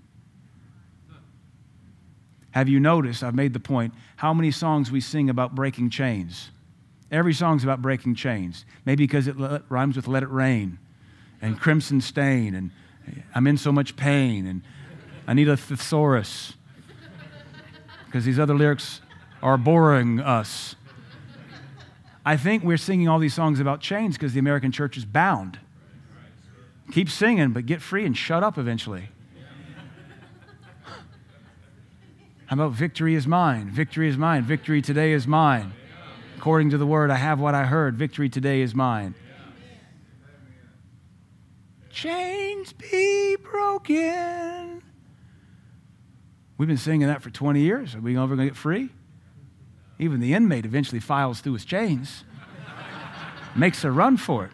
Have 2.55 2.69
you 2.69 2.79
noticed, 2.79 3.21
I've 3.21 3.35
made 3.35 3.51
the 3.51 3.59
point, 3.59 3.93
how 4.15 4.33
many 4.33 4.49
songs 4.49 4.89
we 4.89 5.01
sing 5.01 5.29
about 5.29 5.55
breaking 5.55 5.89
chains? 5.89 6.51
Every 7.11 7.33
song's 7.33 7.65
about 7.65 7.81
breaking 7.81 8.15
chains. 8.15 8.63
Maybe 8.85 9.05
because 9.05 9.27
it 9.27 9.35
rhymes 9.67 9.97
with 9.97 10.07
let 10.07 10.23
it 10.23 10.29
rain 10.29 10.79
and 11.41 11.59
crimson 11.59 11.99
stain 11.99 12.55
and 12.55 12.71
eh, 13.09 13.21
I'm 13.35 13.45
in 13.45 13.57
so 13.57 13.73
much 13.73 13.97
pain 13.97 14.47
and 14.47 14.61
I 15.27 15.33
need 15.33 15.49
a 15.49 15.57
thesaurus 15.57 16.53
because 18.05 18.23
these 18.23 18.39
other 18.39 18.55
lyrics 18.55 19.01
are 19.43 19.57
boring 19.57 20.21
us. 20.21 20.75
I 22.25 22.37
think 22.37 22.63
we're 22.63 22.77
singing 22.77 23.09
all 23.09 23.19
these 23.19 23.33
songs 23.33 23.59
about 23.59 23.81
chains 23.81 24.15
because 24.15 24.31
the 24.31 24.39
American 24.39 24.71
church 24.71 24.95
is 24.95 25.03
bound. 25.03 25.59
Keep 26.93 27.09
singing, 27.09 27.51
but 27.51 27.65
get 27.65 27.81
free 27.81 28.05
and 28.05 28.15
shut 28.15 28.43
up 28.43 28.57
eventually. 28.57 29.09
How 32.47 32.53
about 32.53 32.73
victory 32.73 33.15
is 33.15 33.25
mine? 33.25 33.69
Victory 33.69 34.07
is 34.07 34.17
mine. 34.17 34.43
Victory 34.43 34.81
today 34.81 35.13
is 35.13 35.25
mine. 35.25 35.73
According 36.37 36.69
to 36.71 36.77
the 36.77 36.85
word, 36.85 37.09
I 37.09 37.15
have 37.15 37.39
what 37.39 37.55
I 37.55 37.65
heard. 37.65 37.95
Victory 37.95 38.29
today 38.29 38.61
is 38.61 38.75
mine. 38.75 39.15
Chains 41.89 42.73
be 42.73 43.35
broken. 43.37 44.83
We've 46.57 46.67
been 46.67 46.77
singing 46.77 47.07
that 47.07 47.23
for 47.23 47.31
20 47.31 47.61
years. 47.61 47.95
Are 47.95 48.01
we 48.01 48.15
ever 48.15 48.35
going 48.35 48.39
to 48.39 48.45
get 48.45 48.55
free? 48.55 48.89
Even 49.97 50.19
the 50.19 50.33
inmate 50.33 50.65
eventually 50.65 50.99
files 50.99 51.41
through 51.41 51.53
his 51.53 51.65
chains, 51.65 52.25
makes 53.55 53.83
a 53.83 53.91
run 53.91 54.17
for 54.17 54.45
it. 54.45 54.51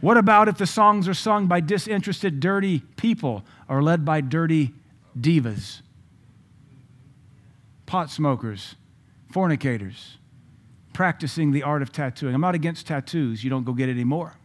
What 0.00 0.16
about 0.16 0.48
if 0.48 0.56
the 0.56 0.66
songs 0.66 1.06
are 1.06 1.14
sung 1.14 1.46
by 1.46 1.60
disinterested, 1.60 2.40
dirty 2.40 2.80
people 2.96 3.44
or 3.68 3.82
led 3.82 4.04
by 4.04 4.22
dirty 4.22 4.72
divas, 5.18 5.82
pot 7.86 8.10
smokers, 8.10 8.76
fornicators, 9.32 10.16
practicing 10.92 11.52
the 11.52 11.62
art 11.62 11.82
of 11.82 11.92
tattooing. 11.92 12.34
I'm 12.34 12.40
not 12.40 12.54
against 12.54 12.86
tattoos, 12.86 13.42
you 13.42 13.50
don't 13.50 13.64
go 13.64 13.72
get 13.72 13.88
any 13.88 14.04
more. 14.04 14.36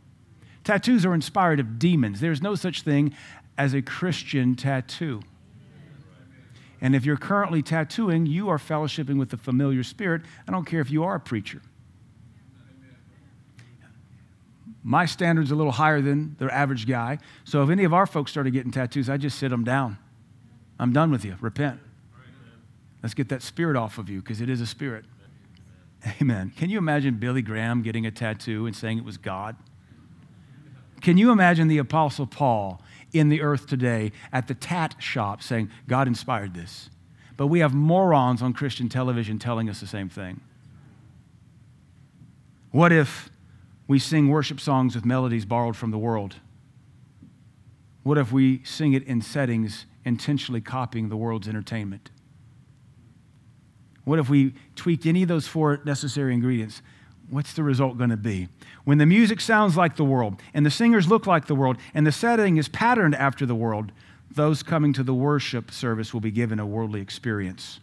Tattoos 0.64 1.06
are 1.06 1.14
inspired 1.14 1.60
of 1.60 1.78
demons. 1.78 2.20
There's 2.20 2.42
no 2.42 2.56
such 2.56 2.82
thing 2.82 3.14
as 3.58 3.74
a 3.74 3.82
Christian 3.82 4.56
tattoo. 4.56 5.22
And 6.82 6.96
if 6.96 7.06
you're 7.06 7.18
currently 7.18 7.62
tattooing, 7.62 8.26
you 8.26 8.50
are 8.50 8.58
fellowshipping 8.58 9.18
with 9.18 9.30
the 9.30 9.38
familiar 9.38 9.84
spirit. 9.84 10.24
I 10.48 10.52
don't 10.52 10.66
care 10.66 10.82
if 10.82 10.92
you 10.92 11.04
are 11.04 11.16
a 11.16 11.20
preacher. 11.20 11.62
My 14.84 15.06
standard's 15.06 15.50
a 15.50 15.56
little 15.56 15.72
higher 15.72 16.02
than 16.02 16.36
the 16.38 16.54
average 16.54 16.88
guy. 16.88 17.18
So 17.44 17.64
if 17.64 17.70
any 17.70 17.86
of 17.86 17.94
our 17.94 18.06
folks 18.06 18.30
started 18.30 18.52
getting 18.52 18.72
tattoos, 18.72 19.10
I 19.10 19.18
just 19.18 19.40
sit 19.40 19.50
them 19.50 19.64
down. 19.64 19.98
I'm 20.80 20.94
done 20.94 21.12
with 21.12 21.24
you. 21.24 21.38
Repent. 21.40 21.80
Let's 23.02 23.14
get 23.14 23.30
that 23.30 23.42
spirit 23.42 23.78
off 23.78 23.98
of 23.98 24.10
you 24.10 24.22
because 24.22 24.42
it 24.42 24.50
is 24.50 24.62
a 24.62 24.66
spirit. 24.66 25.06
Amen. 26.22 26.52
Can 26.56 26.70
you 26.70 26.78
imagine 26.78 27.16
Billy 27.16 27.42
Graham 27.42 27.82
getting 27.82 28.06
a 28.06 28.12
tattoo 28.12 28.66
and 28.66 28.76
saying 28.76 28.98
it 28.98 29.06
was 29.06 29.18
God? 29.18 29.56
Can 31.02 31.18
you 31.18 31.32
imagine 31.32 31.68
the 31.68 31.78
Apostle 31.78 32.26
Paul 32.26 32.82
in 33.14 33.30
the 33.30 33.42
earth 33.42 33.68
today 33.68 34.12
at 34.32 34.48
the 34.48 34.54
tat 34.54 34.96
shop 35.00 35.42
saying, 35.42 35.70
God 35.88 36.08
inspired 36.08 36.54
this? 36.54 36.90
But 37.38 37.48
we 37.48 37.60
have 37.60 37.74
morons 37.74 38.42
on 38.42 38.54
Christian 38.54 38.90
television 38.90 39.40
telling 39.40 39.70
us 39.70 39.80
the 39.80 39.88
same 39.88 40.10
thing. 40.10 40.42
What 42.72 42.92
if 42.92 43.30
we 43.88 44.00
sing 44.00 44.30
worship 44.30 44.60
songs 44.60 44.96
with 44.96 45.06
melodies 45.06 45.46
borrowed 45.46 45.76
from 45.76 45.92
the 45.92 45.98
world? 45.98 46.38
What 48.04 48.18
if 48.18 48.32
we 48.32 48.64
sing 48.64 48.94
it 48.94 49.04
in 49.04 49.22
settings 49.22 49.86
intentionally 50.06 50.62
copying 50.62 51.10
the 51.10 51.18
world's 51.18 51.48
entertainment? 51.48 52.12
What 54.06 54.20
if 54.20 54.30
we 54.30 54.54
tweaked 54.76 55.06
any 55.06 55.24
of 55.24 55.28
those 55.28 55.48
four 55.48 55.82
necessary 55.84 56.34
ingredients? 56.34 56.82
What's 57.30 57.54
the 57.54 57.64
result 57.64 57.98
going 57.98 58.12
to 58.12 58.18
be? 58.18 58.50
When 58.84 59.00
the 59.00 59.08
music 59.08 59.42
sounds 59.42 59.76
like 59.76 59.96
the 59.96 60.06
world, 60.06 60.40
and 60.54 60.64
the 60.64 60.72
singers 60.72 61.08
look 61.08 61.26
like 61.26 61.48
the 61.48 61.56
world, 61.56 61.78
and 61.94 62.06
the 62.06 62.12
setting 62.12 62.58
is 62.58 62.70
patterned 62.70 63.16
after 63.16 63.48
the 63.48 63.56
world, 63.56 63.92
those 64.30 64.62
coming 64.62 64.94
to 64.94 65.04
the 65.04 65.14
worship 65.14 65.72
service 65.72 66.14
will 66.14 66.22
be 66.22 66.30
given 66.30 66.60
a 66.60 66.68
worldly 66.68 67.02
experience. 67.02 67.80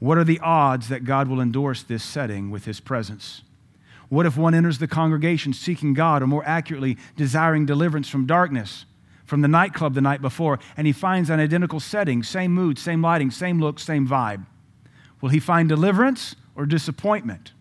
What 0.00 0.18
are 0.18 0.24
the 0.24 0.40
odds 0.40 0.88
that 0.88 1.04
God 1.04 1.28
will 1.28 1.40
endorse 1.40 1.82
this 1.82 2.02
setting 2.02 2.50
with 2.50 2.64
his 2.64 2.80
presence? 2.80 3.42
What 4.08 4.26
if 4.26 4.36
one 4.36 4.54
enters 4.54 4.78
the 4.78 4.88
congregation 4.88 5.52
seeking 5.52 5.94
God, 5.94 6.22
or 6.22 6.26
more 6.26 6.44
accurately, 6.44 6.96
desiring 7.16 7.66
deliverance 7.66 8.08
from 8.08 8.26
darkness, 8.26 8.84
from 9.26 9.42
the 9.42 9.48
nightclub 9.48 9.94
the 9.94 10.00
night 10.00 10.22
before, 10.22 10.58
and 10.76 10.86
he 10.86 10.92
finds 10.92 11.28
an 11.28 11.40
identical 11.40 11.80
setting, 11.80 12.22
same 12.22 12.52
mood, 12.52 12.78
same 12.78 13.02
lighting, 13.02 13.30
same 13.30 13.60
look, 13.60 13.78
same 13.78 14.06
vibe? 14.06 14.46
Will 15.20 15.28
he 15.28 15.40
find 15.40 15.68
deliverance 15.68 16.36
or 16.54 16.64
disappointment? 16.64 17.52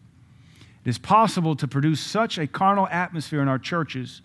It 0.86 0.90
is 0.90 0.98
possible 0.98 1.56
to 1.56 1.68
produce 1.68 2.00
such 2.00 2.38
a 2.38 2.48
carnal 2.48 2.88
atmosphere 2.90 3.42
in 3.42 3.48
our 3.48 3.60
churches 3.60 4.22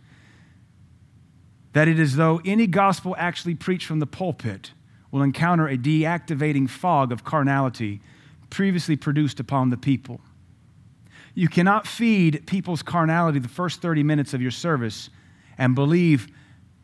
that 1.72 1.88
it 1.88 1.98
is 1.98 2.16
though 2.16 2.40
any 2.44 2.66
gospel 2.66 3.14
actually 3.18 3.54
preached 3.54 3.86
from 3.86 4.00
the 4.00 4.06
pulpit 4.06 4.72
will 5.10 5.22
encounter 5.22 5.68
a 5.68 5.76
deactivating 5.76 6.68
fog 6.68 7.12
of 7.12 7.24
carnality 7.24 8.00
previously 8.50 8.96
produced 8.96 9.40
upon 9.40 9.70
the 9.70 9.76
people. 9.76 10.20
You 11.34 11.48
cannot 11.48 11.86
feed 11.86 12.46
people's 12.46 12.82
carnality 12.82 13.38
the 13.38 13.48
first 13.48 13.80
30 13.80 14.02
minutes 14.02 14.34
of 14.34 14.42
your 14.42 14.50
service 14.50 15.10
and 15.56 15.74
believe 15.74 16.28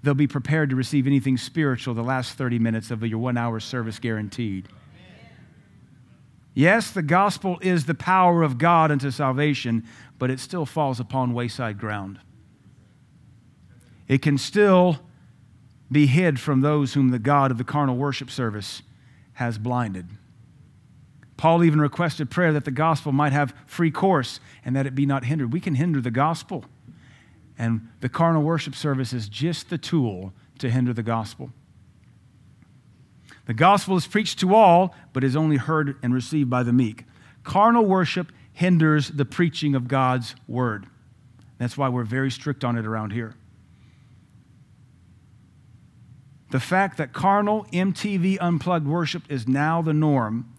they'll 0.07 0.14
be 0.14 0.28
prepared 0.28 0.70
to 0.70 0.76
receive 0.76 1.07
anything 1.07 1.36
spiritual 1.36 1.92
the 1.92 2.02
last 2.02 2.38
30 2.38 2.61
minutes 2.61 2.92
of 2.92 3.02
your 3.04 3.18
one 3.18 3.36
hour 3.36 3.59
service 3.59 3.98
guaranteed. 3.98 4.68
Yes, 6.54 6.92
the 6.92 7.02
gospel 7.02 7.59
is 7.61 7.84
the 7.84 7.94
power 7.94 8.42
of 8.42 8.57
God 8.57 8.90
unto 8.92 9.11
salvation, 9.11 9.84
but 10.18 10.30
it 10.30 10.38
still 10.40 10.64
falls 10.64 11.00
upon 11.00 11.34
wayside 11.34 11.78
ground. 11.78 12.20
It 14.07 14.22
can 14.22 14.38
still 14.38 15.00
be 15.90 16.07
hid 16.07 16.38
from 16.38 16.61
those 16.61 16.94
whom 16.94 17.09
the 17.09 17.18
God 17.18 17.50
of 17.50 17.59
the 17.59 17.64
carnal 17.64 17.96
worship 17.96 18.30
service 18.30 18.82
has 19.34 19.59
blinded. 19.59 20.07
Paul 21.36 21.64
even 21.64 21.80
requested 21.80 22.30
prayer 22.30 22.52
that 22.52 22.64
the 22.64 22.70
gospel 22.70 23.12
might 23.12 23.32
have 23.32 23.52
free 23.66 23.90
course 23.90 24.38
and 24.64 24.74
that 24.76 24.86
it 24.86 24.94
be 24.94 25.04
not 25.04 25.24
hindered. 25.24 25.52
We 25.52 25.61
can 25.61 25.74
hinder 25.74 26.00
the 26.00 26.11
gospel, 26.12 26.64
and 27.59 27.88
the 28.00 28.09
carnal 28.09 28.42
worship 28.42 28.74
service 28.74 29.12
is 29.12 29.28
just 29.28 29.70
the 29.70 29.78
tool 29.78 30.32
to 30.59 30.70
hinder 30.70 30.92
the 30.92 31.02
gospel. 31.02 31.50
The 33.46 33.54
gospel 33.54 33.96
is 33.96 34.07
preached 34.07 34.40
to 34.40 34.54
all, 34.54 34.94
but 35.12 35.24
is 35.24 35.36
only 35.36 35.57
heard 35.57 35.96
and 36.02 36.12
received 36.12 36.50
by 36.50 36.62
the 36.62 36.72
meek. 36.72 37.04
Carnal 37.44 37.84
worship 37.84 38.32
hinders 38.52 39.09
the 39.09 39.24
preaching 39.24 39.74
of 39.74 39.88
God's 39.88 40.34
word. 40.48 40.86
That's 41.59 41.76
why 41.76 41.88
we're 41.88 42.04
very 42.04 42.30
strict 42.30 42.64
on 42.64 42.76
it 42.76 42.84
around 42.84 43.12
here. 43.12 43.36
The 46.50 46.61
fact 46.61 46.98
that 46.98 47.12
carnal 47.12 47.66
MTV 47.72 48.38
unplugged 48.40 48.86
worship 48.86 49.22
is 49.28 49.48
now 49.48 49.82
the 49.82 49.92
norm 49.92 50.52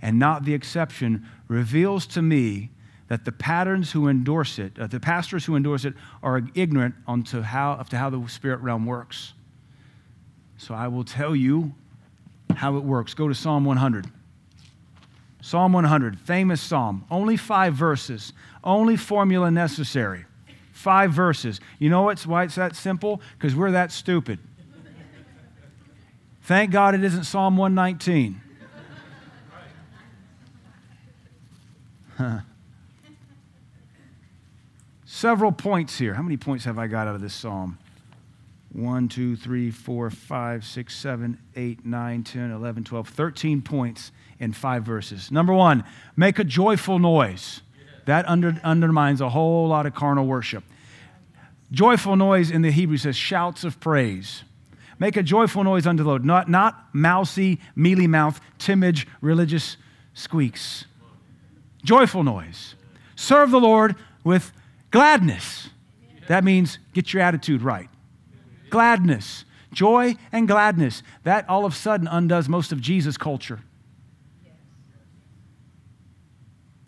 and 0.00 0.18
not 0.18 0.44
the 0.44 0.54
exception 0.54 1.26
reveals 1.48 2.06
to 2.08 2.22
me 2.22 2.70
that 3.08 3.24
the 3.24 3.32
patterns 3.32 3.92
who 3.92 4.08
endorse 4.08 4.58
it, 4.58 4.78
uh, 4.78 4.86
the 4.86 5.00
pastors 5.00 5.44
who 5.44 5.56
endorse 5.56 5.84
it, 5.84 5.94
are 6.22 6.42
ignorant 6.54 6.94
onto 7.06 7.42
how, 7.42 7.76
to 7.76 7.98
how 7.98 8.10
the 8.10 8.26
spirit 8.28 8.60
realm 8.60 8.86
works. 8.86 9.34
So 10.56 10.74
I 10.74 10.88
will 10.88 11.04
tell 11.04 11.36
you 11.36 11.74
how 12.54 12.76
it 12.76 12.84
works. 12.84 13.14
Go 13.14 13.28
to 13.28 13.34
Psalm 13.34 13.64
100. 13.64 14.06
Psalm 15.42 15.74
100, 15.74 16.18
famous 16.20 16.62
psalm, 16.62 17.04
only 17.10 17.36
five 17.36 17.74
verses, 17.74 18.32
only 18.62 18.96
formula 18.96 19.50
necessary. 19.50 20.24
Five 20.72 21.12
verses. 21.12 21.60
You 21.78 21.90
know 21.90 22.00
what's, 22.02 22.26
why 22.26 22.44
it's 22.44 22.54
that 22.54 22.74
simple? 22.74 23.20
Because 23.36 23.54
we're 23.54 23.72
that 23.72 23.92
stupid. 23.92 24.38
Thank 26.44 26.70
God 26.70 26.94
it 26.94 27.04
isn't 27.04 27.24
Psalm 27.24 27.58
119. 27.58 28.40
Huh. 32.16 32.38
Several 35.24 35.52
points 35.52 35.96
here. 35.96 36.12
How 36.12 36.20
many 36.20 36.36
points 36.36 36.66
have 36.66 36.78
I 36.78 36.86
got 36.86 37.08
out 37.08 37.14
of 37.14 37.22
this 37.22 37.32
psalm? 37.32 37.78
1, 38.74 39.08
2, 39.08 39.36
3, 39.36 39.70
4, 39.70 40.10
5, 40.10 40.64
6, 40.66 40.94
7, 40.94 41.38
8, 41.56 41.86
9, 41.86 42.24
10, 42.24 42.50
11, 42.50 42.84
12, 42.84 43.08
13 43.08 43.62
points 43.62 44.12
in 44.38 44.52
five 44.52 44.84
verses. 44.84 45.32
Number 45.32 45.54
one, 45.54 45.82
make 46.14 46.38
a 46.38 46.44
joyful 46.44 46.98
noise. 46.98 47.62
That 48.04 48.28
under, 48.28 48.60
undermines 48.62 49.22
a 49.22 49.30
whole 49.30 49.66
lot 49.66 49.86
of 49.86 49.94
carnal 49.94 50.26
worship. 50.26 50.62
Joyful 51.72 52.16
noise 52.16 52.50
in 52.50 52.60
the 52.60 52.70
Hebrew 52.70 52.98
says 52.98 53.16
shouts 53.16 53.64
of 53.64 53.80
praise. 53.80 54.44
Make 54.98 55.16
a 55.16 55.22
joyful 55.22 55.64
noise 55.64 55.86
unto 55.86 56.02
the 56.02 56.10
Lord, 56.10 56.26
not, 56.26 56.50
not 56.50 56.94
mousy, 56.94 57.62
mealy 57.74 58.06
mouth, 58.06 58.42
timid, 58.58 59.06
religious 59.22 59.78
squeaks. 60.12 60.84
Joyful 61.82 62.24
noise. 62.24 62.74
Serve 63.16 63.50
the 63.50 63.58
Lord 63.58 63.96
with 64.22 64.52
gladness. 64.94 65.70
That 66.28 66.44
means 66.44 66.78
get 66.92 67.12
your 67.12 67.20
attitude 67.20 67.62
right 67.62 67.90
gladness, 68.70 69.44
joy 69.72 70.14
and 70.32 70.48
gladness. 70.48 71.02
That 71.24 71.48
all 71.48 71.64
of 71.64 71.72
a 71.72 71.76
sudden 71.76 72.06
undoes 72.06 72.48
most 72.48 72.70
of 72.72 72.80
Jesus 72.80 73.16
Culture. 73.16 73.60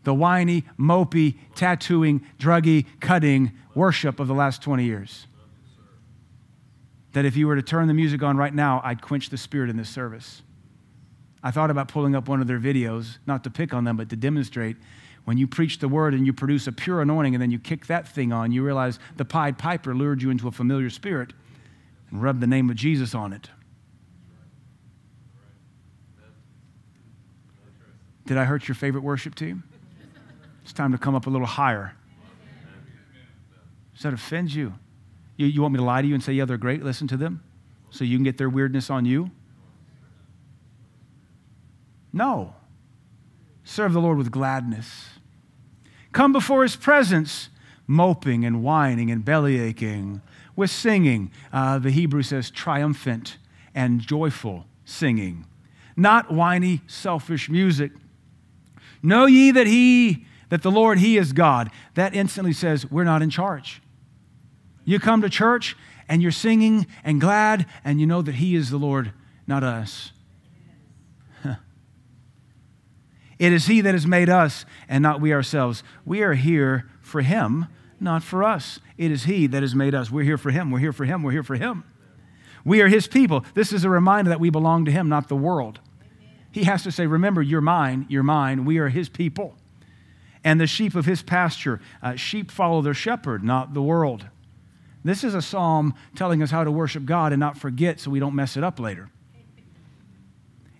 The 0.04 0.14
whiny, 0.14 0.64
mopey, 0.78 1.34
tattooing, 1.56 2.24
druggy, 2.38 2.86
cutting 3.00 3.52
worship 3.74 4.20
of 4.20 4.28
the 4.28 4.34
last 4.34 4.62
20 4.62 4.84
years. 4.84 5.26
That 7.12 7.24
if 7.24 7.36
you 7.36 7.48
were 7.48 7.56
to 7.56 7.62
turn 7.62 7.88
the 7.88 7.94
music 7.94 8.22
on 8.22 8.36
right 8.36 8.54
now, 8.54 8.80
I'd 8.84 9.02
quench 9.02 9.30
the 9.30 9.36
spirit 9.36 9.68
in 9.68 9.76
this 9.76 9.88
service. 9.88 10.42
I 11.42 11.50
thought 11.50 11.70
about 11.70 11.88
pulling 11.88 12.14
up 12.14 12.28
one 12.28 12.40
of 12.40 12.46
their 12.46 12.60
videos, 12.60 13.18
not 13.26 13.42
to 13.44 13.50
pick 13.50 13.74
on 13.74 13.82
them, 13.82 13.96
but 13.96 14.08
to 14.10 14.16
demonstrate 14.16 14.76
when 15.26 15.36
you 15.36 15.48
preach 15.48 15.80
the 15.80 15.88
word 15.88 16.14
and 16.14 16.24
you 16.24 16.32
produce 16.32 16.68
a 16.68 16.72
pure 16.72 17.02
anointing 17.02 17.34
and 17.34 17.42
then 17.42 17.50
you 17.50 17.58
kick 17.58 17.86
that 17.86 18.06
thing 18.06 18.32
on, 18.32 18.52
you 18.52 18.64
realize 18.64 19.00
the 19.16 19.24
Pied 19.24 19.58
Piper 19.58 19.92
lured 19.92 20.22
you 20.22 20.30
into 20.30 20.46
a 20.46 20.52
familiar 20.52 20.88
spirit 20.88 21.32
and 22.10 22.22
rubbed 22.22 22.40
the 22.40 22.46
name 22.46 22.70
of 22.70 22.76
Jesus 22.76 23.12
on 23.12 23.32
it. 23.32 23.50
Did 28.24 28.38
I 28.38 28.44
hurt 28.44 28.68
your 28.68 28.76
favorite 28.76 29.02
worship 29.02 29.34
team? 29.34 29.64
It's 30.62 30.72
time 30.72 30.92
to 30.92 30.98
come 30.98 31.16
up 31.16 31.26
a 31.26 31.30
little 31.30 31.46
higher. 31.46 31.96
Does 33.94 34.04
that 34.04 34.12
offend 34.12 34.54
you? 34.54 34.74
you? 35.36 35.46
You 35.46 35.60
want 35.60 35.74
me 35.74 35.78
to 35.78 35.84
lie 35.84 36.02
to 36.02 36.06
you 36.06 36.14
and 36.14 36.22
say, 36.22 36.34
yeah, 36.34 36.44
they're 36.44 36.56
great? 36.56 36.84
Listen 36.84 37.08
to 37.08 37.16
them 37.16 37.42
so 37.90 38.04
you 38.04 38.16
can 38.16 38.24
get 38.24 38.38
their 38.38 38.48
weirdness 38.48 38.90
on 38.90 39.04
you? 39.04 39.32
No. 42.12 42.54
Serve 43.64 43.92
the 43.92 44.00
Lord 44.00 44.18
with 44.18 44.30
gladness. 44.30 45.15
Come 46.16 46.32
before 46.32 46.62
his 46.62 46.76
presence, 46.76 47.50
moping 47.86 48.46
and 48.46 48.62
whining 48.62 49.10
and 49.10 49.22
belly 49.22 49.60
aching 49.60 50.22
with 50.56 50.70
singing. 50.70 51.30
Uh, 51.52 51.78
the 51.78 51.90
Hebrew 51.90 52.22
says 52.22 52.50
triumphant 52.50 53.36
and 53.74 54.00
joyful 54.00 54.64
singing, 54.86 55.44
not 55.94 56.32
whiny, 56.32 56.80
selfish 56.86 57.50
music. 57.50 57.92
Know 59.02 59.26
ye 59.26 59.50
that 59.50 59.66
He, 59.66 60.24
that 60.48 60.62
the 60.62 60.70
Lord, 60.70 61.00
He 61.00 61.18
is 61.18 61.34
God. 61.34 61.70
That 61.96 62.14
instantly 62.14 62.54
says 62.54 62.90
we're 62.90 63.04
not 63.04 63.20
in 63.20 63.28
charge. 63.28 63.82
You 64.86 64.98
come 64.98 65.20
to 65.20 65.28
church 65.28 65.76
and 66.08 66.22
you're 66.22 66.32
singing 66.32 66.86
and 67.04 67.20
glad, 67.20 67.66
and 67.84 68.00
you 68.00 68.06
know 68.06 68.22
that 68.22 68.36
He 68.36 68.54
is 68.54 68.70
the 68.70 68.78
Lord, 68.78 69.12
not 69.46 69.62
us. 69.62 70.12
It 73.38 73.52
is 73.52 73.66
He 73.66 73.80
that 73.82 73.94
has 73.94 74.06
made 74.06 74.28
us 74.28 74.64
and 74.88 75.02
not 75.02 75.20
we 75.20 75.32
ourselves. 75.32 75.82
We 76.04 76.22
are 76.22 76.34
here 76.34 76.88
for 77.00 77.20
Him, 77.20 77.66
not 78.00 78.22
for 78.22 78.42
us. 78.42 78.80
It 78.96 79.10
is 79.10 79.24
He 79.24 79.46
that 79.46 79.62
has 79.62 79.74
made 79.74 79.94
us. 79.94 80.10
We're 80.10 80.24
here 80.24 80.38
for 80.38 80.50
Him. 80.50 80.70
We're 80.70 80.78
here 80.78 80.92
for 80.92 81.04
Him. 81.04 81.22
We're 81.22 81.32
here 81.32 81.42
for 81.42 81.56
Him. 81.56 81.84
We 82.64 82.80
are 82.80 82.88
His 82.88 83.06
people. 83.06 83.44
This 83.54 83.72
is 83.72 83.84
a 83.84 83.90
reminder 83.90 84.30
that 84.30 84.40
we 84.40 84.50
belong 84.50 84.84
to 84.86 84.90
Him, 84.90 85.08
not 85.08 85.28
the 85.28 85.36
world. 85.36 85.80
He 86.50 86.64
has 86.64 86.82
to 86.84 86.92
say, 86.92 87.06
Remember, 87.06 87.42
you're 87.42 87.60
mine, 87.60 88.06
you're 88.08 88.22
mine. 88.22 88.64
We 88.64 88.78
are 88.78 88.88
His 88.88 89.08
people. 89.08 89.54
And 90.42 90.60
the 90.60 90.66
sheep 90.66 90.94
of 90.94 91.04
His 91.04 91.22
pasture. 91.22 91.80
Uh, 92.02 92.16
sheep 92.16 92.50
follow 92.50 92.80
their 92.80 92.94
shepherd, 92.94 93.44
not 93.44 93.74
the 93.74 93.82
world. 93.82 94.26
This 95.04 95.22
is 95.22 95.34
a 95.34 95.42
psalm 95.42 95.94
telling 96.16 96.42
us 96.42 96.50
how 96.50 96.64
to 96.64 96.70
worship 96.70 97.04
God 97.04 97.32
and 97.32 97.38
not 97.38 97.56
forget 97.56 98.00
so 98.00 98.10
we 98.10 98.18
don't 98.18 98.34
mess 98.34 98.56
it 98.56 98.64
up 98.64 98.80
later. 98.80 99.10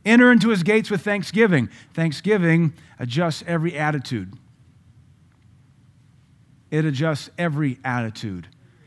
Enter 0.07 0.31
into 0.31 0.51
his 0.51 0.63
gates 0.63 0.89
with 0.89 1.03
thanksgiving. 1.03 1.69
Thanksgiving 1.93 2.73
adjusts 3.01 3.43
every 3.45 3.77
attitude. 3.77 4.33
It 6.71 6.85
adjusts 6.85 7.29
every 7.37 7.81
attitude. 7.85 8.47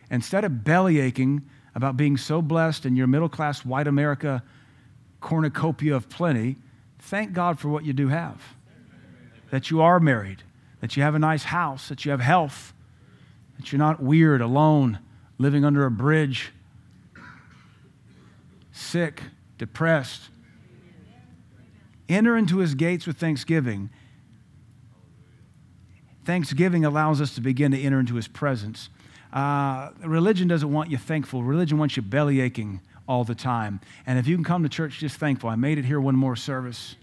Instead 0.09 0.45
of 0.45 0.63
belly 0.63 0.99
aching 0.99 1.41
about 1.76 1.97
being 1.97 2.15
so 2.15 2.41
blessed 2.41 2.86
in 2.86 2.95
your 2.95 3.05
middle 3.05 3.28
class 3.28 3.65
white 3.65 3.86
America 3.86 4.41
cornucopia 5.20 5.93
of 5.93 6.07
plenty, 6.07 6.55
thank 6.99 7.34
God 7.34 7.59
for 7.59 7.67
what 7.67 7.84
you 7.84 7.91
do 7.91 8.07
have. 8.07 8.41
That 9.51 9.70
you 9.70 9.82
are 9.82 9.99
married, 9.99 10.43
that 10.80 10.95
you 10.95 11.03
have 11.03 11.15
a 11.15 11.20
nice 11.20 11.43
house, 11.43 11.89
that 11.89 12.05
you 12.05 12.11
have 12.11 12.22
health, 12.22 12.74
that 13.57 13.74
you're 13.74 13.80
not 13.80 14.01
weird, 14.01 14.39
alone, 14.39 14.99
living 15.38 15.65
under 15.65 15.86
a 15.86 15.91
bridge, 15.91 16.53
sick, 18.72 19.22
depressed 19.57 20.30
Enter 22.10 22.36
into 22.36 22.57
his 22.57 22.76
gates 22.76 23.05
with 23.05 23.18
thanksgiving. 23.18 23.91
Thanksgiving 26.26 26.84
allows 26.84 27.22
us 27.22 27.36
to 27.36 27.41
begin 27.41 27.72
to 27.72 27.80
enter 27.80 27.99
into 27.99 28.16
his 28.16 28.28
presence. 28.28 28.89
Uh, 29.32 29.91
religion 30.03 30.47
doesn't 30.47 30.72
want 30.72 30.89
you 30.89 30.97
thankful, 30.97 31.43
religion 31.43 31.78
wants 31.78 31.95
you 31.95 32.01
belly 32.01 32.41
aching 32.41 32.82
all 33.07 33.24
the 33.24 33.36
time. 33.36 33.80
And 34.07 34.18
if 34.18 34.28
you 34.28 34.36
can 34.36 34.43
come 34.43 34.64
to 34.64 34.70
church 34.70 34.99
just 34.99 35.18
thankful, 35.18 35.49
I 35.49 35.55
made 35.55 35.78
it 35.78 35.86
here 35.86 35.99
one 35.99 36.16
more 36.16 36.36
service. 36.36 36.95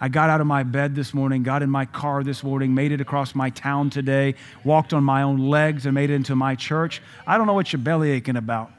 I 0.00 0.08
got 0.08 0.30
out 0.30 0.40
of 0.40 0.46
my 0.46 0.64
bed 0.64 0.94
this 0.94 1.14
morning, 1.14 1.42
got 1.44 1.62
in 1.62 1.70
my 1.70 1.86
car 1.86 2.24
this 2.24 2.42
morning, 2.42 2.74
made 2.74 2.92
it 2.92 3.00
across 3.00 3.34
my 3.34 3.50
town 3.50 3.88
today, 3.88 4.34
walked 4.64 4.92
on 4.92 5.04
my 5.04 5.22
own 5.22 5.38
legs, 5.38 5.86
and 5.86 5.94
made 5.94 6.10
it 6.10 6.14
into 6.14 6.34
my 6.34 6.56
church. 6.56 7.00
I 7.26 7.38
don't 7.38 7.46
know 7.46 7.52
what 7.52 7.72
you're 7.72 7.80
belly 7.80 8.10
aching 8.10 8.36
about. 8.36 8.72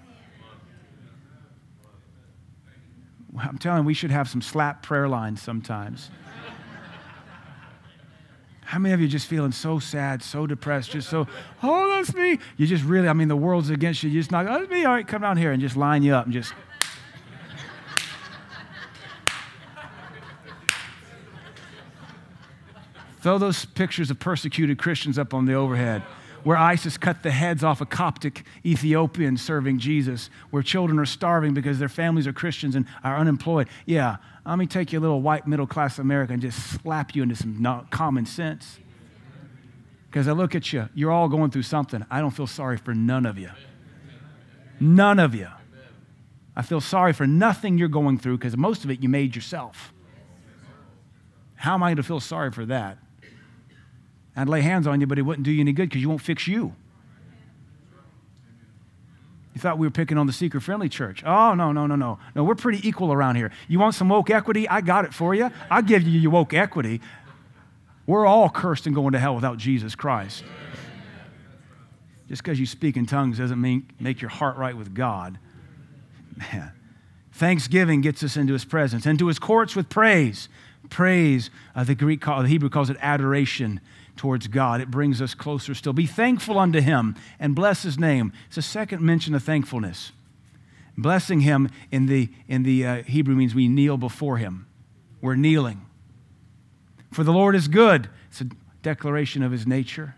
I'm 3.40 3.58
telling 3.58 3.82
you, 3.82 3.86
we 3.86 3.94
should 3.94 4.12
have 4.12 4.30
some 4.30 4.42
slap 4.42 4.84
prayer 4.84 5.08
lines 5.08 5.42
sometimes. 5.42 6.10
How 8.62 8.80
many 8.80 8.94
of 8.94 9.02
you 9.02 9.08
just 9.08 9.28
feeling 9.28 9.52
so 9.52 9.80
sad, 9.80 10.24
so 10.24 10.48
depressed, 10.48 10.92
just 10.92 11.10
so, 11.10 11.28
oh, 11.62 11.90
that's 11.90 12.14
me? 12.16 12.40
You 12.58 12.66
just 12.66 12.84
really, 12.84 13.08
I 13.08 13.14
mean, 13.14 13.28
the 13.28 13.36
world's 13.36 13.70
against 13.70 14.04
you. 14.04 14.10
You 14.10 14.20
just 14.20 14.32
not, 14.32 14.48
oh, 14.48 14.60
that's 14.60 14.72
me. 14.72 14.86
All 14.86 14.94
right, 14.94 15.08
come 15.08 15.22
down 15.22 15.38
here 15.38 15.52
and 15.52 15.62
just 15.62 15.76
line 15.76 16.02
you 16.04 16.16
up 16.16 16.26
and 16.26 16.34
just. 16.34 16.54
Throw 23.22 23.38
those 23.38 23.66
pictures 23.66 24.12
of 24.12 24.20
persecuted 24.20 24.78
Christians 24.78 25.18
up 25.18 25.34
on 25.34 25.46
the 25.46 25.54
overhead 25.54 26.04
where 26.44 26.58
ISIS 26.58 26.98
cut 26.98 27.24
the 27.24 27.32
heads 27.32 27.64
off 27.64 27.82
of 27.82 27.89
Coptic 27.89 28.46
Ethiopians 28.66 29.41
serving 29.41 29.80
Jesus, 29.80 30.30
where 30.50 30.64
children 30.64 31.00
are 31.00 31.06
starving 31.06 31.54
because 31.54 31.80
their 31.80 31.89
families 31.89 32.28
are 32.28 32.34
Christians 32.34 32.76
and 32.76 32.86
are 33.04 33.18
unemployed. 33.18 33.68
Yeah, 33.86 34.18
let 34.46 34.58
me 34.58 34.68
take 34.68 34.91
you 34.91 35.00
a 35.00 35.02
little 35.02 35.22
white 35.22 35.48
middle 35.48 35.68
class 35.68 36.00
America 36.00 36.34
and 36.34 36.41
just 36.41 36.60
slap 36.82 37.16
you 37.16 37.24
into 37.24 37.36
some 37.36 37.88
common 37.89 38.26
sense. 38.26 38.80
Because 40.10 40.28
I 40.28 40.34
look 40.34 40.54
at 40.54 40.72
you, 40.72 40.89
you're 40.94 41.12
all 41.12 41.28
going 41.28 41.50
through 41.50 41.64
something. 41.64 42.06
I 42.12 42.20
don't 42.20 42.32
feel 42.32 42.48
sorry 42.48 42.78
for 42.78 42.94
none 42.94 43.26
of 43.26 43.38
you. 43.38 43.50
None 44.80 45.18
of 45.18 45.34
you. 45.34 45.48
I 46.56 46.62
feel 46.62 46.82
sorry 46.82 47.14
for 47.14 47.26
nothing 47.26 47.78
you're 47.78 47.88
going 47.88 48.20
through 48.20 48.38
because 48.38 48.56
most 48.56 48.84
of 48.84 48.91
it 48.91 49.02
you 49.02 49.10
made 49.10 49.36
yourself. 49.36 49.91
How 51.56 51.74
am 51.74 51.84
I 51.84 51.88
going 51.88 51.98
to 51.98 52.04
feel 52.04 52.20
sorry 52.20 52.52
for 52.52 52.66
that? 52.68 53.00
I'd 54.36 54.50
lay 54.50 54.62
hands 54.62 54.88
on 54.88 55.00
you, 55.00 55.08
but 55.08 55.20
it 55.20 55.24
wouldn't 55.24 55.46
do 55.46 55.52
you 55.52 55.62
any 55.62 55.74
good 55.74 55.90
because 55.90 56.02
you 56.02 56.10
won't 56.10 56.22
fix 56.22 56.48
you. 56.48 56.74
You 59.54 59.62
thought 59.62 59.78
we 59.78 59.86
were 59.86 59.92
picking 59.92 60.18
on 60.18 60.26
the 60.26 60.34
seeker 60.34 60.60
friendly 60.60 60.90
church. 60.90 61.24
Oh, 61.24 61.54
no, 61.54 61.72
no, 61.72 61.86
no, 61.86 61.96
no. 61.96 62.18
No, 62.36 62.44
we're 62.44 62.56
pretty 62.56 62.88
equal 62.88 63.14
around 63.14 63.36
here. 63.36 63.52
You 63.68 63.78
want 63.78 63.94
some 63.94 64.10
woke 64.10 64.32
equity? 64.32 64.68
I 64.68 64.82
got 64.82 65.06
it 65.06 65.14
for 65.14 65.36
you. 65.36 65.52
I'll 65.70 65.84
give 65.84 66.04
you 66.04 66.20
your 66.20 66.32
woke 66.32 66.56
equity. 66.56 67.02
We're 68.08 68.26
all 68.26 68.50
cursed 68.50 68.88
and 68.88 68.96
going 68.96 69.14
to 69.14 69.20
hell 69.20 69.36
without 69.36 69.58
Jesus 69.58 69.94
Christ. 69.94 70.44
Just 72.28 72.42
because 72.42 72.60
you 72.60 72.66
speak 72.66 72.98
in 72.98 73.06
tongues 73.06 73.38
doesn't 73.38 73.62
mean 73.62 73.88
make 74.00 74.22
your 74.22 74.30
heart 74.30 74.58
right 74.58 74.76
with 74.76 74.96
God. 74.96 75.38
Man. 76.36 76.72
Thanksgiving 77.34 78.02
gets 78.02 78.24
us 78.24 78.38
into 78.38 78.54
his 78.54 78.66
presence, 78.66 79.06
into 79.06 79.28
his 79.28 79.40
courts 79.40 79.76
with 79.76 79.90
praise. 79.90 80.50
Praise, 80.90 81.50
uh, 81.76 81.84
the 81.84 81.96
Greek, 81.96 82.22
call, 82.22 82.42
the 82.42 82.48
Hebrew 82.48 82.70
calls 82.70 82.90
it 82.90 82.98
adoration 83.00 83.82
towards 84.16 84.47
God. 84.47 84.82
It 84.82 84.91
brings 84.91 85.22
us 85.22 85.34
closer 85.34 85.74
still. 85.74 85.93
Be 85.93 86.05
thankful 86.05 86.59
unto 86.59 86.82
Him 86.82 87.16
and 87.39 87.55
bless 87.55 87.84
His 87.84 87.97
name. 87.97 88.32
It's 88.47 88.57
a 88.57 88.61
second 88.61 89.01
mention 89.01 89.34
of 89.36 89.43
thankfulness. 89.43 90.11
Blessing 90.97 91.41
Him 91.41 91.70
in 91.91 92.05
the, 92.05 92.30
in 92.47 92.64
the 92.64 92.86
uh, 92.86 93.03
Hebrew 93.03 93.36
means 93.36 93.55
we 93.55 93.68
kneel 93.68 93.97
before 93.97 94.38
Him. 94.38 94.68
We're 95.22 95.36
kneeling. 95.36 95.86
For 97.11 97.24
the 97.24 97.32
Lord 97.32 97.55
is 97.55 97.68
good. 97.68 98.09
It's 98.30 98.41
a 98.41 98.47
declaration 98.82 99.41
of 99.43 99.51
His 99.51 99.66
nature. 99.66 100.16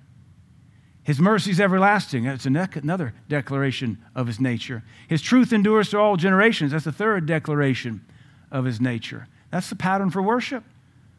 His 1.04 1.20
mercy 1.20 1.52
is 1.52 1.60
everlasting. 1.60 2.24
That's 2.24 2.48
another 2.48 3.14
declaration 3.30 4.04
of 4.16 4.28
His 4.28 4.40
nature. 4.40 4.84
His 5.08 5.22
truth 5.22 5.54
endures 5.54 5.92
to 5.92 6.00
all 6.00 6.18
generations. 6.18 6.72
That's 6.72 6.86
the 6.86 6.92
third 6.92 7.26
declaration 7.26 8.04
of 8.52 8.66
His 8.66 8.82
nature. 8.82 9.28
That's 9.52 9.70
the 9.70 9.76
pattern 9.76 10.10
for 10.10 10.22
worship. 10.22 10.64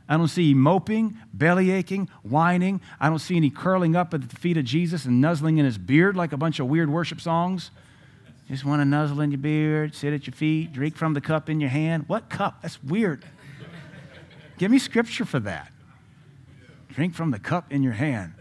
I 0.08 0.16
don't 0.16 0.28
see 0.28 0.54
moping, 0.54 1.16
belly 1.32 1.70
aching, 1.70 2.08
whining. 2.22 2.80
I 3.00 3.08
don't 3.08 3.18
see 3.18 3.36
any 3.36 3.50
curling 3.50 3.96
up 3.96 4.14
at 4.14 4.28
the 4.28 4.36
feet 4.36 4.56
of 4.56 4.64
Jesus 4.64 5.04
and 5.04 5.20
nuzzling 5.20 5.58
in 5.58 5.64
his 5.64 5.78
beard 5.78 6.16
like 6.16 6.32
a 6.32 6.36
bunch 6.36 6.60
of 6.60 6.68
weird 6.68 6.88
worship 6.88 7.20
songs. 7.20 7.70
Just 8.48 8.64
want 8.64 8.80
to 8.80 8.84
nuzzle 8.84 9.20
in 9.20 9.32
your 9.32 9.38
beard, 9.38 9.94
sit 9.94 10.12
at 10.12 10.26
your 10.26 10.34
feet, 10.34 10.72
drink 10.72 10.96
from 10.96 11.14
the 11.14 11.20
cup 11.20 11.50
in 11.50 11.60
your 11.60 11.70
hand. 11.70 12.04
What 12.06 12.28
cup? 12.28 12.62
That's 12.62 12.82
weird. 12.82 13.24
Give 14.58 14.70
me 14.70 14.78
scripture 14.78 15.24
for 15.24 15.40
that. 15.40 15.72
Drink 16.88 17.14
from 17.14 17.32
the 17.32 17.40
cup 17.40 17.72
in 17.72 17.82
your 17.82 17.92
hand. 17.92 18.34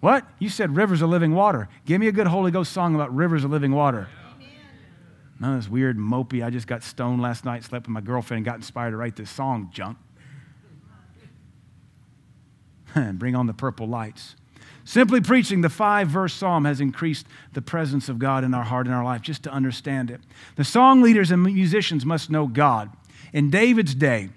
What? 0.00 0.26
You 0.38 0.50
said 0.50 0.76
rivers 0.76 1.00
of 1.02 1.08
living 1.08 1.34
water. 1.34 1.68
Give 1.86 1.98
me 1.98 2.08
a 2.08 2.12
good 2.12 2.26
Holy 2.26 2.50
Ghost 2.50 2.72
song 2.72 2.94
about 2.94 3.14
rivers 3.14 3.42
of 3.42 3.50
living 3.50 3.72
water. 3.72 4.08
None 5.40 5.54
of 5.54 5.62
this 5.62 5.70
weird, 5.70 5.96
mopey, 5.96 6.44
I 6.44 6.50
just 6.50 6.66
got 6.66 6.82
stoned 6.82 7.22
last 7.22 7.44
night, 7.44 7.64
slept 7.64 7.86
with 7.86 7.92
my 7.92 8.00
girlfriend, 8.00 8.38
and 8.38 8.44
got 8.44 8.56
inspired 8.56 8.90
to 8.90 8.96
write 8.96 9.16
this 9.16 9.30
song 9.30 9.70
junk. 9.72 9.96
Bring 13.14 13.34
on 13.34 13.46
the 13.46 13.54
purple 13.54 13.86
lights. 13.86 14.34
Simply 14.84 15.20
preaching 15.20 15.60
the 15.60 15.68
five 15.68 16.08
verse 16.08 16.32
psalm 16.32 16.64
has 16.64 16.80
increased 16.80 17.26
the 17.52 17.60
presence 17.60 18.08
of 18.08 18.18
God 18.18 18.42
in 18.42 18.54
our 18.54 18.64
heart 18.64 18.86
and 18.86 18.94
our 18.94 19.04
life, 19.04 19.20
just 19.20 19.42
to 19.42 19.52
understand 19.52 20.10
it. 20.10 20.20
The 20.56 20.64
song 20.64 21.02
leaders 21.02 21.30
and 21.30 21.42
musicians 21.42 22.06
must 22.06 22.30
know 22.30 22.46
God. 22.46 22.90
In 23.34 23.50
David's 23.50 23.94
day, 23.94 24.30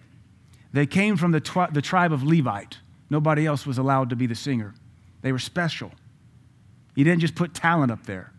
they 0.74 0.86
came 0.86 1.16
from 1.16 1.32
the, 1.32 1.70
the 1.72 1.82
tribe 1.82 2.12
of 2.12 2.24
Levite. 2.24 2.80
Nobody 3.10 3.46
else 3.46 3.66
was 3.66 3.78
allowed 3.78 4.10
to 4.10 4.16
be 4.16 4.26
the 4.26 4.36
singer, 4.36 4.74
they 5.22 5.32
were 5.32 5.40
special. 5.40 5.92
He 6.96 7.06
didn't 7.06 7.22
just 7.22 7.36
put 7.36 7.54
talent 7.54 7.90
up 7.90 8.06
there. 8.06 8.34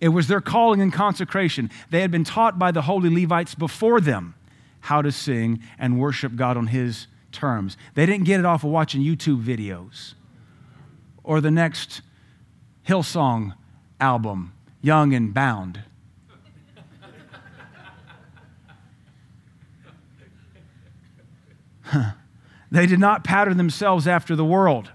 It 0.00 0.10
was 0.10 0.28
their 0.28 0.40
calling 0.40 0.80
and 0.80 0.92
consecration. 0.92 1.70
They 1.90 2.00
had 2.00 2.12
been 2.12 2.24
taught 2.24 2.58
by 2.58 2.70
the 2.70 2.82
holy 2.82 3.10
Levites 3.10 3.56
before 3.56 4.00
them 4.00 4.34
how 4.80 5.02
to 5.02 5.10
sing 5.10 5.60
and 5.78 5.98
worship 5.98 6.36
God 6.36 6.56
on 6.56 6.68
His 6.68 7.08
terms. 7.32 7.76
They 7.94 8.06
didn't 8.06 8.24
get 8.24 8.40
it 8.40 8.46
off 8.46 8.64
of 8.64 8.70
watching 8.70 9.02
YouTube 9.02 9.42
videos 9.42 10.14
or 11.22 11.40
the 11.40 11.50
next 11.50 12.02
Hillsong 12.86 13.54
album, 14.00 14.52
Young 14.82 15.14
and 15.14 15.32
Bound. 15.32 15.84
they 22.70 22.86
did 22.86 22.98
not 22.98 23.24
pattern 23.24 23.56
themselves 23.56 24.06
after 24.08 24.36
the 24.36 24.44
world. 24.44 24.90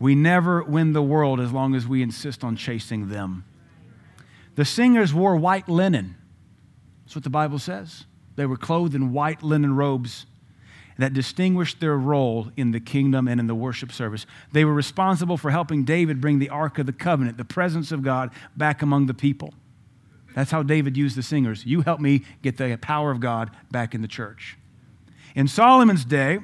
We 0.00 0.14
never 0.14 0.62
win 0.62 0.92
the 0.92 1.02
world 1.02 1.40
as 1.40 1.52
long 1.52 1.74
as 1.74 1.86
we 1.86 2.02
insist 2.02 2.44
on 2.44 2.56
chasing 2.56 3.08
them. 3.08 3.44
The 4.54 4.64
singers 4.64 5.12
wore 5.14 5.36
white 5.36 5.68
linen. 5.68 6.16
That's 7.04 7.14
what 7.14 7.24
the 7.24 7.30
Bible 7.30 7.58
says. 7.58 8.06
They 8.36 8.46
were 8.46 8.56
clothed 8.56 8.94
in 8.94 9.12
white 9.12 9.42
linen 9.42 9.74
robes 9.76 10.26
that 10.98 11.14
distinguished 11.14 11.80
their 11.80 11.96
role 11.96 12.50
in 12.56 12.72
the 12.72 12.80
kingdom 12.80 13.28
and 13.28 13.40
in 13.40 13.46
the 13.46 13.54
worship 13.54 13.92
service. 13.92 14.26
They 14.52 14.64
were 14.64 14.74
responsible 14.74 15.36
for 15.36 15.50
helping 15.50 15.84
David 15.84 16.20
bring 16.20 16.38
the 16.40 16.50
Ark 16.50 16.78
of 16.78 16.86
the 16.86 16.92
Covenant, 16.92 17.36
the 17.36 17.44
presence 17.44 17.92
of 17.92 18.02
God, 18.02 18.30
back 18.56 18.82
among 18.82 19.06
the 19.06 19.14
people. 19.14 19.54
That's 20.34 20.50
how 20.50 20.62
David 20.62 20.96
used 20.96 21.16
the 21.16 21.22
singers. 21.22 21.64
You 21.64 21.82
help 21.82 22.00
me 22.00 22.24
get 22.42 22.58
the 22.58 22.76
power 22.80 23.10
of 23.10 23.20
God 23.20 23.50
back 23.70 23.94
in 23.94 24.02
the 24.02 24.08
church. 24.08 24.58
In 25.34 25.48
Solomon's 25.48 26.04
day, 26.04 26.40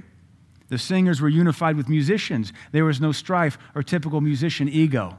the 0.68 0.78
singers 0.78 1.20
were 1.20 1.28
unified 1.28 1.76
with 1.76 1.88
musicians. 1.88 2.52
There 2.72 2.84
was 2.84 3.00
no 3.00 3.12
strife 3.12 3.58
or 3.74 3.82
typical 3.82 4.20
musician 4.20 4.68
ego. 4.68 5.18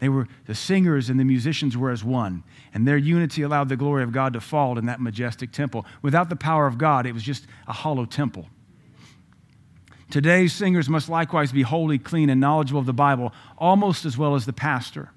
They 0.00 0.08
were 0.08 0.26
the 0.46 0.54
singers 0.54 1.10
and 1.10 1.20
the 1.20 1.24
musicians 1.24 1.76
were 1.76 1.90
as 1.90 2.02
one, 2.02 2.42
and 2.72 2.88
their 2.88 2.96
unity 2.96 3.42
allowed 3.42 3.68
the 3.68 3.76
glory 3.76 4.02
of 4.02 4.12
God 4.12 4.32
to 4.32 4.40
fall 4.40 4.78
in 4.78 4.86
that 4.86 5.00
majestic 5.00 5.52
temple. 5.52 5.84
Without 6.02 6.30
the 6.30 6.36
power 6.36 6.66
of 6.66 6.78
God, 6.78 7.06
it 7.06 7.12
was 7.12 7.22
just 7.22 7.46
a 7.68 7.72
hollow 7.72 8.06
temple. 8.06 8.46
Today's 10.10 10.54
singers 10.54 10.88
must 10.88 11.08
likewise 11.08 11.52
be 11.52 11.62
holy, 11.62 11.98
clean, 11.98 12.30
and 12.30 12.40
knowledgeable 12.40 12.80
of 12.80 12.86
the 12.86 12.92
Bible 12.92 13.32
almost 13.58 14.04
as 14.04 14.18
well 14.18 14.34
as 14.34 14.46
the 14.46 14.52
pastor, 14.54 15.10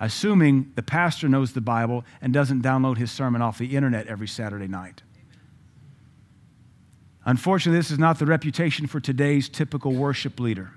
assuming 0.00 0.72
the 0.74 0.82
pastor 0.82 1.28
knows 1.28 1.52
the 1.52 1.60
Bible 1.60 2.04
and 2.22 2.32
doesn't 2.32 2.62
download 2.62 2.96
his 2.96 3.12
sermon 3.12 3.42
off 3.42 3.58
the 3.58 3.76
internet 3.76 4.06
every 4.06 4.26
Saturday 4.26 4.66
night. 4.66 5.02
Unfortunately, 7.26 7.78
this 7.78 7.90
is 7.90 7.98
not 7.98 8.18
the 8.18 8.26
reputation 8.26 8.86
for 8.86 8.98
today's 8.98 9.48
typical 9.48 9.92
worship 9.92 10.40
leader. 10.40 10.72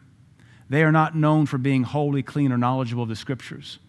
They 0.70 0.84
are 0.84 0.92
not 0.92 1.16
known 1.16 1.46
for 1.46 1.58
being 1.58 1.84
holy, 1.84 2.24
clean, 2.24 2.52
or 2.52 2.58
knowledgeable 2.58 3.04
of 3.04 3.10
the 3.10 3.16
scriptures. 3.16 3.80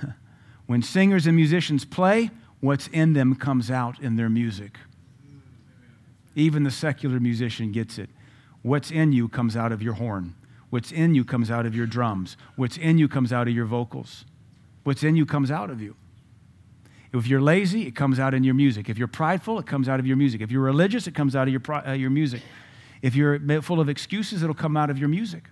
when 0.66 0.82
singers 0.82 1.26
and 1.26 1.34
musicians 1.34 1.84
play, 1.84 2.30
what's 2.60 2.86
in 2.88 3.12
them 3.12 3.34
comes 3.34 3.70
out 3.70 4.00
in 4.00 4.16
their 4.16 4.28
music. 4.28 4.78
Even 6.36 6.62
the 6.62 6.70
secular 6.70 7.18
musician 7.18 7.72
gets 7.72 7.98
it. 7.98 8.08
What's 8.62 8.90
in 8.90 9.12
you 9.12 9.28
comes 9.28 9.56
out 9.56 9.72
of 9.72 9.82
your 9.82 9.94
horn. 9.94 10.34
What's 10.68 10.92
in 10.92 11.14
you 11.14 11.24
comes 11.24 11.50
out 11.50 11.66
of 11.66 11.74
your 11.74 11.86
drums. 11.86 12.36
What's 12.54 12.76
in 12.76 12.98
you 12.98 13.08
comes 13.08 13.32
out 13.32 13.48
of 13.48 13.54
your 13.54 13.66
vocals. 13.66 14.24
What's 14.84 15.02
in 15.02 15.16
you 15.16 15.26
comes 15.26 15.50
out 15.50 15.70
of 15.70 15.82
you. 15.82 15.96
If 17.12 17.26
you're 17.26 17.40
lazy, 17.40 17.88
it 17.88 17.96
comes 17.96 18.20
out 18.20 18.34
in 18.34 18.44
your 18.44 18.54
music. 18.54 18.88
If 18.88 18.96
you're 18.96 19.08
prideful, 19.08 19.58
it 19.58 19.66
comes 19.66 19.88
out 19.88 19.98
of 19.98 20.06
your 20.06 20.16
music. 20.16 20.40
If 20.40 20.52
you're 20.52 20.62
religious, 20.62 21.08
it 21.08 21.14
comes 21.14 21.34
out 21.34 21.48
of 21.48 21.52
your, 21.52 21.62
uh, 21.86 21.92
your 21.92 22.10
music. 22.10 22.42
If 23.02 23.14
you're 23.14 23.62
full 23.62 23.80
of 23.80 23.88
excuses, 23.88 24.42
it'll 24.42 24.54
come 24.54 24.76
out 24.76 24.90
of 24.90 24.98
your 24.98 25.08
music. 25.08 25.44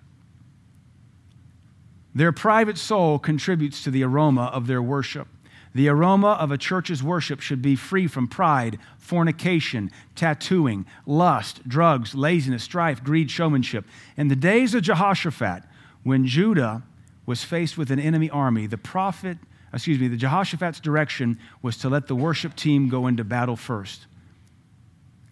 Their 2.14 2.32
private 2.32 2.78
soul 2.78 3.18
contributes 3.18 3.84
to 3.84 3.90
the 3.90 4.02
aroma 4.02 4.46
of 4.46 4.66
their 4.66 4.82
worship. 4.82 5.28
The 5.74 5.88
aroma 5.88 6.32
of 6.32 6.50
a 6.50 6.58
church's 6.58 7.02
worship 7.02 7.40
should 7.40 7.62
be 7.62 7.76
free 7.76 8.08
from 8.08 8.26
pride, 8.26 8.78
fornication, 8.98 9.92
tattooing, 10.16 10.86
lust, 11.06 11.66
drugs, 11.68 12.14
laziness, 12.16 12.64
strife, 12.64 13.04
greed, 13.04 13.30
showmanship. 13.30 13.84
In 14.16 14.26
the 14.26 14.34
days 14.34 14.74
of 14.74 14.82
Jehoshaphat, 14.82 15.62
when 16.02 16.26
Judah 16.26 16.82
was 17.24 17.44
faced 17.44 17.78
with 17.78 17.92
an 17.92 18.00
enemy 18.00 18.28
army, 18.30 18.66
the 18.66 18.78
prophet, 18.78 19.38
excuse 19.72 20.00
me, 20.00 20.08
the 20.08 20.16
Jehoshaphat's 20.16 20.80
direction 20.80 21.38
was 21.62 21.76
to 21.78 21.88
let 21.88 22.08
the 22.08 22.16
worship 22.16 22.56
team 22.56 22.88
go 22.88 23.06
into 23.06 23.22
battle 23.22 23.54
first. 23.54 24.06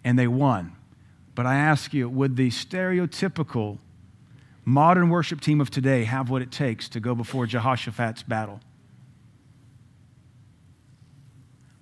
And 0.05 0.17
they 0.17 0.27
won. 0.27 0.76
But 1.37 1.45
I 1.45 1.57
ask 1.57 1.93
you, 1.93 2.09
would 2.09 2.35
the 2.35 2.49
stereotypical 2.49 3.77
modern 4.65 5.09
worship 5.09 5.39
team 5.39 5.61
of 5.61 5.69
today 5.69 6.03
have 6.05 6.31
what 6.31 6.41
it 6.41 6.51
takes 6.51 6.89
to 6.89 6.99
go 6.99 7.13
before 7.13 7.45
Jehoshaphat's 7.45 8.23
battle? 8.23 8.59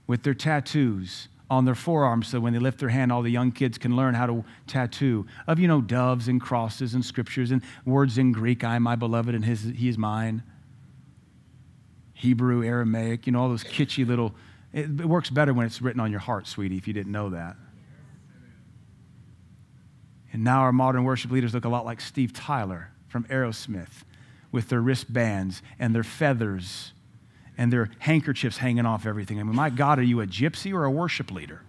With 0.08 0.24
their 0.24 0.34
tattoos 0.34 1.30
on 1.50 1.64
their 1.64 1.74
forearms, 1.74 2.28
so 2.28 2.42
when 2.42 2.52
they 2.52 2.60
lift 2.60 2.80
their 2.80 2.90
hand, 2.90 3.14
all 3.14 3.22
the 3.22 3.32
young 3.32 3.54
kids 3.54 3.78
can 3.78 3.96
learn 3.96 4.14
how 4.14 4.26
to 4.26 4.44
tattoo 4.68 5.26
of, 5.48 5.58
you 5.58 5.70
know, 5.70 5.80
doves 5.80 6.28
and 6.28 6.42
crosses 6.42 6.94
and 6.94 7.06
scriptures 7.06 7.52
and 7.52 7.62
words 7.86 8.18
in 8.18 8.34
Greek, 8.34 8.66
I 8.66 8.76
am 8.76 8.84
my 8.84 8.98
beloved 8.98 9.34
and 9.34 9.46
his, 9.46 9.64
he 9.64 9.88
is 9.88 9.98
mine. 9.98 10.44
Hebrew, 12.14 12.62
Aramaic, 12.62 13.26
you 13.26 13.32
know, 13.32 13.44
all 13.44 13.50
those 13.50 13.64
kitschy 13.64 14.06
little, 14.06 14.36
it, 14.74 15.00
it 15.00 15.06
works 15.06 15.30
better 15.30 15.54
when 15.54 15.66
it's 15.66 15.82
written 15.82 16.02
on 16.02 16.12
your 16.12 16.20
heart, 16.20 16.46
sweetie, 16.46 16.76
if 16.76 16.90
you 16.90 16.94
didn't 16.94 17.14
know 17.14 17.30
that. 17.30 17.56
And 20.36 20.44
now 20.44 20.60
our 20.60 20.74
modern 20.74 21.06
worship 21.06 21.32
leaders 21.32 21.54
look 21.54 21.64
a 21.64 21.70
lot 21.70 21.86
like 21.86 22.02
Steve 22.02 22.34
Tyler 22.34 22.90
from 23.08 23.24
Aerosmith 23.30 24.04
with 24.52 24.68
their 24.68 24.82
wristbands 24.82 25.62
and 25.80 25.96
their 25.96 26.04
feathers 26.04 26.92
and 27.58 27.72
their 27.72 27.90
handkerchiefs 28.00 28.58
hanging 28.58 28.86
off 28.86 29.06
everything. 29.06 29.40
I 29.40 29.44
mean, 29.44 29.56
my 29.56 29.70
God, 29.70 29.98
are 29.98 30.04
you 30.04 30.20
a 30.20 30.28
gypsy 30.28 30.74
or 30.74 30.84
a 30.84 30.92
worship 30.92 31.32
leader? 31.32 31.62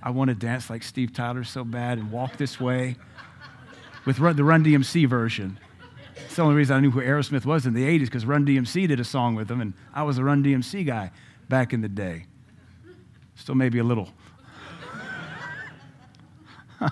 I 0.00 0.10
want 0.10 0.28
to 0.28 0.36
dance 0.36 0.70
like 0.70 0.84
Steve 0.84 1.12
Tyler 1.12 1.42
so 1.42 1.64
bad 1.64 1.98
and 1.98 2.12
walk 2.12 2.36
this 2.36 2.60
way 2.60 2.94
with 4.04 4.18
the 4.18 4.44
Run 4.44 4.64
DMC 4.64 5.08
version. 5.08 5.58
It's 6.14 6.36
the 6.36 6.42
only 6.42 6.54
reason 6.54 6.76
I 6.76 6.78
knew 6.78 6.92
who 6.92 7.00
Aerosmith 7.00 7.44
was 7.44 7.66
in 7.66 7.74
the 7.74 7.82
80s 7.82 8.04
because 8.04 8.26
Run 8.26 8.46
DMC 8.46 8.86
did 8.86 9.00
a 9.00 9.04
song 9.04 9.34
with 9.34 9.48
them, 9.48 9.60
and 9.60 9.72
I 9.92 10.04
was 10.04 10.18
a 10.18 10.22
Run 10.22 10.44
DMC 10.44 10.86
guy 10.86 11.10
back 11.48 11.72
in 11.72 11.80
the 11.80 11.88
day. 11.88 12.26
Still, 13.36 13.54
maybe 13.54 13.78
a 13.78 13.84
little. 13.84 14.10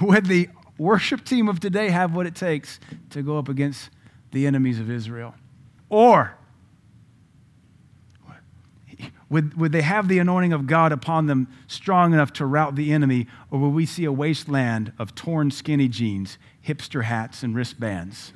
Would 0.00 0.26
the 0.26 0.48
worship 0.78 1.24
team 1.24 1.48
of 1.48 1.60
today 1.60 1.90
have 1.90 2.14
what 2.14 2.26
it 2.26 2.34
takes 2.34 2.80
to 3.10 3.22
go 3.22 3.38
up 3.38 3.48
against 3.48 3.90
the 4.32 4.46
enemies 4.46 4.80
of 4.80 4.90
Israel? 4.90 5.34
Or 5.88 6.38
would, 9.30 9.58
would 9.60 9.72
they 9.72 9.82
have 9.82 10.08
the 10.08 10.18
anointing 10.18 10.52
of 10.52 10.66
God 10.66 10.90
upon 10.90 11.26
them 11.26 11.48
strong 11.66 12.14
enough 12.14 12.32
to 12.34 12.46
rout 12.46 12.76
the 12.76 12.92
enemy? 12.92 13.26
Or 13.50 13.58
will 13.58 13.70
we 13.70 13.84
see 13.84 14.04
a 14.04 14.12
wasteland 14.12 14.92
of 14.98 15.14
torn 15.14 15.50
skinny 15.50 15.88
jeans, 15.88 16.38
hipster 16.66 17.04
hats, 17.04 17.42
and 17.42 17.54
wristbands? 17.54 18.32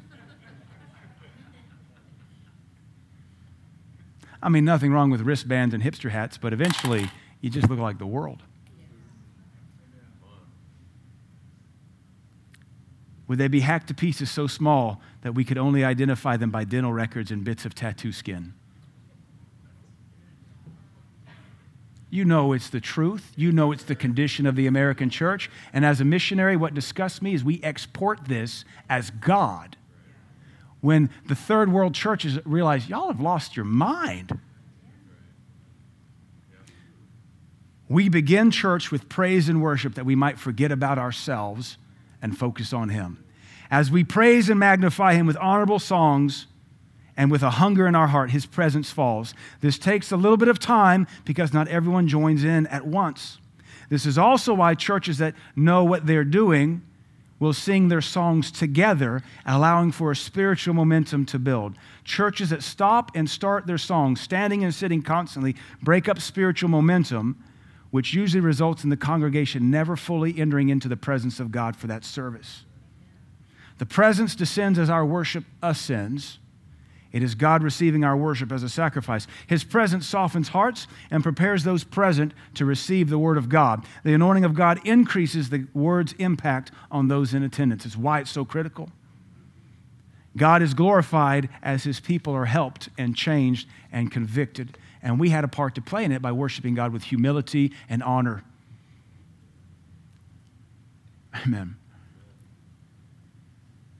I 4.42 4.48
mean, 4.48 4.64
nothing 4.64 4.92
wrong 4.92 5.10
with 5.10 5.20
wristbands 5.20 5.72
and 5.72 5.82
hipster 5.82 6.10
hats, 6.10 6.36
but 6.36 6.52
eventually 6.52 7.08
you 7.40 7.48
just 7.48 7.70
look 7.70 7.78
like 7.78 7.98
the 7.98 8.06
world. 8.06 8.42
Would 13.28 13.38
they 13.38 13.48
be 13.48 13.60
hacked 13.60 13.86
to 13.88 13.94
pieces 13.94 14.30
so 14.30 14.46
small 14.46 15.00
that 15.22 15.34
we 15.34 15.44
could 15.44 15.56
only 15.56 15.84
identify 15.84 16.36
them 16.36 16.50
by 16.50 16.64
dental 16.64 16.92
records 16.92 17.30
and 17.30 17.44
bits 17.44 17.64
of 17.64 17.74
tattoo 17.74 18.12
skin? 18.12 18.52
You 22.10 22.26
know 22.26 22.52
it's 22.52 22.68
the 22.68 22.80
truth. 22.80 23.32
You 23.36 23.52
know 23.52 23.72
it's 23.72 23.84
the 23.84 23.94
condition 23.94 24.44
of 24.44 24.54
the 24.54 24.66
American 24.66 25.08
church. 25.08 25.50
And 25.72 25.86
as 25.86 25.98
a 25.98 26.04
missionary, 26.04 26.56
what 26.56 26.74
disgusts 26.74 27.22
me 27.22 27.32
is 27.32 27.42
we 27.42 27.62
export 27.62 28.26
this 28.26 28.66
as 28.90 29.08
God 29.08 29.78
when 30.82 31.08
the 31.26 31.34
third 31.34 31.72
world 31.72 31.94
churches 31.94 32.38
realize, 32.44 32.88
y'all 32.88 33.06
have 33.06 33.20
lost 33.20 33.56
your 33.56 33.64
mind. 33.64 34.38
We 37.88 38.08
begin 38.08 38.50
church 38.50 38.90
with 38.90 39.08
praise 39.08 39.48
and 39.48 39.62
worship 39.62 39.94
that 39.94 40.04
we 40.04 40.16
might 40.16 40.38
forget 40.38 40.72
about 40.72 40.98
ourselves 40.98 41.78
and 42.20 42.36
focus 42.36 42.72
on 42.72 42.88
Him. 42.88 43.24
As 43.70 43.90
we 43.90 44.02
praise 44.02 44.50
and 44.50 44.58
magnify 44.58 45.14
Him 45.14 45.24
with 45.24 45.36
honorable 45.36 45.78
songs 45.78 46.46
and 47.16 47.30
with 47.30 47.44
a 47.44 47.50
hunger 47.50 47.86
in 47.86 47.94
our 47.94 48.08
heart, 48.08 48.32
His 48.32 48.44
presence 48.44 48.90
falls. 48.90 49.34
This 49.60 49.78
takes 49.78 50.10
a 50.10 50.16
little 50.16 50.36
bit 50.36 50.48
of 50.48 50.58
time 50.58 51.06
because 51.24 51.52
not 51.52 51.68
everyone 51.68 52.08
joins 52.08 52.42
in 52.42 52.66
at 52.66 52.86
once. 52.86 53.38
This 53.88 54.04
is 54.04 54.18
also 54.18 54.52
why 54.52 54.74
churches 54.74 55.18
that 55.18 55.34
know 55.54 55.84
what 55.84 56.06
they're 56.06 56.24
doing 56.24 56.82
will 57.42 57.52
sing 57.52 57.88
their 57.88 58.00
songs 58.00 58.52
together, 58.52 59.20
allowing 59.44 59.90
for 59.90 60.12
a 60.12 60.16
spiritual 60.16 60.72
momentum 60.72 61.26
to 61.26 61.40
build. 61.40 61.74
Churches 62.04 62.50
that 62.50 62.62
stop 62.62 63.10
and 63.16 63.28
start 63.28 63.66
their 63.66 63.78
songs, 63.78 64.20
standing 64.20 64.62
and 64.62 64.72
sitting 64.72 65.02
constantly, 65.02 65.56
break 65.82 66.08
up 66.08 66.20
spiritual 66.20 66.68
momentum, 66.68 67.36
which 67.90 68.14
usually 68.14 68.40
results 68.40 68.84
in 68.84 68.90
the 68.90 68.96
congregation 68.96 69.72
never 69.72 69.96
fully 69.96 70.38
entering 70.38 70.68
into 70.68 70.88
the 70.88 70.96
presence 70.96 71.40
of 71.40 71.50
God 71.50 71.74
for 71.74 71.88
that 71.88 72.04
service. 72.04 72.64
The 73.78 73.86
presence 73.86 74.36
descends 74.36 74.78
as 74.78 74.88
our 74.88 75.04
worship 75.04 75.42
ascends. 75.64 76.38
It 77.12 77.22
is 77.22 77.34
God 77.34 77.62
receiving 77.62 78.04
our 78.04 78.16
worship 78.16 78.50
as 78.50 78.62
a 78.62 78.68
sacrifice. 78.68 79.26
His 79.46 79.64
presence 79.64 80.06
softens 80.06 80.48
hearts 80.48 80.86
and 81.10 81.22
prepares 81.22 81.62
those 81.62 81.84
present 81.84 82.32
to 82.54 82.64
receive 82.64 83.10
the 83.10 83.18
word 83.18 83.36
of 83.36 83.50
God. 83.50 83.84
The 84.02 84.14
anointing 84.14 84.44
of 84.44 84.54
God 84.54 84.80
increases 84.84 85.50
the 85.50 85.66
word's 85.74 86.14
impact 86.14 86.70
on 86.90 87.08
those 87.08 87.34
in 87.34 87.42
attendance. 87.42 87.84
It's 87.84 87.96
why 87.96 88.20
it's 88.20 88.30
so 88.30 88.44
critical. 88.44 88.90
God 90.36 90.62
is 90.62 90.72
glorified 90.72 91.50
as 91.62 91.84
his 91.84 92.00
people 92.00 92.34
are 92.34 92.46
helped 92.46 92.88
and 92.96 93.14
changed 93.14 93.68
and 93.92 94.10
convicted. 94.10 94.78
And 95.02 95.20
we 95.20 95.28
had 95.28 95.44
a 95.44 95.48
part 95.48 95.74
to 95.74 95.82
play 95.82 96.04
in 96.04 96.12
it 96.12 96.22
by 96.22 96.32
worshiping 96.32 96.74
God 96.74 96.92
with 96.92 97.04
humility 97.04 97.72
and 97.90 98.02
honor. 98.02 98.42
Amen. 101.34 101.76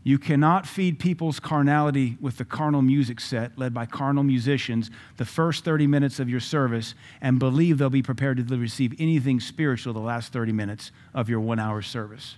You 0.04 0.18
cannot 0.18 0.66
feed 0.66 0.98
people's 0.98 1.38
carnality 1.38 2.16
with 2.20 2.36
the 2.36 2.44
carnal 2.44 2.82
music 2.82 3.20
set 3.20 3.56
led 3.56 3.72
by 3.72 3.86
carnal 3.86 4.24
musicians 4.24 4.90
the 5.16 5.24
first 5.24 5.64
30 5.64 5.86
minutes 5.86 6.18
of 6.18 6.28
your 6.28 6.40
service 6.40 6.94
and 7.20 7.38
believe 7.38 7.78
they'll 7.78 7.88
be 7.88 8.02
prepared 8.02 8.44
to 8.48 8.56
receive 8.56 8.94
anything 8.98 9.38
spiritual 9.38 9.92
the 9.92 10.00
last 10.00 10.32
30 10.32 10.52
minutes 10.52 10.90
of 11.14 11.28
your 11.28 11.38
one 11.38 11.60
hour 11.60 11.82
service. 11.82 12.36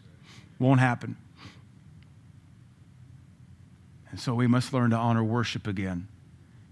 Won't 0.59 0.81
happen. 0.81 1.17
And 4.11 4.21
so 4.21 4.35
we 4.35 4.47
must 4.47 4.73
learn 4.73 4.91
to 4.91 4.97
honor 4.97 5.25
worship 5.25 5.67
again. 5.67 6.07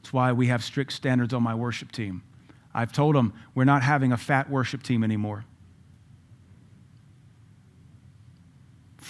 It's 0.01 0.13
why 0.13 0.33
we 0.33 0.49
have 0.49 0.63
strict 0.63 0.93
standards 0.93 1.33
on 1.33 1.43
my 1.43 1.55
worship 1.55 1.91
team. 1.91 2.23
I've 2.75 2.93
told 2.93 3.15
them 3.15 3.33
we're 3.55 3.65
not 3.65 3.83
having 3.83 4.13
a 4.13 4.17
fat 4.17 4.51
worship 4.51 4.83
team 4.83 5.03
anymore. 5.03 5.45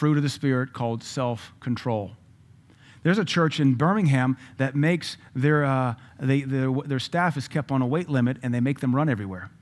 Fruit 0.02 0.16
of 0.16 0.24
the 0.24 0.28
Spirit 0.28 0.72
called 0.72 1.00
self 1.00 1.52
control. 1.60 2.10
There's 3.04 3.18
a 3.18 3.24
church 3.24 3.60
in 3.60 3.74
Birmingham 3.74 4.36
that 4.56 4.74
makes 4.74 5.16
their, 5.32 5.64
uh, 5.64 5.94
they, 6.18 6.40
their, 6.40 6.72
their 6.72 6.98
staff 6.98 7.36
is 7.36 7.46
kept 7.46 7.70
on 7.70 7.82
a 7.82 7.86
weight 7.86 8.08
limit 8.08 8.38
and 8.42 8.52
they 8.52 8.58
make 8.58 8.80
them 8.80 8.96
run 8.96 9.08
everywhere. 9.08 9.52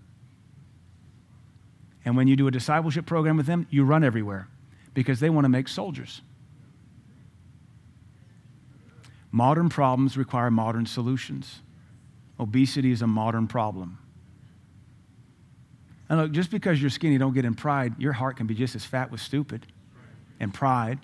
And 2.06 2.16
when 2.16 2.26
you 2.26 2.36
do 2.36 2.46
a 2.46 2.50
discipleship 2.50 3.04
program 3.04 3.36
with 3.36 3.44
them, 3.44 3.66
you 3.68 3.84
run 3.84 4.02
everywhere 4.02 4.48
because 4.94 5.20
they 5.20 5.28
want 5.28 5.44
to 5.44 5.50
make 5.50 5.68
soldiers. 5.68 6.22
Modern 9.30 9.68
problems 9.68 10.16
require 10.16 10.50
modern 10.50 10.86
solutions. 10.86 11.60
Obesity 12.38 12.92
is 12.92 13.02
a 13.02 13.06
modern 13.06 13.46
problem. 13.46 13.98
And 16.08 16.18
look, 16.18 16.32
just 16.32 16.50
because 16.50 16.80
you're 16.80 16.88
skinny, 16.88 17.18
don't 17.18 17.34
get 17.34 17.44
in 17.44 17.52
pride. 17.52 17.92
Your 17.98 18.14
heart 18.14 18.38
can 18.38 18.46
be 18.46 18.54
just 18.54 18.74
as 18.74 18.86
fat 18.86 19.10
with 19.10 19.20
stupid 19.20 19.66
and 20.40 20.52
pride 20.52 20.98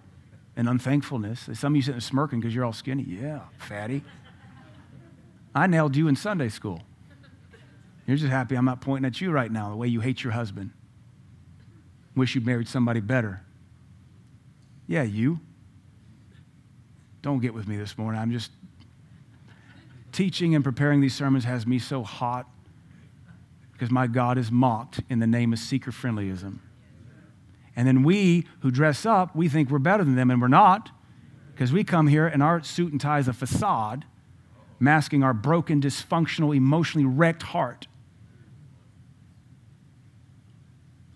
and 0.57 0.69
unthankfulness. 0.69 1.49
Some 1.53 1.75
of 1.75 1.77
you 1.77 1.83
sitting 1.83 2.01
smirking 2.01 2.41
because 2.41 2.55
you're 2.55 2.65
all 2.65 2.73
skinny. 2.73 3.05
Yeah, 3.05 3.41
fatty. 3.59 4.03
I 5.55 5.67
nailed 5.67 5.95
you 5.95 6.09
in 6.09 6.17
Sunday 6.17 6.49
school. 6.49 6.83
You're 8.07 8.17
just 8.17 8.31
happy 8.31 8.57
I'm 8.57 8.65
not 8.65 8.81
pointing 8.81 9.07
at 9.07 9.21
you 9.21 9.31
right 9.31 9.51
now, 9.51 9.71
the 9.71 9.77
way 9.77 9.89
you 9.89 10.01
hate 10.01 10.25
your 10.25 10.33
husband. 10.33 10.71
Wish 12.15 12.35
you'd 12.35 12.47
married 12.47 12.69
somebody 12.69 13.01
better. 13.01 13.43
Yeah, 14.87 15.03
you. 15.03 15.41
Don't 17.21 17.41
get 17.41 17.53
with 17.53 17.67
me 17.67 17.77
this 17.77 17.99
morning. 17.99 18.21
I'm 18.21 18.31
just 18.31 18.53
teaching 20.13 20.55
and 20.55 20.63
preparing 20.65 21.01
these 21.01 21.15
sermons 21.15 21.45
has 21.45 21.67
me 21.67 21.79
so 21.79 22.03
hot 22.03 22.49
because 23.73 23.91
my 23.91 24.07
God 24.07 24.39
is 24.39 24.51
mocked 24.51 25.01
in 25.11 25.19
the 25.19 25.27
name 25.27 25.53
of 25.53 25.59
seeker 25.59 25.91
friendlyism. 25.91 26.59
And 27.77 27.87
then 27.87 28.03
we 28.03 28.47
who 28.61 28.71
dress 28.71 29.05
up, 29.05 29.37
we 29.37 29.49
think 29.49 29.71
we're 29.71 29.79
better 29.79 30.03
than 30.03 30.17
them, 30.17 30.31
and 30.31 30.41
we're 30.41 30.49
not, 30.49 30.91
because 31.53 31.73
we 31.73 31.85
come 31.85 32.07
here 32.07 32.27
and 32.27 32.43
our 32.43 32.63
suit 32.63 32.91
and 32.91 33.01
tie 33.01 33.19
is 33.19 33.29
a 33.29 33.33
facade 33.33 34.05
masking 34.79 35.23
our 35.23 35.33
broken, 35.33 35.81
dysfunctional, 35.81 36.55
emotionally 36.55 37.07
wrecked 37.07 37.43
heart. 37.43 37.87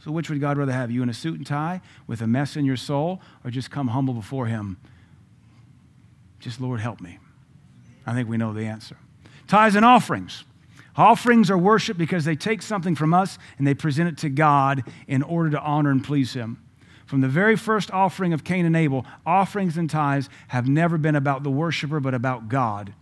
So, 0.02 0.10
which 0.10 0.30
would 0.30 0.40
God 0.40 0.56
rather 0.56 0.72
have? 0.72 0.90
You 0.90 1.02
in 1.02 1.10
a 1.10 1.14
suit 1.14 1.36
and 1.36 1.46
tie 1.46 1.82
with 2.06 2.22
a 2.22 2.26
mess 2.26 2.56
in 2.56 2.64
your 2.64 2.76
soul, 2.76 3.20
or 3.44 3.50
just 3.50 3.70
come 3.70 3.88
humble 3.88 4.14
before 4.14 4.46
Him? 4.46 4.78
Just, 6.38 6.58
Lord, 6.58 6.80
help 6.80 7.02
me. 7.02 7.18
I 8.06 8.14
think 8.14 8.28
we 8.28 8.38
know 8.38 8.54
the 8.54 8.64
answer. 8.64 8.96
Tithes 9.46 9.76
and 9.76 9.84
offerings. 9.84 10.44
Offerings 10.96 11.50
are 11.50 11.58
worship 11.58 11.96
because 11.96 12.24
they 12.24 12.36
take 12.36 12.62
something 12.62 12.94
from 12.94 13.14
us 13.14 13.38
and 13.58 13.66
they 13.66 13.74
present 13.74 14.08
it 14.08 14.18
to 14.18 14.28
God 14.28 14.84
in 15.06 15.22
order 15.22 15.50
to 15.50 15.60
honor 15.60 15.90
and 15.90 16.02
please 16.04 16.32
Him. 16.34 16.62
From 17.06 17.20
the 17.20 17.28
very 17.28 17.56
first 17.56 17.90
offering 17.90 18.32
of 18.32 18.44
Cain 18.44 18.66
and 18.66 18.76
Abel, 18.76 19.04
offerings 19.26 19.76
and 19.76 19.90
tithes 19.90 20.28
have 20.48 20.68
never 20.68 20.96
been 20.96 21.16
about 21.16 21.42
the 21.42 21.50
worshiper, 21.50 22.00
but 22.00 22.14
about 22.14 22.48
God. 22.48 22.94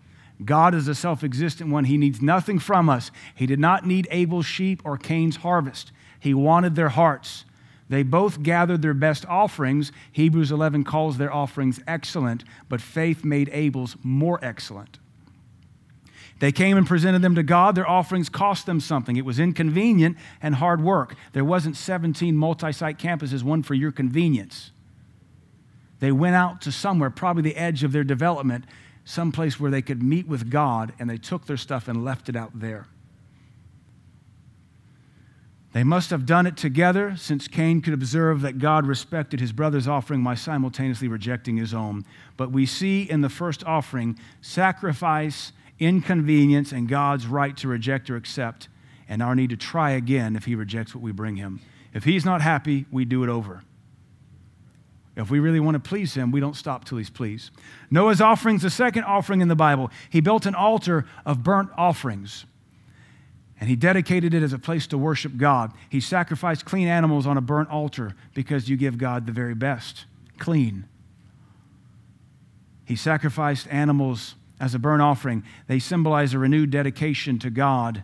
God 0.45 0.75
is 0.75 0.89
a 0.89 0.95
self 0.95 1.25
existent 1.25 1.71
one. 1.71 1.85
He 1.85 1.99
needs 1.99 2.23
nothing 2.23 2.59
from 2.59 2.89
us. 2.89 3.11
He 3.35 3.47
did 3.47 3.59
not 3.59 3.87
need 3.87 4.09
Abel's 4.11 4.47
sheep 4.47 4.81
or 4.85 4.97
Cain's 4.97 5.37
harvest. 5.37 5.93
He 6.21 6.33
wanted 6.33 6.75
their 6.75 6.89
hearts. 6.91 7.45
They 7.89 8.03
both 8.03 8.43
gathered 8.43 8.83
their 8.83 8.95
best 8.95 9.25
offerings. 9.27 9.93
Hebrews 10.13 10.53
11 10.53 10.85
calls 10.85 11.19
their 11.19 11.33
offerings 11.33 11.81
excellent, 11.87 12.45
but 12.69 12.81
faith 12.81 13.25
made 13.25 13.49
Abel's 13.53 13.97
more 14.03 14.39
excellent. 14.43 14.99
They 16.39 16.53
came 16.53 16.77
and 16.77 16.87
presented 16.87 17.23
them 17.23 17.35
to 17.35 17.43
God. 17.43 17.75
Their 17.75 17.89
offerings 17.89 18.29
cost 18.29 18.67
them 18.67 18.81
something. 18.81 19.17
It 19.17 19.25
was 19.25 19.41
inconvenient 19.41 20.17
and 20.41 20.55
hard 20.55 20.81
work. 20.81 21.17
There 21.33 21.45
wasn't 21.45 21.77
17 21.77 22.37
multi 22.37 22.73
site 22.73 22.99
campuses, 22.99 23.43
one 23.43 23.63
for 23.63 23.75
your 23.75 23.91
convenience. 23.91 24.71
They 26.01 26.13
went 26.13 26.37
out 26.37 26.61
to 26.63 26.73
somewhere, 26.73 27.11
probably 27.11 27.43
the 27.43 27.57
edge 27.57 27.83
of 27.83 27.91
their 27.91 28.05
development, 28.05 28.65
someplace 29.05 29.59
where 29.59 29.71
they 29.71 29.83
could 29.83 30.03
meet 30.03 30.29
with 30.29 30.49
God, 30.49 30.93
and 30.99 31.11
they 31.11 31.17
took 31.17 31.47
their 31.47 31.57
stuff 31.57 31.89
and 31.89 32.05
left 32.05 32.29
it 32.29 32.37
out 32.37 32.61
there. 32.61 32.87
They 35.73 35.85
must 35.85 36.11
have 36.11 36.25
done 36.25 36.47
it 36.47 36.57
together 36.57 37.15
since 37.17 37.47
Cain 37.47 37.83
could 37.83 37.93
observe 37.93 38.41
that 38.41 38.59
God 38.59 38.87
respected 38.87 39.39
his 39.41 39.53
brother's 39.53 39.87
offering 39.87 40.25
by 40.25 40.35
simultaneously 40.35 41.09
rejecting 41.09 41.57
his 41.57 41.75
own. 41.75 42.05
But 42.37 42.53
we 42.53 42.65
see 42.65 43.03
in 43.03 43.21
the 43.21 43.29
first 43.29 43.65
offering 43.65 44.19
sacrifice 44.41 45.53
inconvenience 45.79 46.73
and 46.73 46.89
God's 46.89 47.27
right 47.27 47.57
to 47.59 47.69
reject 47.69 48.11
or 48.11 48.17
accept, 48.17 48.69
and 49.09 49.23
our 49.23 49.35
need 49.35 49.51
to 49.51 49.57
try 49.57 49.93
again 49.93 50.37
if 50.37 50.45
He 50.45 50.55
rejects 50.55 50.95
what 50.95 51.03
we 51.03 51.13
bring 51.13 51.37
Him. 51.37 51.61
If 51.95 52.05
He's 52.05 52.25
not 52.25 52.43
happy, 52.43 52.87
we 52.91 53.05
do 53.05 53.23
it 53.23 53.29
over. 53.29 53.63
If 55.17 55.31
we 55.31 55.41
really 55.41 55.61
want 55.61 55.75
to 55.75 55.81
please 55.81 56.15
Him, 56.15 56.31
we 56.31 56.41
don't 56.41 56.57
stop 56.57 56.85
till 56.85 56.99
He's 56.99 57.11
pleased. 57.11 57.51
Noah's 57.91 58.21
offering 58.21 58.57
is 58.57 58.63
the 58.63 58.71
second 58.71 59.05
offering 59.05 59.41
in 59.41 59.49
the 59.49 59.57
Bible. 59.57 59.91
He 60.11 60.21
built 60.21 60.47
an 60.47 60.55
altar 60.55 61.07
of 61.25 61.43
burnt 61.43 61.71
offerings. 61.77 62.45
And 63.61 63.69
he 63.69 63.75
dedicated 63.75 64.35
it 64.35 64.43
as 64.43 64.53
a 64.53 64.59
place 64.59 64.87
to 64.89 64.99
worship 64.99 65.37
God. 65.37 65.73
He 65.89 66.01
sacrificed 66.01 66.65
clean 66.65 66.87
animals 66.87 67.27
on 67.27 67.37
a 67.37 67.41
burnt 67.41 67.69
altar 67.71 68.15
because 68.33 68.69
you 68.69 68.77
give 68.77 68.99
God 68.99 69.27
the 69.27 69.33
very 69.33 69.55
best 69.55 70.05
clean. 70.39 70.85
He 72.85 72.95
sacrificed 72.97 73.67
animals 73.69 74.37
as 74.61 74.75
a 74.75 74.79
burnt 74.79 75.03
offering. 75.03 75.45
They 75.67 75.79
symbolize 75.79 76.35
a 76.35 76.39
renewed 76.39 76.71
dedication 76.71 77.39
to 77.41 77.51
God, 77.51 78.03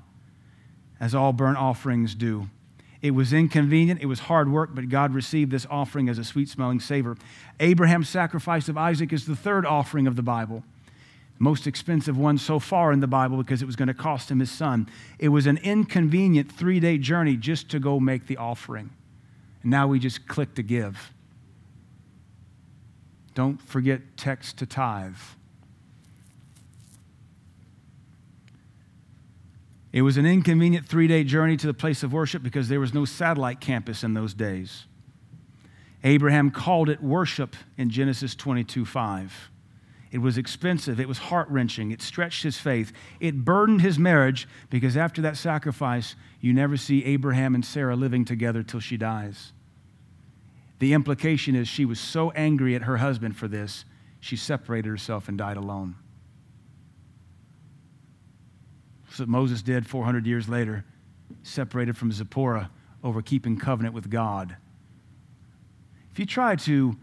as 1.00 1.14
all 1.14 1.32
burnt 1.32 1.58
offerings 1.58 2.14
do. 2.14 2.48
It 3.02 3.10
was 3.10 3.34
inconvenient, 3.34 4.00
it 4.00 4.06
was 4.06 4.20
hard 4.20 4.50
work, 4.50 4.70
but 4.72 4.88
God 4.88 5.12
received 5.12 5.50
this 5.50 5.66
offering 5.68 6.08
as 6.08 6.18
a 6.18 6.24
sweet 6.24 6.48
smelling 6.48 6.80
savor. 6.80 7.18
Abraham's 7.60 8.08
sacrifice 8.08 8.68
of 8.70 8.78
Isaac 8.78 9.12
is 9.12 9.26
the 9.26 9.36
third 9.36 9.66
offering 9.66 10.06
of 10.06 10.16
the 10.16 10.22
Bible, 10.22 10.64
the 11.36 11.44
most 11.44 11.66
expensive 11.66 12.16
one 12.16 12.38
so 12.38 12.58
far 12.58 12.92
in 12.92 13.00
the 13.00 13.06
Bible 13.06 13.36
because 13.36 13.60
it 13.60 13.66
was 13.66 13.76
going 13.76 13.88
to 13.88 13.94
cost 13.94 14.30
him 14.30 14.40
his 14.40 14.50
son. 14.50 14.88
It 15.18 15.28
was 15.28 15.46
an 15.46 15.58
inconvenient 15.58 16.50
three 16.50 16.80
day 16.80 16.96
journey 16.96 17.36
just 17.36 17.68
to 17.72 17.78
go 17.78 18.00
make 18.00 18.26
the 18.26 18.38
offering. 18.38 18.88
And 19.62 19.70
now 19.70 19.86
we 19.86 19.98
just 19.98 20.26
click 20.26 20.54
to 20.54 20.62
give. 20.62 21.12
Don't 23.34 23.60
forget 23.60 24.00
text 24.16 24.56
to 24.58 24.66
tithe. 24.66 25.16
It 29.94 30.02
was 30.02 30.16
an 30.16 30.26
inconvenient 30.26 30.88
three 30.88 31.06
day 31.06 31.22
journey 31.22 31.56
to 31.56 31.68
the 31.68 31.72
place 31.72 32.02
of 32.02 32.12
worship 32.12 32.42
because 32.42 32.68
there 32.68 32.80
was 32.80 32.92
no 32.92 33.04
satellite 33.04 33.60
campus 33.60 34.02
in 34.02 34.12
those 34.12 34.34
days. 34.34 34.86
Abraham 36.02 36.50
called 36.50 36.88
it 36.88 37.00
worship 37.00 37.54
in 37.78 37.90
Genesis 37.90 38.34
22 38.34 38.84
5. 38.84 39.50
It 40.10 40.18
was 40.18 40.36
expensive. 40.36 40.98
It 40.98 41.06
was 41.06 41.18
heart 41.18 41.48
wrenching. 41.48 41.92
It 41.92 42.02
stretched 42.02 42.42
his 42.42 42.58
faith. 42.58 42.92
It 43.20 43.44
burdened 43.44 43.82
his 43.82 43.96
marriage 43.96 44.48
because 44.68 44.96
after 44.96 45.22
that 45.22 45.36
sacrifice, 45.36 46.16
you 46.40 46.52
never 46.52 46.76
see 46.76 47.04
Abraham 47.04 47.54
and 47.54 47.64
Sarah 47.64 47.94
living 47.94 48.24
together 48.24 48.64
till 48.64 48.80
she 48.80 48.96
dies. 48.96 49.52
The 50.80 50.92
implication 50.92 51.54
is 51.54 51.68
she 51.68 51.84
was 51.84 52.00
so 52.00 52.32
angry 52.32 52.74
at 52.74 52.82
her 52.82 52.96
husband 52.96 53.36
for 53.36 53.46
this, 53.46 53.84
she 54.18 54.34
separated 54.34 54.88
herself 54.88 55.28
and 55.28 55.38
died 55.38 55.56
alone. 55.56 55.94
What 59.18 59.28
Moses 59.28 59.62
did 59.62 59.86
400 59.86 60.26
years 60.26 60.48
later, 60.48 60.84
separated 61.42 61.96
from 61.96 62.12
Zipporah 62.12 62.70
over 63.02 63.22
keeping 63.22 63.58
covenant 63.58 63.94
with 63.94 64.10
God. 64.10 64.56
If 66.12 66.18
you 66.18 66.26
try 66.26 66.56
to 66.56 66.96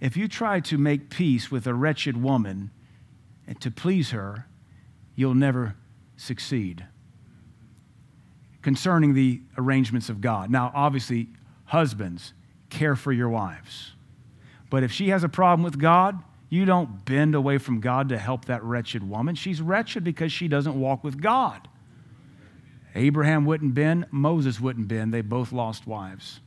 if 0.00 0.16
you 0.16 0.26
try 0.26 0.58
to 0.58 0.78
make 0.78 1.10
peace 1.10 1.48
with 1.48 1.64
a 1.68 1.74
wretched 1.74 2.20
woman 2.20 2.72
and 3.46 3.60
to 3.60 3.70
please 3.70 4.10
her, 4.10 4.48
you'll 5.14 5.36
never 5.36 5.76
succeed. 6.16 6.84
Concerning 8.62 9.14
the 9.14 9.40
arrangements 9.56 10.08
of 10.08 10.20
God. 10.20 10.50
Now, 10.50 10.72
obviously, 10.74 11.28
husbands, 11.66 12.32
care 12.68 12.96
for 12.96 13.12
your 13.12 13.28
wives. 13.28 13.92
But 14.70 14.82
if 14.82 14.90
she 14.90 15.10
has 15.10 15.22
a 15.22 15.28
problem 15.28 15.62
with 15.62 15.78
God, 15.78 16.18
you 16.52 16.66
don't 16.66 17.06
bend 17.06 17.34
away 17.34 17.56
from 17.56 17.80
God 17.80 18.10
to 18.10 18.18
help 18.18 18.44
that 18.44 18.62
wretched 18.62 19.08
woman. 19.08 19.34
She's 19.34 19.62
wretched 19.62 20.04
because 20.04 20.30
she 20.30 20.48
doesn't 20.48 20.78
walk 20.78 21.02
with 21.02 21.18
God. 21.18 21.66
Abraham 22.94 23.46
wouldn't 23.46 23.72
bend, 23.72 24.04
Moses 24.10 24.60
wouldn't 24.60 24.86
bend. 24.86 25.14
They 25.14 25.22
both 25.22 25.50
lost 25.50 25.86
wives. 25.86 26.40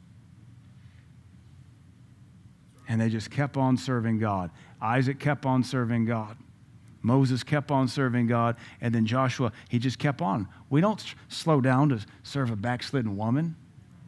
And 2.87 3.01
they 3.01 3.09
just 3.09 3.31
kept 3.31 3.57
on 3.57 3.77
serving 3.77 4.19
God. 4.19 4.51
Isaac 4.79 5.19
kept 5.19 5.43
on 5.43 5.63
serving 5.63 6.05
God. 6.05 6.37
Moses 7.01 7.41
kept 7.41 7.71
on 7.71 7.87
serving 7.87 8.27
God. 8.27 8.57
And 8.81 8.93
then 8.93 9.07
Joshua, 9.07 9.51
he 9.69 9.79
just 9.79 9.97
kept 9.97 10.21
on. 10.21 10.47
We 10.69 10.81
don't 10.81 11.03
slow 11.29 11.61
down 11.61 11.89
to 11.89 11.99
serve 12.21 12.51
a 12.51 12.55
backslidden 12.55 13.17
woman 13.17 13.55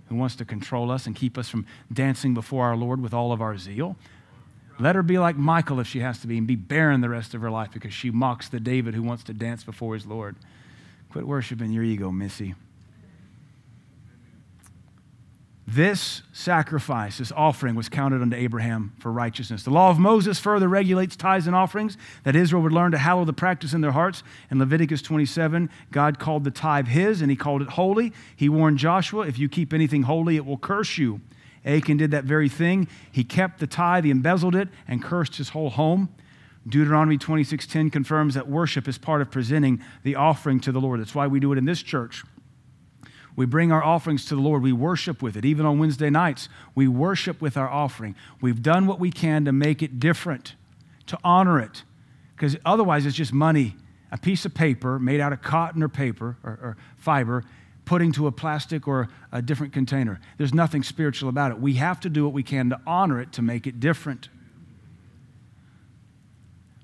who 0.10 0.16
wants 0.16 0.36
to 0.36 0.46
control 0.46 0.92
us 0.92 1.08
and 1.08 1.16
keep 1.16 1.40
us 1.40 1.50
from 1.50 1.66
dancing 1.92 2.36
before 2.36 2.66
our 2.66 2.76
Lord 2.78 3.02
with 3.02 3.16
all 3.16 3.32
of 3.32 3.42
our 3.42 3.58
zeal. 3.58 3.98
Let 4.80 4.96
her 4.96 5.04
be 5.04 5.18
like 5.18 5.36
Michael 5.36 5.80
if 5.80 5.88
she 5.88 6.00
has 6.00 6.20
to 6.20 6.28
be 6.28 6.38
and 6.38 6.46
be 6.46 6.56
barren 6.56 7.02
the 7.02 7.10
rest 7.10 7.34
of 7.34 7.42
her 7.42 7.50
life 7.50 7.72
because 7.74 7.94
she 7.94 8.12
mocks 8.12 8.48
the 8.48 8.60
David 8.60 8.94
who 8.94 9.02
wants 9.02 9.24
to 9.26 9.34
dance 9.34 9.64
before 9.64 9.96
his 9.96 10.06
Lord. 10.06 10.36
Quit 11.10 11.26
worshiping 11.26 11.72
your 11.72 11.84
ego, 11.84 12.12
Missy. 12.12 12.54
This 15.70 16.22
sacrifice, 16.32 17.18
this 17.18 17.34
offering, 17.34 17.76
was 17.76 17.90
counted 17.90 18.22
unto 18.22 18.38
Abraham 18.38 18.94
for 19.00 19.12
righteousness. 19.12 19.64
The 19.64 19.70
law 19.70 19.90
of 19.90 20.00
Moses 20.00 20.40
further 20.40 20.70
regulates 20.70 21.18
tithes 21.18 21.46
and 21.46 21.54
offerings 21.54 21.98
that 22.24 22.38
Israel 22.38 22.62
would 22.62 22.72
learn 22.72 22.94
to 22.94 22.98
hallow 22.98 23.26
the 23.26 23.34
practice 23.34 23.74
in 23.74 23.82
their 23.82 23.92
hearts. 23.92 24.24
In 24.50 24.60
Leviticus 24.60 25.02
27, 25.02 25.70
God 25.92 26.20
called 26.20 26.46
the 26.46 26.52
tithe 26.52 26.88
his 26.88 27.22
and 27.22 27.30
he 27.30 27.36
called 27.36 27.62
it 27.62 27.70
holy. 27.72 28.14
He 28.34 28.48
warned 28.48 28.78
Joshua, 28.78 29.28
if 29.28 29.38
you 29.38 29.50
keep 29.50 29.74
anything 29.74 30.04
holy, 30.04 30.38
it 30.38 30.46
will 30.46 30.58
curse 30.58 30.98
you. 30.98 31.20
Achan 31.68 31.98
did 31.98 32.12
that 32.12 32.24
very 32.24 32.50
thing. 32.50 32.88
He 33.12 33.24
kept 33.24 33.60
the 33.60 33.68
tithe, 33.68 34.06
he 34.06 34.12
embezzled 34.12 34.56
it, 34.56 34.70
and 34.88 35.04
cursed 35.04 35.36
his 35.36 35.50
whole 35.50 35.70
home. 35.70 36.10
Deuteronomy 36.68 37.18
26:10 37.18 37.92
confirms 37.92 38.34
that 38.34 38.48
worship 38.48 38.88
is 38.88 38.98
part 38.98 39.22
of 39.22 39.32
presenting 39.32 39.82
the 40.04 40.16
offering 40.16 40.60
to 40.62 40.72
the 40.72 40.82
Lord. 40.82 41.00
That's 41.00 41.16
why 41.16 41.28
we 41.28 41.40
do 41.40 41.52
it 41.52 41.58
in 41.58 41.66
this 41.66 41.82
church. 41.82 42.24
We 43.36 43.46
bring 43.46 43.72
our 43.72 43.84
offerings 43.84 44.26
to 44.26 44.36
the 44.36 44.42
Lord. 44.42 44.64
We 44.64 44.74
worship 44.74 45.22
with 45.22 45.38
it. 45.38 45.46
Even 45.46 45.66
on 45.66 45.78
Wednesday 45.78 46.10
nights, 46.10 46.50
we 46.74 46.88
worship 46.88 47.40
with 47.40 47.56
our 47.56 47.70
offering. 47.70 48.16
We've 48.42 48.62
done 48.64 48.88
what 48.88 49.00
we 49.00 49.12
can 49.12 49.46
to 49.46 49.52
make 49.52 49.84
it 49.84 50.00
different, 50.00 50.56
to 51.06 51.20
honor 51.24 51.60
it, 51.60 51.84
because 52.36 52.58
otherwise 52.66 53.06
it's 53.06 53.16
just 53.16 53.32
money, 53.32 53.76
a 54.12 54.18
piece 54.18 54.44
of 54.44 54.56
paper 54.56 54.98
made 54.98 55.20
out 55.20 55.34
of 55.34 55.44
cotton 55.44 55.84
or 55.84 55.88
paper 55.88 56.38
or, 56.44 56.52
or 56.52 56.78
fiber, 56.98 57.44
put 57.88 58.02
into 58.02 58.28
a 58.28 58.32
plastic 58.32 58.86
or 58.86 59.08
a 59.32 59.42
different 59.42 59.72
container. 59.72 60.20
There's 60.38 60.54
nothing 60.54 60.84
spiritual 60.84 61.30
about 61.30 61.52
it. 61.52 61.60
We 61.60 61.76
have 61.76 62.02
to 62.02 62.10
do 62.10 62.26
what 62.26 62.34
we 62.34 62.44
can 62.44 62.70
to 62.70 62.82
honor 62.86 63.22
it, 63.22 63.32
to 63.34 63.42
make 63.42 63.66
it 63.66 63.80
different. 63.80 64.28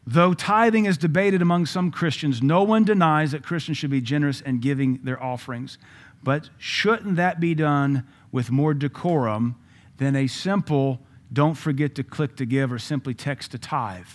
Though 0.08 0.34
tithing 0.34 0.86
is 0.86 0.97
debated 0.97 1.41
among 1.41 1.66
some 1.66 1.91
Christians, 1.91 2.41
no 2.41 2.64
one 2.64 2.86
denies 2.86 3.34
that 3.34 3.43
Christians 3.43 3.78
should 3.78 3.91
be 3.91 3.99
generous 3.99 4.39
in 4.39 4.60
giving 4.60 5.01
their 5.04 5.22
offerings. 5.22 5.78
But 6.24 6.49
shouldn't 6.58 7.18
that 7.18 7.41
be 7.41 7.54
done 7.54 8.08
with 8.32 8.49
more 8.49 8.74
decorum 8.74 9.56
than 9.97 10.16
a 10.16 10.28
simple 10.28 11.01
don't 11.32 11.56
forget 11.56 11.95
to 11.95 12.04
click 12.04 12.38
to 12.38 12.45
give 12.45 12.72
or 12.72 12.80
simply 12.80 13.14
text 13.14 13.51
to 13.51 13.58
tithe? 13.58 14.08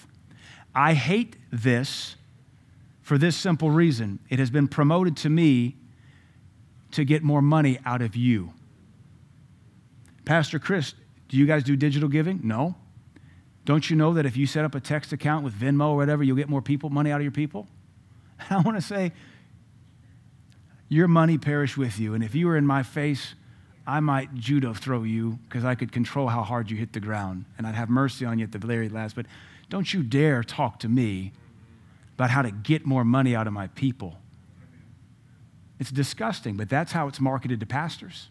I 0.74 0.94
hate 0.94 1.36
this 1.50 2.16
for 3.02 3.18
this 3.18 3.36
simple 3.36 3.70
reason. 3.70 4.20
It 4.30 4.38
has 4.38 4.48
been 4.48 4.68
promoted 4.68 5.18
to 5.18 5.28
me 5.28 5.76
to 6.92 7.04
get 7.04 7.22
more 7.22 7.42
money 7.42 7.78
out 7.84 8.02
of 8.02 8.16
you. 8.16 8.52
Pastor 10.24 10.58
Chris, 10.58 10.94
do 11.28 11.36
you 11.36 11.46
guys 11.46 11.62
do 11.62 11.76
digital 11.76 12.08
giving? 12.08 12.40
No. 12.42 12.74
Don't 13.64 13.88
you 13.90 13.96
know 13.96 14.14
that 14.14 14.24
if 14.24 14.36
you 14.36 14.46
set 14.46 14.64
up 14.64 14.74
a 14.74 14.80
text 14.80 15.12
account 15.12 15.44
with 15.44 15.54
Venmo 15.54 15.88
or 15.88 15.96
whatever, 15.96 16.22
you'll 16.22 16.36
get 16.36 16.48
more 16.48 16.62
people 16.62 16.90
money 16.90 17.10
out 17.10 17.16
of 17.16 17.22
your 17.22 17.32
people? 17.32 17.66
I 18.50 18.60
want 18.60 18.76
to 18.76 18.82
say, 18.82 19.12
your 20.88 21.08
money 21.08 21.36
perish 21.36 21.76
with 21.76 21.98
you. 21.98 22.14
And 22.14 22.24
if 22.24 22.34
you 22.34 22.46
were 22.46 22.56
in 22.56 22.66
my 22.66 22.82
face, 22.82 23.34
I 23.86 24.00
might 24.00 24.34
judo 24.34 24.74
throw 24.74 25.02
you 25.02 25.38
because 25.48 25.64
I 25.64 25.74
could 25.74 25.92
control 25.92 26.28
how 26.28 26.42
hard 26.42 26.70
you 26.70 26.76
hit 26.76 26.92
the 26.92 27.00
ground 27.00 27.44
and 27.56 27.66
I'd 27.66 27.74
have 27.74 27.88
mercy 27.88 28.24
on 28.24 28.38
you 28.38 28.44
at 28.44 28.52
the 28.52 28.58
very 28.58 28.88
last. 28.88 29.14
But 29.14 29.26
don't 29.68 29.92
you 29.92 30.02
dare 30.02 30.42
talk 30.42 30.78
to 30.80 30.88
me 30.88 31.32
about 32.14 32.30
how 32.30 32.42
to 32.42 32.50
get 32.50 32.84
more 32.84 33.04
money 33.04 33.34
out 33.34 33.46
of 33.46 33.52
my 33.52 33.68
people. 33.68 34.18
It's 35.78 35.90
disgusting, 35.90 36.56
but 36.56 36.68
that's 36.68 36.92
how 36.92 37.08
it's 37.08 37.20
marketed 37.20 37.60
to 37.60 37.66
pastors. 37.66 38.28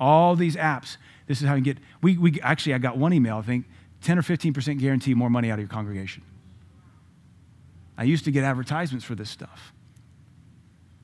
All 0.00 0.34
these 0.34 0.56
apps, 0.56 0.96
this 1.26 1.40
is 1.40 1.48
how 1.48 1.54
you 1.54 1.62
get. 1.62 1.78
We, 2.02 2.18
we 2.18 2.40
actually, 2.40 2.74
I 2.74 2.78
got 2.78 2.96
one 2.96 3.12
email, 3.12 3.36
I 3.38 3.42
think 3.42 3.66
10 4.02 4.18
or 4.18 4.22
15% 4.22 4.78
guarantee 4.78 5.14
more 5.14 5.30
money 5.30 5.50
out 5.50 5.54
of 5.54 5.60
your 5.60 5.68
congregation. 5.68 6.22
I 7.96 8.04
used 8.04 8.24
to 8.24 8.30
get 8.30 8.44
advertisements 8.44 9.04
for 9.04 9.14
this 9.14 9.30
stuff. 9.30 9.72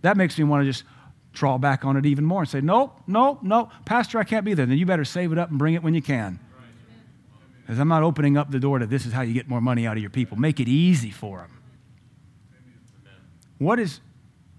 That 0.03 0.17
makes 0.17 0.37
me 0.37 0.45
want 0.45 0.63
to 0.63 0.71
just 0.71 0.85
draw 1.33 1.59
back 1.59 1.85
on 1.85 1.97
it 1.97 2.05
even 2.07 2.25
more 2.25 2.41
and 2.41 2.49
say, 2.49 2.61
nope, 2.61 2.99
nope, 3.07 3.41
nope, 3.43 3.71
Pastor, 3.85 4.19
I 4.19 4.25
can't 4.25 4.45
be 4.45 4.55
there. 4.55 4.67
Then 4.67 4.77
you 4.77 4.87
better 4.87 5.05
save 5.05 5.31
it 5.33 5.39
up 5.39 5.51
and 5.51 5.59
bring 5.59 5.75
it 5.75 5.83
when 5.83 5.95
you 5.95 6.03
can. 6.03 6.41
Because 7.63 7.79
I'm 7.79 7.89
not 7.89 8.03
opening 8.03 8.37
up 8.37 8.51
the 8.51 8.59
door 8.59 8.81
to 8.81 8.87
this 8.87 9.07
is 9.07 9.13
how 9.13 9.23
you 9.23 9.33
get 9.33 9.49
more 9.49 9.61
money 9.61 9.87
out 9.87 9.97
of 9.97 10.03
your 10.03 10.11
people. 10.11 10.37
Make 10.37 10.59
it 10.59 10.67
easy 10.67 11.11
for 11.11 11.39
them. 11.39 11.51
What 13.59 13.79
is, 13.79 14.01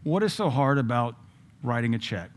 what 0.04 0.24
is 0.24 0.34
so 0.34 0.50
hard 0.50 0.78
about 0.78 1.16
writing 1.64 1.96
a 1.96 2.00
check? 2.00 2.32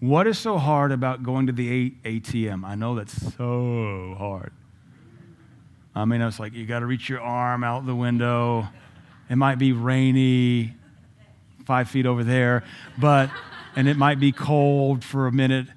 What 0.00 0.26
is 0.26 0.38
so 0.38 0.58
hard 0.58 0.92
about 0.92 1.22
going 1.22 1.46
to 1.46 1.52
the 1.52 1.92
ATM? 2.04 2.64
I 2.64 2.74
know 2.74 2.94
that's 2.94 3.34
so 3.36 4.14
hard. 4.18 4.52
I 5.94 6.04
mean, 6.04 6.20
it's 6.20 6.38
like 6.38 6.52
you 6.52 6.66
got 6.66 6.80
to 6.80 6.86
reach 6.86 7.08
your 7.08 7.20
arm 7.20 7.64
out 7.64 7.86
the 7.86 7.94
window. 7.94 8.68
It 9.30 9.36
might 9.36 9.58
be 9.58 9.72
rainy, 9.72 10.74
five 11.64 11.88
feet 11.88 12.04
over 12.04 12.22
there, 12.22 12.64
but, 12.98 13.30
and 13.76 13.88
it 13.88 13.96
might 13.96 14.20
be 14.20 14.32
cold 14.32 15.02
for 15.04 15.26
a 15.26 15.32
minute 15.32 15.68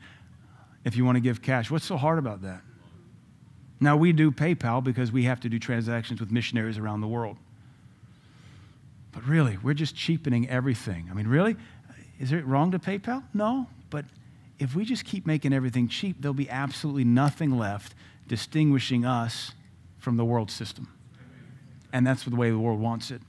if 0.84 0.98
you 0.98 1.06
want 1.06 1.16
to 1.16 1.22
give 1.22 1.42
cash. 1.42 1.72
What's 1.72 1.86
so 1.86 1.98
hard 1.98 2.20
about 2.20 2.42
that? 2.42 2.62
Now, 3.80 3.96
we 3.96 4.12
do 4.12 4.32
PayPal 4.32 4.84
because 4.84 5.12
we 5.12 5.24
have 5.24 5.40
to 5.42 5.50
do 5.50 5.60
transactions 5.60 6.20
with 6.20 6.32
missionaries 6.32 6.78
around 6.78 7.02
the 7.02 7.08
world. 7.08 7.38
But 9.18 9.26
really, 9.26 9.58
we're 9.64 9.74
just 9.74 9.96
cheapening 9.96 10.48
everything. 10.48 11.08
I 11.10 11.16
mean, 11.16 11.28
really? 11.28 11.56
Is 12.20 12.32
it 12.32 12.46
wrong 12.46 12.70
to 12.70 12.78
PayPal? 12.78 13.24
No. 13.34 13.66
But 13.90 14.06
if 14.60 14.76
we 14.76 14.86
just 14.86 15.06
keep 15.06 15.26
making 15.26 15.54
everything 15.54 15.88
cheap, 15.88 16.18
there'll 16.20 16.36
be 16.36 16.48
absolutely 16.52 17.04
nothing 17.04 17.58
left 17.58 17.96
distinguishing 18.28 19.06
us 19.06 19.54
from 19.98 20.18
the 20.18 20.24
world 20.24 20.52
system. 20.52 20.90
And 21.92 22.06
that's 22.06 22.26
the 22.26 22.36
way 22.36 22.52
the 22.52 22.60
world 22.60 22.80
wants 22.80 23.10
it. 23.10 23.24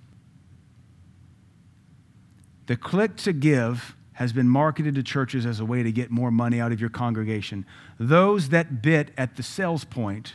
The 2.66 2.76
click 2.76 3.16
to 3.16 3.32
give 3.32 3.97
has 4.12 4.34
been 4.34 4.47
marketed 4.47 4.95
to 4.97 5.03
churches 5.03 5.47
as 5.47 5.59
a 5.59 5.64
way 5.64 5.82
to 5.82 5.91
get 5.91 6.11
more 6.11 6.30
money 6.30 6.61
out 6.61 6.70
of 6.70 6.82
your 6.82 6.91
congregation. 6.91 7.64
Those 7.99 8.51
that 8.51 8.82
bit 8.82 9.11
at 9.16 9.36
the 9.36 9.43
sales 9.43 9.84
point 9.84 10.34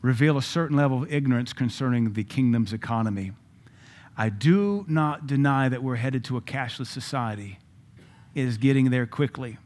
reveal 0.00 0.36
a 0.36 0.42
certain 0.42 0.76
level 0.76 1.04
of 1.04 1.12
ignorance 1.12 1.52
concerning 1.52 2.14
the 2.14 2.24
kingdom's 2.24 2.72
economy. 2.72 3.30
I 4.16 4.28
do 4.28 4.84
not 4.88 5.26
deny 5.26 5.68
that 5.68 5.82
we're 5.82 5.96
headed 5.96 6.24
to 6.24 6.36
a 6.36 6.40
cashless 6.40 6.88
society. 6.88 7.58
It 8.34 8.44
is 8.44 8.58
getting 8.58 8.90
there 8.90 9.06
quickly. 9.06 9.58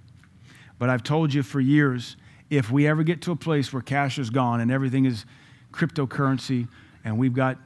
But 0.79 0.91
I've 0.91 1.03
told 1.03 1.33
you 1.35 1.43
for 1.43 1.61
years 1.61 2.17
if 2.51 2.71
we 2.71 2.87
ever 2.87 3.03
get 3.03 3.23
to 3.23 3.33
a 3.33 3.37
place 3.37 3.73
where 3.73 3.83
cash 3.83 4.19
is 4.19 4.31
gone 4.31 4.61
and 4.61 4.71
everything 4.71 5.05
is 5.05 5.25
cryptocurrency 5.73 6.69
and 7.05 7.19
we've 7.19 7.35
got 7.35 7.59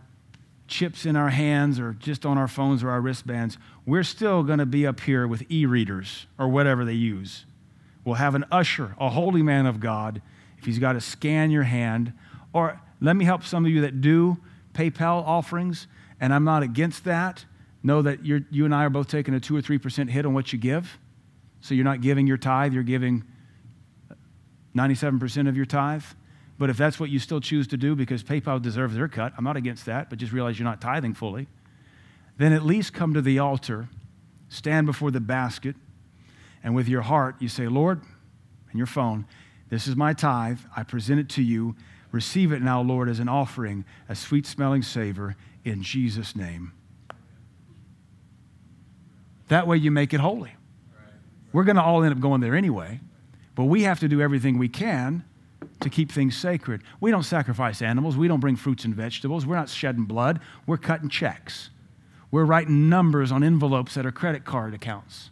chips 0.69 1.05
in 1.05 1.17
our 1.17 1.31
hands 1.31 1.79
or 1.79 1.93
just 1.95 2.25
on 2.25 2.39
our 2.39 2.49
phones 2.49 2.83
or 2.83 2.91
our 2.91 3.01
wristbands, 3.01 3.59
we're 3.85 4.05
still 4.05 4.43
going 4.43 4.59
to 4.59 4.67
be 4.67 4.87
up 4.87 5.01
here 5.01 5.27
with 5.27 5.43
e 5.51 5.67
readers 5.67 6.27
or 6.39 6.49
whatever 6.49 6.85
they 6.85 6.95
use. 6.95 7.45
We'll 8.05 8.15
have 8.15 8.35
an 8.35 8.45
usher, 8.51 8.95
a 8.99 9.11
holy 9.11 9.43
man 9.43 9.67
of 9.67 9.81
God, 9.81 10.23
if 10.59 10.65
he's 10.65 10.79
got 10.79 10.95
to 10.95 11.01
scan 11.01 11.51
your 11.51 11.65
hand. 11.65 12.13
Or 12.53 12.81
let 13.01 13.17
me 13.17 13.25
help 13.25 13.45
some 13.45 13.65
of 13.65 13.71
you 13.71 13.83
that 13.83 14.01
do 14.01 14.39
PayPal 14.73 15.27
offerings, 15.27 15.87
and 16.21 16.33
I'm 16.35 16.45
not 16.45 16.63
against 16.63 17.05
that. 17.05 17.45
Know 17.83 18.03
that 18.03 18.25
you 18.25 18.65
and 18.65 18.75
I 18.75 18.85
are 18.85 18.91
both 18.91 19.09
taking 19.09 19.33
a 19.35 19.41
2 19.41 19.57
or 19.57 19.63
3% 19.63 20.11
hit 20.11 20.27
on 20.27 20.35
what 20.35 20.53
you 20.53 20.59
give. 20.59 20.99
So 21.61 21.75
you're 21.75 21.85
not 21.85 22.01
giving 22.01 22.27
your 22.27 22.37
tithe, 22.37 22.75
you're 22.75 22.83
giving 22.83 23.25
97% 24.75 25.49
of 25.49 25.57
your 25.57 25.67
tithe. 25.67 26.05
But 26.59 26.69
if 26.69 26.77
that's 26.77 27.01
what 27.01 27.09
you 27.09 27.19
still 27.19 27.41
choose 27.41 27.67
to 27.69 27.79
do 27.79 27.97
because 27.97 28.23
PayPal 28.23 28.61
deserves 28.61 28.95
their 28.95 29.09
cut, 29.09 29.33
I'm 29.39 29.45
not 29.45 29.57
against 29.57 29.87
that, 29.87 30.11
but 30.11 30.19
just 30.19 30.33
realize 30.33 30.59
you're 30.59 30.69
not 30.69 30.81
tithing 30.81 31.15
fully, 31.15 31.49
then 32.37 32.53
at 32.53 32.65
least 32.65 32.93
come 32.93 33.15
to 33.15 33.23
the 33.23 33.39
altar, 33.39 33.89
stand 34.51 34.87
before 34.87 35.11
the 35.11 35.21
basket, 35.21 35.75
and 36.63 36.75
with 36.75 36.87
your 36.87 37.01
heart, 37.01 37.37
you 37.39 37.49
say, 37.49 37.67
Lord, 37.67 38.03
and 38.71 38.79
your 38.79 38.87
phone, 38.87 39.27
this 39.71 39.87
is 39.87 39.97
my 39.97 40.13
tithe. 40.13 40.59
I 40.77 40.83
present 40.83 41.21
it 41.21 41.31
to 41.31 41.43
you. 41.43 41.77
Receive 42.13 42.53
it 42.53 42.61
now, 42.61 42.83
Lord, 42.83 43.09
as 43.09 43.21
an 43.21 43.29
offering, 43.29 43.85
a 44.09 44.15
sweet 44.15 44.47
smelling 44.47 44.83
savor, 44.83 45.37
in 45.65 45.83
Jesus' 45.83 46.35
name. 46.35 46.73
That 49.49 49.67
way 49.67 49.77
you 49.77 49.91
make 49.91 50.15
it 50.15 50.21
holy. 50.21 50.53
We're 51.53 51.65
going 51.65 51.77
to 51.77 51.83
all 51.83 52.05
end 52.05 52.15
up 52.15 52.21
going 52.21 52.41
there 52.41 52.55
anyway, 52.55 53.01
but 53.55 53.65
we 53.65 53.83
have 53.83 53.99
to 54.01 54.09
do 54.09 54.21
everything 54.21 54.59
we 54.59 54.69
can 54.69 55.25
to 55.81 55.91
keep 55.91 56.13
things 56.13 56.37
sacred. 56.37 56.83
We 57.01 57.11
don't 57.11 57.25
sacrifice 57.25 57.83
animals. 57.83 58.17
We 58.17 58.29
don't 58.29 58.41
bring 58.41 58.57
fruits 58.57 58.85
and 58.85 58.95
vegetables. 58.95 59.45
We're 59.47 59.57
not 59.57 59.69
shedding 59.69 60.05
blood. 60.05 60.41
We're 60.67 60.77
cutting 60.77 61.09
checks. 61.09 61.71
We're 62.31 62.45
writing 62.45 62.89
numbers 62.89 63.33
on 63.33 63.43
envelopes 63.43 63.95
that 63.95 64.07
are 64.07 64.13
credit 64.13 64.45
card 64.45 64.73
accounts. 64.73 65.31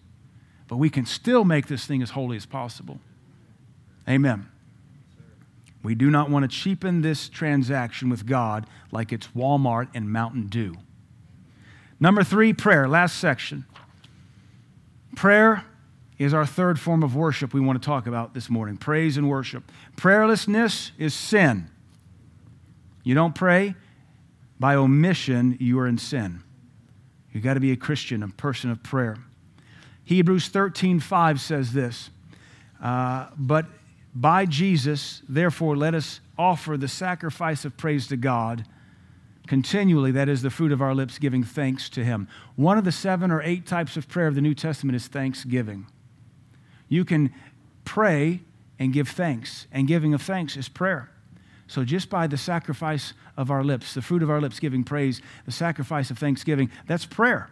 But 0.66 0.76
we 0.78 0.90
can 0.90 1.06
still 1.06 1.44
make 1.44 1.68
this 1.68 1.86
thing 1.86 2.02
as 2.02 2.10
holy 2.10 2.36
as 2.36 2.44
possible. 2.44 2.98
Amen. 4.08 4.48
We 5.82 5.94
do 5.94 6.10
not 6.10 6.30
want 6.30 6.50
to 6.50 6.56
cheapen 6.56 7.02
this 7.02 7.28
transaction 7.28 8.08
with 8.10 8.26
God 8.26 8.66
like 8.90 9.12
it's 9.12 9.28
Walmart 9.28 9.88
and 9.94 10.10
Mountain 10.10 10.48
Dew. 10.48 10.74
Number 12.00 12.22
three, 12.22 12.52
prayer. 12.52 12.88
Last 12.88 13.18
section. 13.18 13.64
Prayer 15.16 15.64
is 16.18 16.34
our 16.34 16.46
third 16.46 16.78
form 16.80 17.02
of 17.02 17.14
worship 17.14 17.54
we 17.54 17.60
want 17.60 17.80
to 17.80 17.86
talk 17.86 18.06
about 18.06 18.34
this 18.34 18.50
morning 18.50 18.76
praise 18.76 19.16
and 19.16 19.28
worship. 19.28 19.70
Prayerlessness 19.96 20.90
is 20.98 21.14
sin. 21.14 21.70
You 23.04 23.14
don't 23.14 23.34
pray, 23.34 23.74
by 24.60 24.74
omission, 24.74 25.56
you 25.60 25.78
are 25.78 25.86
in 25.86 25.98
sin. 25.98 26.42
You've 27.32 27.44
got 27.44 27.54
to 27.54 27.60
be 27.60 27.72
a 27.72 27.76
Christian, 27.76 28.22
a 28.22 28.28
person 28.28 28.70
of 28.70 28.82
prayer. 28.82 29.16
Hebrews 30.04 30.48
13 30.48 31.00
5 31.00 31.40
says 31.40 31.72
this, 31.72 32.10
uh, 32.82 33.28
but 33.36 33.66
by 34.20 34.46
Jesus, 34.46 35.22
therefore, 35.28 35.76
let 35.76 35.94
us 35.94 36.20
offer 36.36 36.76
the 36.76 36.88
sacrifice 36.88 37.64
of 37.64 37.76
praise 37.76 38.08
to 38.08 38.16
God 38.16 38.64
continually. 39.46 40.10
That 40.10 40.28
is 40.28 40.42
the 40.42 40.50
fruit 40.50 40.72
of 40.72 40.82
our 40.82 40.92
lips, 40.92 41.20
giving 41.20 41.44
thanks 41.44 41.88
to 41.90 42.04
Him. 42.04 42.26
One 42.56 42.76
of 42.76 42.84
the 42.84 42.90
seven 42.90 43.30
or 43.30 43.40
eight 43.42 43.64
types 43.64 43.96
of 43.96 44.08
prayer 44.08 44.26
of 44.26 44.34
the 44.34 44.40
New 44.40 44.54
Testament 44.54 44.96
is 44.96 45.06
thanksgiving. 45.06 45.86
You 46.88 47.04
can 47.04 47.32
pray 47.84 48.40
and 48.76 48.92
give 48.92 49.08
thanks, 49.08 49.68
and 49.70 49.86
giving 49.86 50.14
of 50.14 50.22
thanks 50.22 50.56
is 50.56 50.68
prayer. 50.68 51.10
So, 51.68 51.84
just 51.84 52.10
by 52.10 52.26
the 52.26 52.36
sacrifice 52.36 53.12
of 53.36 53.52
our 53.52 53.62
lips, 53.62 53.94
the 53.94 54.02
fruit 54.02 54.24
of 54.24 54.30
our 54.30 54.40
lips 54.40 54.58
giving 54.58 54.82
praise, 54.82 55.22
the 55.46 55.52
sacrifice 55.52 56.10
of 56.10 56.18
thanksgiving, 56.18 56.72
that's 56.88 57.06
prayer. 57.06 57.50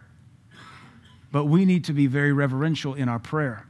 But 1.31 1.45
we 1.45 1.63
need 1.63 1.85
to 1.85 1.93
be 1.93 2.07
very 2.07 2.33
reverential 2.33 2.93
in 2.93 3.07
our 3.07 3.19
prayer. 3.19 3.67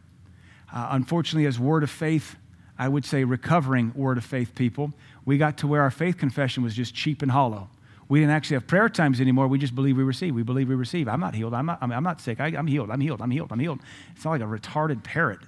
Uh, 0.73 0.87
unfortunately, 0.91 1.45
as 1.45 1.59
word 1.59 1.83
of 1.83 1.91
faith, 1.91 2.37
I 2.79 2.87
would 2.87 3.05
say 3.05 3.23
recovering 3.23 3.91
word 3.95 4.17
of 4.17 4.25
faith 4.25 4.53
people, 4.55 4.93
we 5.25 5.37
got 5.37 5.57
to 5.59 5.67
where 5.67 5.81
our 5.81 5.91
faith 5.91 6.17
confession 6.17 6.63
was 6.63 6.75
just 6.75 6.93
cheap 6.93 7.21
and 7.21 7.31
hollow. 7.31 7.69
We 8.09 8.19
didn't 8.19 8.33
actually 8.33 8.55
have 8.55 8.67
prayer 8.67 8.87
times 8.87 9.19
anymore. 9.19 9.47
We 9.47 9.59
just 9.59 9.75
believe 9.75 9.97
we 9.97 10.03
receive. 10.03 10.33
We 10.33 10.43
believe 10.43 10.69
we 10.69 10.75
receive. 10.75 11.07
I'm 11.07 11.19
not 11.19 11.35
healed. 11.35 11.53
I'm 11.53 11.65
not, 11.65 11.79
I'm 11.81 12.03
not 12.03 12.21
sick. 12.21 12.39
I, 12.39 12.47
I'm 12.47 12.67
healed. 12.67 12.89
I'm 12.89 13.01
healed. 13.01 13.21
I'm 13.21 13.31
healed. 13.31 13.51
I'm 13.51 13.59
healed. 13.59 13.79
It's 14.15 14.23
not 14.23 14.31
like 14.31 14.41
a 14.41 14.45
retarded 14.45 15.03
parrot. 15.03 15.39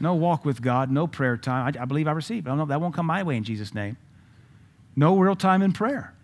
No 0.00 0.14
walk 0.14 0.44
with 0.44 0.62
God, 0.62 0.90
no 0.90 1.06
prayer 1.06 1.36
time. 1.36 1.74
I, 1.76 1.82
I 1.82 1.84
believe 1.84 2.06
I 2.06 2.12
receive. 2.12 2.46
I 2.46 2.50
don't 2.50 2.58
know, 2.58 2.66
that 2.66 2.80
won't 2.80 2.94
come 2.94 3.06
my 3.06 3.22
way 3.22 3.36
in 3.36 3.44
Jesus' 3.44 3.74
name. 3.74 3.96
No 4.94 5.18
real 5.18 5.34
time 5.34 5.62
in 5.62 5.72
prayer. 5.72 6.14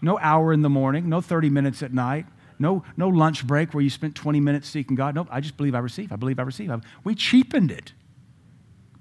No 0.00 0.18
hour 0.18 0.52
in 0.52 0.62
the 0.62 0.70
morning, 0.70 1.08
no 1.08 1.20
30 1.20 1.50
minutes 1.50 1.82
at 1.82 1.92
night, 1.92 2.26
no, 2.58 2.84
no 2.96 3.08
lunch 3.08 3.46
break 3.46 3.74
where 3.74 3.82
you 3.82 3.90
spent 3.90 4.14
20 4.14 4.38
minutes 4.40 4.68
seeking 4.68 4.94
God. 4.94 5.14
Nope, 5.14 5.28
I 5.30 5.40
just 5.40 5.56
believe 5.56 5.74
I 5.74 5.78
receive. 5.80 6.12
I 6.12 6.16
believe 6.16 6.38
I 6.38 6.42
receive. 6.42 6.70
We 7.04 7.14
cheapened 7.14 7.70
it 7.70 7.92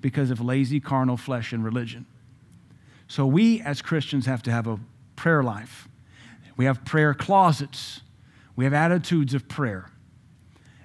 because 0.02 0.32
of 0.32 0.39
lazy, 0.41 0.80
carnal 0.80 1.18
flesh 1.18 1.52
and 1.54 1.64
religion. 1.64 2.06
So 3.08 3.26
we 3.26 3.62
as 3.62 3.82
Christians 3.82 4.26
have 4.26 4.43
to 4.43 4.52
have 4.52 4.68
a 4.68 4.80
prayer 5.16 5.43
life. 5.43 5.88
We 6.56 6.66
have 6.66 6.86
prayer 6.86 7.14
closets. 7.14 8.02
We 8.56 8.66
have 8.66 8.74
attitudes 8.74 9.34
of 9.34 9.47
prayer. 9.47 9.89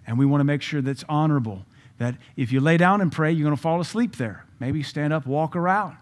And 0.06 0.18
we 0.18 0.26
want 0.26 0.40
to 0.40 0.44
make 0.44 0.62
sure 0.62 0.80
that's 0.80 1.04
honorable 1.08 1.64
that 1.98 2.16
if 2.36 2.52
you 2.52 2.60
lay 2.60 2.76
down 2.76 3.00
and 3.00 3.12
pray, 3.12 3.30
you're 3.32 3.44
going 3.44 3.56
to 3.56 3.60
fall 3.60 3.80
asleep 3.80 4.16
there. 4.16 4.44
Maybe 4.58 4.82
stand 4.82 5.12
up, 5.12 5.26
walk 5.26 5.54
around. 5.54 5.96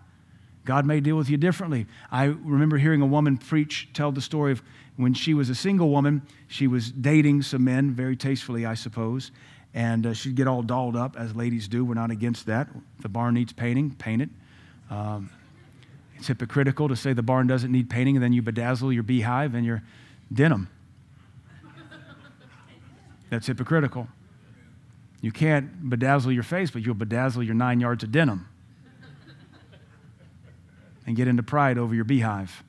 God 0.65 0.87
may 0.87 1.01
deal 1.01 1.17
with 1.17 1.29
you 1.29 1.37
differently. 1.37 1.87
I 2.11 2.25
remember 2.25 2.79
hearing 2.79 3.03
a 3.03 3.07
woman 3.07 3.37
preach, 3.37 3.89
tell 3.93 4.13
the 4.13 4.21
story 4.21 4.53
of 4.53 4.63
when 4.97 5.15
she 5.15 5.35
was 5.35 5.49
a 5.51 5.55
single 5.55 5.91
woman, 5.91 6.23
she 6.47 6.67
was 6.67 6.93
dating 6.93 7.43
some 7.43 7.65
men, 7.65 7.93
very 7.93 8.17
tastefully, 8.17 8.65
I 8.65 8.75
suppose, 8.75 9.33
and 9.75 10.07
uh, 10.07 10.13
she'd 10.13 10.35
get 10.35 10.47
all 10.47 10.63
dolled 10.63 10.97
up, 10.97 11.17
as 11.19 11.35
ladies 11.35 11.69
do. 11.69 11.85
We're 11.85 11.95
not 11.95 12.11
against 12.11 12.47
that. 12.47 12.69
The 13.01 13.09
barn 13.09 13.35
needs 13.35 13.53
painting, 13.53 13.93
paint 13.93 14.23
it. 14.23 14.29
Um, 14.91 15.31
it's 16.19 16.29
hypocritical 16.29 16.89
to 16.89 16.97
say 16.97 17.13
the 17.15 17.23
barn 17.23 17.47
doesn't 17.47 17.73
need 17.73 17.91
painting 17.91 18.17
and 18.17 18.23
then 18.23 18.33
you 18.33 18.43
bedazzle 18.43 18.95
your 18.95 19.03
beehive 19.03 19.55
and 19.55 19.65
your 19.67 19.83
denim. 20.33 20.69
That's 23.31 23.47
hypocritical. 23.47 24.09
You 25.23 25.33
can't 25.33 25.89
bedazzle 25.89 26.35
your 26.35 26.43
face, 26.43 26.71
but 26.71 26.85
you'll 26.85 26.95
bedazzle 26.95 27.45
your 27.45 27.55
nine 27.55 27.81
yards 27.81 28.05
of 28.05 28.13
denim 28.13 28.47
and 31.07 31.17
get 31.17 31.29
into 31.29 31.43
pride 31.43 31.79
over 31.79 31.95
your 31.95 32.05
beehive. 32.05 32.63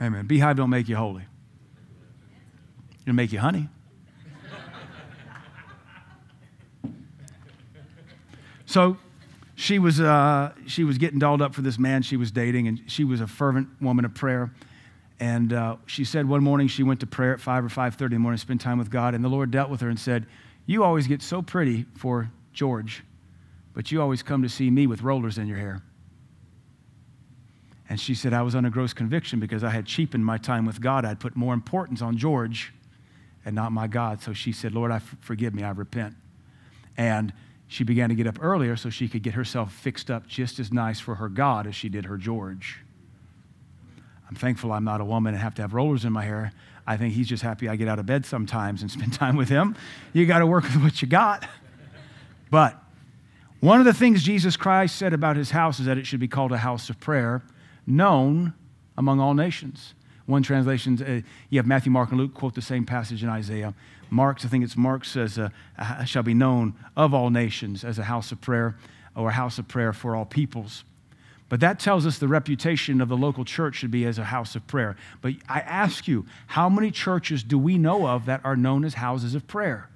Amen. 0.00 0.26
Beehive 0.26 0.56
don't 0.56 0.70
make 0.70 0.88
you 0.88 0.96
holy. 0.96 1.24
It'll 3.02 3.14
make 3.14 3.32
you 3.32 3.38
honey. 3.38 3.68
So 8.76 8.98
she 9.54 9.78
was, 9.78 10.02
uh, 10.02 10.52
she 10.66 10.84
was 10.84 10.98
getting 10.98 11.18
dolled 11.18 11.40
up 11.40 11.54
for 11.54 11.62
this 11.62 11.78
man 11.78 12.02
she 12.02 12.18
was 12.18 12.30
dating, 12.30 12.68
and 12.68 12.82
she 12.88 13.04
was 13.04 13.22
a 13.22 13.26
fervent 13.26 13.68
woman 13.80 14.04
of 14.04 14.12
prayer. 14.12 14.52
And 15.18 15.50
uh, 15.54 15.76
she 15.86 16.04
said 16.04 16.28
one 16.28 16.44
morning 16.44 16.68
she 16.68 16.82
went 16.82 17.00
to 17.00 17.06
prayer 17.06 17.32
at 17.32 17.40
5 17.40 17.64
or 17.64 17.68
5.30 17.70 18.02
in 18.02 18.10
the 18.10 18.18
morning, 18.18 18.36
to 18.36 18.42
spend 18.42 18.60
time 18.60 18.76
with 18.76 18.90
God, 18.90 19.14
and 19.14 19.24
the 19.24 19.30
Lord 19.30 19.50
dealt 19.50 19.70
with 19.70 19.80
her 19.80 19.88
and 19.88 19.98
said, 19.98 20.26
you 20.66 20.84
always 20.84 21.06
get 21.06 21.22
so 21.22 21.40
pretty 21.40 21.86
for 21.96 22.30
George, 22.52 23.02
but 23.72 23.90
you 23.90 24.02
always 24.02 24.22
come 24.22 24.42
to 24.42 24.48
see 24.50 24.70
me 24.70 24.86
with 24.86 25.00
rollers 25.00 25.38
in 25.38 25.46
your 25.46 25.56
hair. 25.56 25.82
And 27.88 27.98
she 27.98 28.14
said, 28.14 28.34
I 28.34 28.42
was 28.42 28.54
under 28.54 28.68
gross 28.68 28.92
conviction 28.92 29.40
because 29.40 29.64
I 29.64 29.70
had 29.70 29.86
cheapened 29.86 30.26
my 30.26 30.36
time 30.36 30.66
with 30.66 30.82
God. 30.82 31.06
I'd 31.06 31.18
put 31.18 31.34
more 31.34 31.54
importance 31.54 32.02
on 32.02 32.18
George 32.18 32.74
and 33.42 33.54
not 33.54 33.72
my 33.72 33.86
God. 33.86 34.20
So 34.20 34.34
she 34.34 34.52
said, 34.52 34.74
Lord, 34.74 34.92
I 34.92 34.96
f- 34.96 35.16
forgive 35.20 35.54
me, 35.54 35.62
I 35.62 35.70
repent. 35.70 36.14
And 36.98 37.32
she 37.68 37.84
began 37.84 38.08
to 38.08 38.14
get 38.14 38.26
up 38.26 38.38
earlier 38.40 38.76
so 38.76 38.90
she 38.90 39.08
could 39.08 39.22
get 39.22 39.34
herself 39.34 39.72
fixed 39.72 40.10
up 40.10 40.26
just 40.26 40.58
as 40.58 40.72
nice 40.72 41.00
for 41.00 41.16
her 41.16 41.28
God 41.28 41.66
as 41.66 41.74
she 41.74 41.88
did 41.88 42.04
her 42.04 42.16
George. 42.16 42.80
I'm 44.28 44.36
thankful 44.36 44.72
I'm 44.72 44.84
not 44.84 45.00
a 45.00 45.04
woman 45.04 45.34
and 45.34 45.42
have 45.42 45.54
to 45.56 45.62
have 45.62 45.74
rollers 45.74 46.04
in 46.04 46.12
my 46.12 46.24
hair. 46.24 46.52
I 46.86 46.96
think 46.96 47.14
he's 47.14 47.28
just 47.28 47.42
happy 47.42 47.68
I 47.68 47.76
get 47.76 47.88
out 47.88 47.98
of 47.98 48.06
bed 48.06 48.24
sometimes 48.24 48.82
and 48.82 48.90
spend 48.92 49.12
time 49.12 49.36
with 49.36 49.48
him. 49.48 49.76
You 50.12 50.26
got 50.26 50.38
to 50.38 50.46
work 50.46 50.64
with 50.64 50.82
what 50.82 51.02
you 51.02 51.08
got. 51.08 51.46
But 52.50 52.80
one 53.60 53.80
of 53.80 53.86
the 53.86 53.94
things 53.94 54.22
Jesus 54.22 54.56
Christ 54.56 54.96
said 54.96 55.12
about 55.12 55.36
his 55.36 55.50
house 55.50 55.80
is 55.80 55.86
that 55.86 55.98
it 55.98 56.06
should 56.06 56.20
be 56.20 56.28
called 56.28 56.52
a 56.52 56.58
house 56.58 56.90
of 56.90 57.00
prayer, 57.00 57.42
known 57.86 58.54
among 58.96 59.18
all 59.18 59.34
nations. 59.34 59.94
One 60.26 60.42
translation, 60.42 61.02
uh, 61.02 61.28
you 61.50 61.58
have 61.58 61.66
Matthew, 61.66 61.92
Mark, 61.92 62.10
and 62.10 62.18
Luke 62.18 62.34
quote 62.34 62.54
the 62.54 62.62
same 62.62 62.84
passage 62.84 63.22
in 63.22 63.28
Isaiah. 63.28 63.74
Mark's, 64.10 64.44
I 64.44 64.48
think 64.48 64.64
it's 64.64 64.76
Mark 64.76 65.04
says, 65.04 65.38
uh, 65.38 65.50
shall 66.04 66.22
be 66.22 66.34
known 66.34 66.74
of 66.96 67.14
all 67.14 67.30
nations 67.30 67.84
as 67.84 67.98
a 67.98 68.04
house 68.04 68.32
of 68.32 68.40
prayer 68.40 68.76
or 69.14 69.30
a 69.30 69.32
house 69.32 69.58
of 69.58 69.68
prayer 69.68 69.92
for 69.92 70.14
all 70.14 70.24
peoples. 70.24 70.84
But 71.48 71.60
that 71.60 71.78
tells 71.78 72.06
us 72.06 72.18
the 72.18 72.28
reputation 72.28 73.00
of 73.00 73.08
the 73.08 73.16
local 73.16 73.44
church 73.44 73.76
should 73.76 73.90
be 73.90 74.04
as 74.04 74.18
a 74.18 74.24
house 74.24 74.56
of 74.56 74.66
prayer. 74.66 74.96
But 75.20 75.34
I 75.48 75.60
ask 75.60 76.08
you, 76.08 76.26
how 76.48 76.68
many 76.68 76.90
churches 76.90 77.42
do 77.42 77.58
we 77.58 77.78
know 77.78 78.06
of 78.08 78.26
that 78.26 78.40
are 78.44 78.56
known 78.56 78.84
as 78.84 78.94
houses 78.94 79.34
of 79.34 79.46
prayer? 79.46 79.88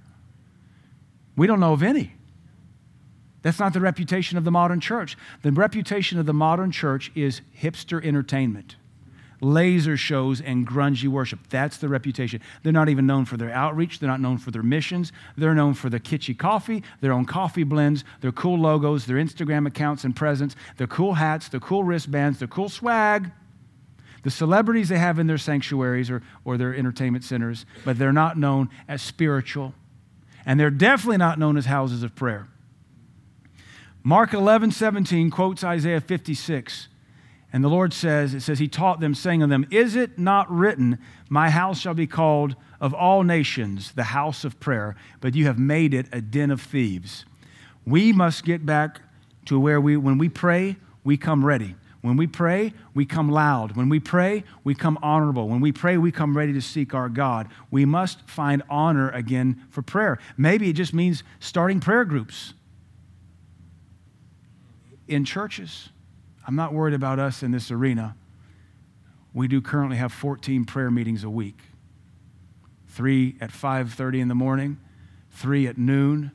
We 1.36 1.46
don't 1.46 1.60
know 1.60 1.72
of 1.72 1.82
any. 1.82 2.14
That's 3.42 3.58
not 3.58 3.72
the 3.72 3.80
reputation 3.80 4.38
of 4.38 4.44
the 4.44 4.50
modern 4.50 4.80
church. 4.80 5.16
The 5.42 5.50
reputation 5.50 6.18
of 6.18 6.26
the 6.26 6.34
modern 6.34 6.70
church 6.70 7.10
is 7.14 7.40
hipster 7.58 8.04
entertainment 8.04 8.76
laser 9.40 9.96
shows, 9.96 10.40
and 10.40 10.66
grungy 10.66 11.08
worship. 11.08 11.40
That's 11.48 11.78
the 11.78 11.88
reputation. 11.88 12.40
They're 12.62 12.72
not 12.72 12.88
even 12.88 13.06
known 13.06 13.24
for 13.24 13.36
their 13.36 13.50
outreach. 13.50 13.98
They're 13.98 14.08
not 14.08 14.20
known 14.20 14.38
for 14.38 14.50
their 14.50 14.62
missions. 14.62 15.12
They're 15.36 15.54
known 15.54 15.74
for 15.74 15.88
their 15.88 16.00
kitschy 16.00 16.36
coffee, 16.36 16.82
their 17.00 17.12
own 17.12 17.24
coffee 17.24 17.64
blends, 17.64 18.04
their 18.20 18.32
cool 18.32 18.58
logos, 18.58 19.06
their 19.06 19.16
Instagram 19.16 19.66
accounts 19.66 20.04
and 20.04 20.14
presents, 20.14 20.56
their 20.76 20.86
cool 20.86 21.14
hats, 21.14 21.48
their 21.48 21.60
cool 21.60 21.84
wristbands, 21.84 22.38
their 22.38 22.48
cool 22.48 22.68
swag. 22.68 23.30
The 24.22 24.30
celebrities 24.30 24.90
they 24.90 24.98
have 24.98 25.18
in 25.18 25.26
their 25.26 25.38
sanctuaries 25.38 26.10
or, 26.10 26.22
or 26.44 26.58
their 26.58 26.74
entertainment 26.74 27.24
centers, 27.24 27.64
but 27.86 27.98
they're 27.98 28.12
not 28.12 28.36
known 28.36 28.68
as 28.86 29.00
spiritual. 29.00 29.74
And 30.44 30.60
they're 30.60 30.70
definitely 30.70 31.16
not 31.16 31.38
known 31.38 31.56
as 31.56 31.66
houses 31.66 32.02
of 32.02 32.14
prayer. 32.14 32.48
Mark 34.02 34.32
11, 34.32 34.72
17 34.72 35.30
quotes 35.30 35.64
Isaiah 35.64 36.00
56. 36.00 36.88
And 37.52 37.64
the 37.64 37.68
Lord 37.68 37.92
says, 37.92 38.32
it 38.32 38.40
says, 38.40 38.60
He 38.60 38.68
taught 38.68 39.00
them, 39.00 39.14
saying 39.14 39.40
to 39.40 39.46
them, 39.46 39.66
Is 39.70 39.96
it 39.96 40.18
not 40.18 40.50
written, 40.50 40.98
My 41.28 41.50
house 41.50 41.80
shall 41.80 41.94
be 41.94 42.06
called 42.06 42.54
of 42.80 42.94
all 42.94 43.22
nations 43.24 43.92
the 43.92 44.04
house 44.04 44.44
of 44.44 44.60
prayer, 44.60 44.96
but 45.20 45.34
you 45.34 45.46
have 45.46 45.58
made 45.58 45.92
it 45.92 46.06
a 46.12 46.20
den 46.20 46.50
of 46.50 46.60
thieves? 46.60 47.24
We 47.84 48.12
must 48.12 48.44
get 48.44 48.64
back 48.64 49.00
to 49.46 49.58
where 49.58 49.80
we, 49.80 49.96
when 49.96 50.18
we 50.18 50.28
pray, 50.28 50.76
we 51.02 51.16
come 51.16 51.44
ready. 51.44 51.74
When 52.02 52.16
we 52.16 52.26
pray, 52.26 52.72
we 52.94 53.04
come 53.04 53.28
loud. 53.28 53.76
When 53.76 53.88
we 53.88 54.00
pray, 54.00 54.44
we 54.64 54.74
come 54.74 54.98
honorable. 55.02 55.48
When 55.48 55.60
we 55.60 55.72
pray, 55.72 55.98
we 55.98 56.10
come 56.12 56.36
ready 56.36 56.52
to 56.54 56.62
seek 56.62 56.94
our 56.94 57.08
God. 57.08 57.48
We 57.70 57.84
must 57.84 58.26
find 58.28 58.62
honor 58.70 59.10
again 59.10 59.64
for 59.70 59.82
prayer. 59.82 60.18
Maybe 60.38 60.70
it 60.70 60.74
just 60.74 60.94
means 60.94 61.22
starting 61.40 61.80
prayer 61.80 62.04
groups 62.04 62.54
in 65.08 65.24
churches 65.24 65.90
I'm 66.50 66.56
not 66.56 66.74
worried 66.74 66.94
about 66.94 67.20
us 67.20 67.44
in 67.44 67.52
this 67.52 67.70
arena. 67.70 68.16
We 69.32 69.46
do 69.46 69.60
currently 69.60 69.98
have 69.98 70.12
14 70.12 70.64
prayer 70.64 70.90
meetings 70.90 71.22
a 71.22 71.30
week. 71.30 71.60
3 72.88 73.36
at 73.40 73.52
5:30 73.52 74.20
in 74.20 74.26
the 74.26 74.34
morning, 74.34 74.78
3 75.30 75.68
at 75.68 75.78
noon, 75.78 76.32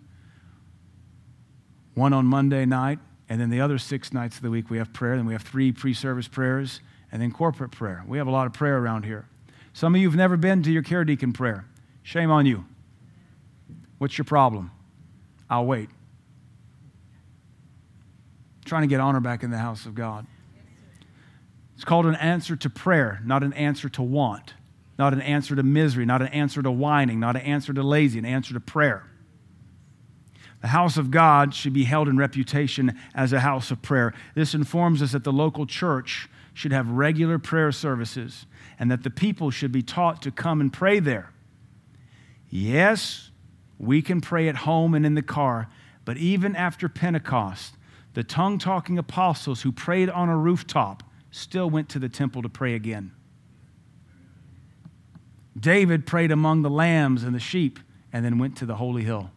one 1.96 2.14
on 2.14 2.26
Monday 2.26 2.66
night, 2.66 3.00
And 3.28 3.42
then 3.42 3.50
the 3.50 3.60
other 3.60 3.78
six 3.78 4.14
nights 4.14 4.38
of 4.38 4.42
the 4.42 4.50
week, 4.50 4.70
we 4.70 4.78
have 4.78 4.94
prayer. 4.94 5.18
Then 5.18 5.26
we 5.26 5.34
have 5.34 5.42
three 5.42 5.74
pre 5.74 5.94
service 5.94 6.30
prayers 6.30 6.80
and 7.12 7.22
then 7.22 7.34
corporate 7.34 7.72
prayer. 7.72 8.02
We 8.08 8.18
have 8.18 8.28
a 8.28 8.32
lot 8.32 8.48
of 8.48 8.54
prayer 8.54 8.78
around 8.78 9.04
here. 9.04 9.26
Some 9.74 9.96
of 9.96 10.00
you 10.00 10.08
have 10.08 10.16
never 10.16 10.38
been 10.38 10.64
to 10.64 10.72
your 10.72 10.84
care 10.84 11.04
deacon 11.04 11.34
prayer. 11.34 11.66
Shame 12.04 12.32
on 12.32 12.46
you. 12.46 12.64
What's 13.98 14.18
your 14.18 14.24
problem? 14.24 14.72
I'll 15.50 15.66
wait. 15.66 15.90
Trying 18.66 18.82
to 18.82 18.88
get 18.88 19.00
honor 19.00 19.20
back 19.20 19.44
in 19.44 19.52
the 19.52 19.58
house 19.58 19.86
of 19.86 19.96
God. 19.96 20.26
It's 21.76 21.86
called 21.86 22.06
an 22.06 22.16
answer 22.16 22.56
to 22.56 22.70
prayer, 22.70 23.22
not 23.24 23.44
an 23.44 23.54
answer 23.54 23.90
to 23.90 24.02
want, 24.02 24.54
not 24.98 25.14
an 25.14 25.22
answer 25.22 25.56
to 25.56 25.64
misery, 25.64 26.06
not 26.06 26.22
an 26.22 26.30
answer 26.30 26.62
to 26.62 26.72
whining, 26.72 27.20
not 27.20 27.36
an 27.36 27.42
answer 27.44 27.74
to 27.74 27.84
lazy, 27.84 28.18
an 28.18 28.26
answer 28.26 28.54
to 28.54 28.60
prayer. 28.60 29.08
The 30.62 30.70
house 30.70 30.98
of 30.98 31.12
God 31.12 31.54
should 31.54 31.74
be 31.74 31.84
held 31.84 32.08
in 32.08 32.18
reputation 32.18 32.98
as 33.14 33.34
a 33.34 33.42
house 33.42 33.70
of 33.70 33.82
prayer. 33.82 34.14
This 34.34 34.56
informs 34.56 35.02
us 35.02 35.12
that 35.12 35.24
the 35.24 35.34
local 35.34 35.68
church 35.68 36.28
should 36.56 36.72
have 36.72 36.90
regular 36.90 37.38
prayer 37.38 37.72
services 37.72 38.48
and 38.80 38.90
that 38.90 39.04
the 39.04 39.10
people 39.10 39.52
should 39.52 39.72
be 39.72 39.84
taught 39.84 40.22
to 40.24 40.32
come 40.32 40.62
and 40.62 40.74
pray 40.74 41.00
there. 41.00 41.32
Yes, 42.50 43.30
we 43.78 44.02
can 44.02 44.22
pray 44.22 44.48
at 44.48 44.56
home 44.56 44.96
and 44.96 45.06
in 45.06 45.14
the 45.14 45.22
car, 45.22 45.70
but 46.06 46.18
even 46.18 46.56
after 46.56 46.88
Pentecost, 46.88 47.76
the 48.16 48.24
tongue 48.24 48.58
talking 48.58 48.98
apostles 48.98 49.62
who 49.62 49.74
prayed 49.74 50.10
on 50.10 50.30
a 50.30 50.38
rooftop 50.38 51.04
still 51.32 51.70
went 51.70 51.90
to 51.90 52.00
the 52.00 52.08
temple 52.08 52.42
to 52.42 52.50
pray 52.50 52.74
again. 52.74 53.12
David 55.60 56.06
prayed 56.06 56.32
among 56.32 56.62
the 56.62 56.70
lambs 56.70 57.24
and 57.24 57.36
the 57.36 57.40
sheep 57.40 57.78
and 58.14 58.24
then 58.24 58.40
went 58.40 58.56
to 58.58 58.66
the 58.66 58.76
holy 58.76 59.04
hill. 59.04 59.32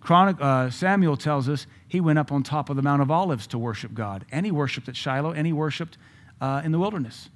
Chronic, 0.00 0.36
uh, 0.38 0.68
Samuel 0.68 1.16
tells 1.16 1.48
us 1.48 1.66
he 1.88 1.98
went 1.98 2.18
up 2.18 2.30
on 2.30 2.42
top 2.42 2.68
of 2.68 2.76
the 2.76 2.82
Mount 2.82 3.00
of 3.00 3.10
Olives 3.10 3.46
to 3.48 3.58
worship 3.58 3.94
God. 3.94 4.26
And 4.30 4.44
he 4.44 4.52
worshiped 4.52 4.86
at 4.86 4.96
Shiloh 4.96 5.32
and 5.32 5.46
he 5.46 5.54
worshiped 5.54 5.96
uh, 6.42 6.60
in 6.62 6.72
the 6.72 6.78
wilderness. 6.78 7.30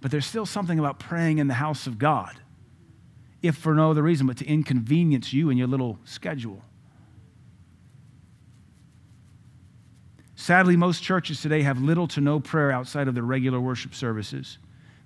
But 0.00 0.10
there's 0.10 0.26
still 0.26 0.44
something 0.44 0.80
about 0.80 0.98
praying 0.98 1.38
in 1.38 1.46
the 1.46 1.54
house 1.54 1.86
of 1.86 2.00
God, 2.00 2.34
if 3.42 3.56
for 3.56 3.74
no 3.74 3.92
other 3.92 4.02
reason 4.02 4.26
but 4.26 4.38
to 4.38 4.44
inconvenience 4.44 5.32
you 5.32 5.50
and 5.50 5.58
your 5.58 5.68
little 5.68 6.00
schedule. 6.04 6.62
Sadly, 10.36 10.76
most 10.76 11.02
churches 11.02 11.40
today 11.40 11.62
have 11.62 11.80
little 11.80 12.08
to 12.08 12.20
no 12.20 12.40
prayer 12.40 12.72
outside 12.72 13.08
of 13.08 13.14
their 13.14 13.22
regular 13.22 13.60
worship 13.60 13.94
services. 13.94 14.58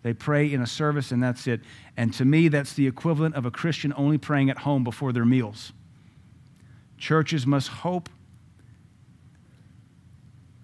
They 0.03 0.15
pray 0.15 0.51
in 0.53 0.63
a 0.63 0.67
service 0.67 1.13
and 1.13 1.23
that's 1.23 1.47
it. 1.47 1.61
And 1.97 2.15
to 2.15 2.25
me, 2.25 2.49
that's 2.49 2.73
the 2.73 2.87
equivalent 2.87 3.35
of 3.35 3.45
a 3.45 3.51
Christian 3.51 3.93
only 3.97 4.17
praying 4.17 4.49
at 4.49 4.59
home 4.59 4.85
before 4.85 5.13
their 5.13 5.25
meals. 5.25 5.73
Churches 6.97 7.47
must 7.47 7.69
hope 7.69 8.09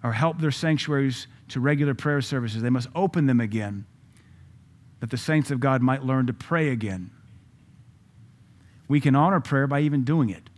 or 0.03 0.13
help 0.13 0.39
their 0.39 0.51
sanctuaries 0.51 1.27
to 1.49 1.61
regular 1.61 1.95
prayer 1.95 2.21
services. 2.21 2.63
They 2.63 2.71
must 2.71 2.89
open 2.95 3.27
them 3.27 3.41
again 3.41 3.87
that 5.01 5.11
the 5.11 5.17
saints 5.17 5.51
of 5.51 5.61
God 5.61 5.83
might 5.83 6.03
learn 6.03 6.27
to 6.27 6.33
pray 6.33 6.71
again. 6.71 7.11
We 8.89 9.01
can 9.01 9.15
honor 9.15 9.41
prayer 9.41 9.67
by 9.67 9.81
even 9.81 10.05
doing 10.05 10.31
it. 10.31 10.49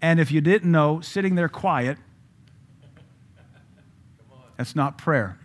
And 0.00 0.20
if 0.20 0.30
you 0.30 0.40
didn't 0.40 0.70
know, 0.70 1.00
sitting 1.00 1.34
there 1.34 1.48
quiet, 1.48 1.98
that's 4.56 4.74
not 4.74 4.98
prayer. 4.98 5.38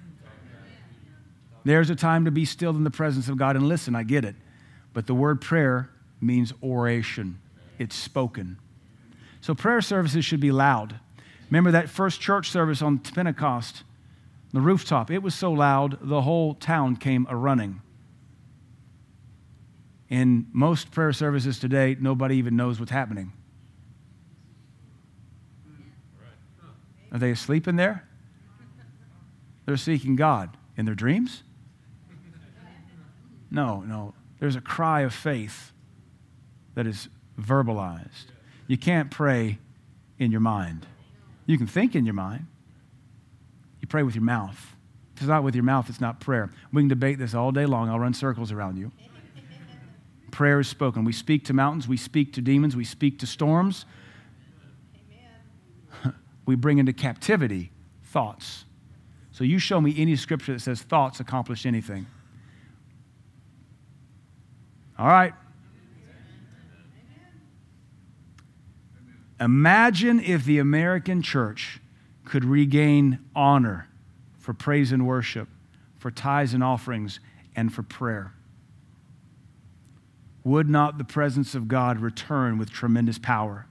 There's 1.63 1.89
a 1.89 1.95
time 1.95 2.25
to 2.25 2.31
be 2.31 2.45
still 2.45 2.71
in 2.71 2.83
the 2.83 2.91
presence 2.91 3.29
of 3.29 3.37
God 3.37 3.55
and 3.55 3.67
listen, 3.67 3.95
I 3.95 4.03
get 4.03 4.25
it. 4.25 4.35
But 4.93 5.07
the 5.07 5.13
word 5.13 5.41
prayer 5.41 5.89
means 6.19 6.53
oration, 6.63 7.39
it's 7.79 7.95
spoken. 7.95 8.57
So 9.41 9.55
prayer 9.55 9.81
services 9.81 10.23
should 10.23 10.39
be 10.39 10.51
loud. 10.51 10.99
Remember 11.49 11.71
that 11.71 11.89
first 11.89 12.21
church 12.21 12.49
service 12.49 12.81
on 12.81 12.99
Pentecost, 12.99 13.83
the 14.53 14.61
rooftop, 14.61 15.09
it 15.09 15.19
was 15.19 15.33
so 15.33 15.51
loud 15.51 15.97
the 16.01 16.21
whole 16.21 16.53
town 16.53 16.95
came 16.95 17.25
a 17.29 17.35
running. 17.35 17.81
In 20.09 20.47
most 20.51 20.91
prayer 20.91 21.13
services 21.13 21.57
today, 21.57 21.95
nobody 21.99 22.35
even 22.35 22.55
knows 22.55 22.79
what's 22.79 22.91
happening. 22.91 23.31
Are 27.11 27.19
they 27.19 27.31
asleep 27.31 27.67
in 27.67 27.77
there? 27.77 28.07
They're 29.65 29.77
seeking 29.77 30.15
God 30.15 30.57
in 30.77 30.85
their 30.85 30.95
dreams? 30.95 31.43
No, 33.49 33.81
no. 33.81 34.13
There's 34.39 34.55
a 34.55 34.61
cry 34.61 35.01
of 35.01 35.13
faith 35.13 35.71
that 36.73 36.87
is 36.87 37.09
verbalized. 37.39 38.27
You 38.67 38.77
can't 38.77 39.11
pray 39.11 39.59
in 40.17 40.31
your 40.31 40.39
mind. 40.39 40.87
You 41.45 41.57
can 41.57 41.67
think 41.67 41.95
in 41.95 42.05
your 42.05 42.13
mind. 42.13 42.47
You 43.81 43.87
pray 43.87 44.03
with 44.03 44.15
your 44.15 44.23
mouth. 44.23 44.75
If 45.15 45.23
it's 45.23 45.27
not 45.27 45.43
with 45.43 45.53
your 45.53 45.63
mouth, 45.63 45.89
it's 45.89 45.99
not 45.99 46.19
prayer. 46.19 46.49
We 46.71 46.81
can 46.81 46.87
debate 46.87 47.19
this 47.19 47.35
all 47.35 47.51
day 47.51 47.65
long. 47.65 47.89
I'll 47.89 47.99
run 47.99 48.13
circles 48.13 48.51
around 48.51 48.77
you. 48.77 48.91
prayer 50.31 50.61
is 50.61 50.67
spoken. 50.67 51.03
We 51.03 51.11
speak 51.11 51.45
to 51.45 51.53
mountains, 51.53 51.87
we 51.87 51.97
speak 51.97 52.33
to 52.33 52.41
demons, 52.41 52.75
we 52.75 52.85
speak 52.85 53.19
to 53.19 53.27
storms. 53.27 53.85
we 56.45 56.55
bring 56.55 56.77
into 56.77 56.93
captivity 56.93 57.71
thoughts. 58.03 58.65
So 59.41 59.45
you 59.45 59.57
show 59.57 59.81
me 59.81 59.95
any 59.97 60.15
scripture 60.17 60.53
that 60.53 60.59
says 60.59 60.83
thoughts 60.83 61.19
accomplish 61.19 61.65
anything. 61.65 62.05
All 64.99 65.07
right. 65.07 65.33
Imagine 69.39 70.19
if 70.19 70.45
the 70.45 70.59
American 70.59 71.23
church 71.23 71.79
could 72.23 72.45
regain 72.45 73.17
honor 73.35 73.87
for 74.37 74.53
praise 74.53 74.91
and 74.91 75.07
worship, 75.07 75.47
for 75.97 76.11
tithes 76.11 76.53
and 76.53 76.63
offerings, 76.63 77.19
and 77.55 77.73
for 77.73 77.81
prayer. 77.81 78.35
Would 80.43 80.69
not 80.69 80.99
the 80.99 81.03
presence 81.03 81.55
of 81.55 81.67
God 81.67 81.97
return 81.97 82.59
with 82.59 82.69
tremendous 82.69 83.17
power? 83.17 83.65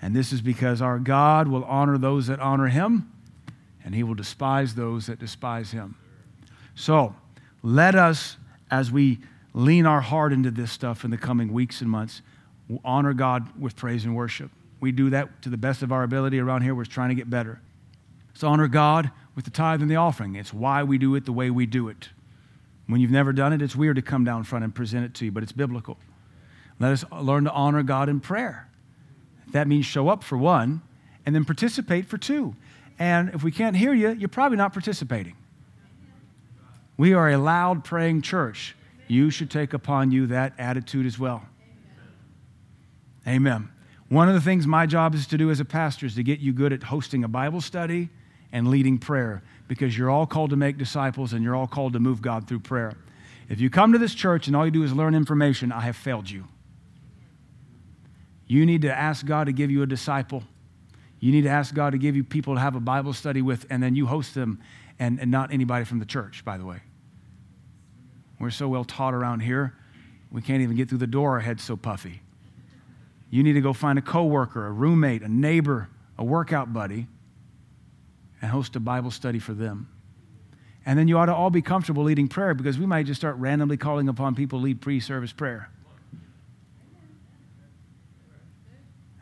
And 0.00 0.16
this 0.16 0.32
is 0.32 0.40
because 0.40 0.80
our 0.80 0.98
God 0.98 1.48
will 1.48 1.64
honor 1.64 1.98
those 1.98 2.28
that 2.28 2.40
honor 2.40 2.68
him, 2.68 3.12
and 3.86 3.94
he 3.94 4.02
will 4.02 4.14
despise 4.14 4.74
those 4.74 5.06
that 5.06 5.18
despise 5.20 5.70
him. 5.70 5.94
So 6.74 7.14
let 7.62 7.94
us, 7.94 8.36
as 8.70 8.90
we 8.90 9.20
lean 9.54 9.86
our 9.86 10.00
heart 10.02 10.32
into 10.32 10.50
this 10.50 10.72
stuff 10.72 11.04
in 11.04 11.10
the 11.10 11.16
coming 11.16 11.52
weeks 11.52 11.80
and 11.80 11.88
months, 11.88 12.20
honor 12.84 13.14
God 13.14 13.48
with 13.58 13.76
praise 13.76 14.04
and 14.04 14.14
worship. 14.14 14.50
We 14.80 14.90
do 14.90 15.08
that 15.10 15.40
to 15.42 15.48
the 15.48 15.56
best 15.56 15.82
of 15.82 15.92
our 15.92 16.02
ability 16.02 16.40
around 16.40 16.62
here. 16.62 16.74
We're 16.74 16.84
trying 16.84 17.10
to 17.10 17.14
get 17.14 17.30
better. 17.30 17.60
So 18.34 18.48
honor 18.48 18.66
God 18.66 19.12
with 19.36 19.44
the 19.44 19.52
tithe 19.52 19.80
and 19.80 19.90
the 19.90 19.96
offering. 19.96 20.34
It's 20.34 20.52
why 20.52 20.82
we 20.82 20.98
do 20.98 21.14
it 21.14 21.24
the 21.24 21.32
way 21.32 21.48
we 21.48 21.64
do 21.64 21.88
it. 21.88 22.10
When 22.88 23.00
you've 23.00 23.10
never 23.12 23.32
done 23.32 23.52
it, 23.52 23.62
it's 23.62 23.76
weird 23.76 23.96
to 23.96 24.02
come 24.02 24.24
down 24.24 24.42
front 24.42 24.64
and 24.64 24.74
present 24.74 25.04
it 25.04 25.14
to 25.14 25.24
you, 25.26 25.32
but 25.32 25.44
it's 25.44 25.52
biblical. 25.52 25.96
Let 26.80 26.92
us 26.92 27.04
learn 27.12 27.44
to 27.44 27.52
honor 27.52 27.84
God 27.84 28.08
in 28.08 28.18
prayer. 28.18 28.68
That 29.52 29.68
means 29.68 29.86
show 29.86 30.08
up 30.08 30.24
for 30.24 30.36
one 30.36 30.82
and 31.24 31.34
then 31.34 31.44
participate 31.44 32.06
for 32.06 32.18
two. 32.18 32.56
And 32.98 33.30
if 33.34 33.42
we 33.42 33.52
can't 33.52 33.76
hear 33.76 33.92
you, 33.92 34.10
you're 34.12 34.28
probably 34.28 34.56
not 34.56 34.72
participating. 34.72 35.36
We 36.96 37.12
are 37.12 37.30
a 37.30 37.36
loud 37.36 37.84
praying 37.84 38.22
church. 38.22 38.74
You 39.06 39.30
should 39.30 39.50
take 39.50 39.74
upon 39.74 40.10
you 40.10 40.28
that 40.28 40.54
attitude 40.58 41.06
as 41.06 41.18
well. 41.18 41.42
Amen. 43.26 43.68
One 44.08 44.28
of 44.28 44.34
the 44.34 44.40
things 44.40 44.66
my 44.66 44.86
job 44.86 45.14
is 45.14 45.26
to 45.28 45.38
do 45.38 45.50
as 45.50 45.60
a 45.60 45.64
pastor 45.64 46.06
is 46.06 46.14
to 46.14 46.22
get 46.22 46.38
you 46.38 46.52
good 46.52 46.72
at 46.72 46.84
hosting 46.84 47.24
a 47.24 47.28
Bible 47.28 47.60
study 47.60 48.08
and 48.52 48.68
leading 48.68 48.98
prayer 48.98 49.42
because 49.68 49.98
you're 49.98 50.10
all 50.10 50.26
called 50.26 50.50
to 50.50 50.56
make 50.56 50.78
disciples 50.78 51.32
and 51.32 51.42
you're 51.42 51.56
all 51.56 51.66
called 51.66 51.92
to 51.94 52.00
move 52.00 52.22
God 52.22 52.46
through 52.46 52.60
prayer. 52.60 52.94
If 53.48 53.60
you 53.60 53.68
come 53.68 53.92
to 53.92 53.98
this 53.98 54.14
church 54.14 54.46
and 54.46 54.56
all 54.56 54.64
you 54.64 54.70
do 54.70 54.84
is 54.84 54.92
learn 54.92 55.14
information, 55.14 55.72
I 55.72 55.80
have 55.80 55.96
failed 55.96 56.30
you. 56.30 56.46
You 58.46 58.64
need 58.64 58.82
to 58.82 58.96
ask 58.96 59.26
God 59.26 59.44
to 59.44 59.52
give 59.52 59.70
you 59.70 59.82
a 59.82 59.86
disciple. 59.86 60.44
You 61.20 61.32
need 61.32 61.42
to 61.42 61.48
ask 61.48 61.74
God 61.74 61.90
to 61.90 61.98
give 61.98 62.14
you 62.14 62.24
people 62.24 62.54
to 62.54 62.60
have 62.60 62.74
a 62.74 62.80
Bible 62.80 63.12
study 63.12 63.42
with, 63.42 63.66
and 63.70 63.82
then 63.82 63.94
you 63.94 64.06
host 64.06 64.34
them, 64.34 64.60
and, 64.98 65.18
and 65.18 65.30
not 65.30 65.52
anybody 65.52 65.84
from 65.84 65.98
the 65.98 66.06
church, 66.06 66.44
by 66.44 66.58
the 66.58 66.64
way. 66.64 66.80
We're 68.38 68.50
so 68.50 68.68
well 68.68 68.84
taught 68.84 69.14
around 69.14 69.40
here, 69.40 69.74
we 70.30 70.42
can't 70.42 70.60
even 70.60 70.76
get 70.76 70.88
through 70.88 70.98
the 70.98 71.06
door, 71.06 71.32
our 71.32 71.40
head's 71.40 71.62
so 71.62 71.76
puffy. 71.76 72.20
You 73.30 73.42
need 73.42 73.54
to 73.54 73.60
go 73.60 73.72
find 73.72 73.98
a 73.98 74.02
coworker, 74.02 74.66
a 74.66 74.70
roommate, 74.70 75.22
a 75.22 75.28
neighbor, 75.28 75.88
a 76.18 76.24
workout 76.24 76.72
buddy, 76.72 77.06
and 78.40 78.50
host 78.50 78.76
a 78.76 78.80
Bible 78.80 79.10
study 79.10 79.38
for 79.38 79.54
them. 79.54 79.88
And 80.84 80.98
then 80.98 81.08
you 81.08 81.18
ought 81.18 81.26
to 81.26 81.34
all 81.34 81.50
be 81.50 81.62
comfortable 81.62 82.04
leading 82.04 82.28
prayer 82.28 82.54
because 82.54 82.78
we 82.78 82.86
might 82.86 83.06
just 83.06 83.20
start 83.20 83.36
randomly 83.36 83.76
calling 83.76 84.08
upon 84.08 84.34
people 84.34 84.60
to 84.60 84.64
lead 84.64 84.80
pre 84.80 85.00
service 85.00 85.32
prayer. 85.32 85.68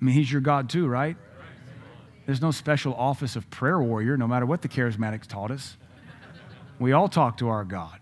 I 0.01 0.05
mean, 0.05 0.15
He's 0.15 0.31
your 0.31 0.43
God 0.43 0.69
too, 0.69 0.87
right? 0.87 1.16
There's 2.27 2.41
no 2.41 2.51
special 2.51 2.95
office 2.95 3.37
of 3.37 3.49
prayer 3.51 3.81
warrior, 3.81 4.17
no 4.17 4.27
matter 4.27 4.47
what 4.47 4.63
the 4.63 4.69
charismatics 4.69 5.27
taught 5.27 5.51
us. 5.51 5.77
We 6.79 6.93
all 6.93 7.09
talk 7.09 7.39
to 7.39 7.49
our 7.49 7.65
God. 7.65 7.99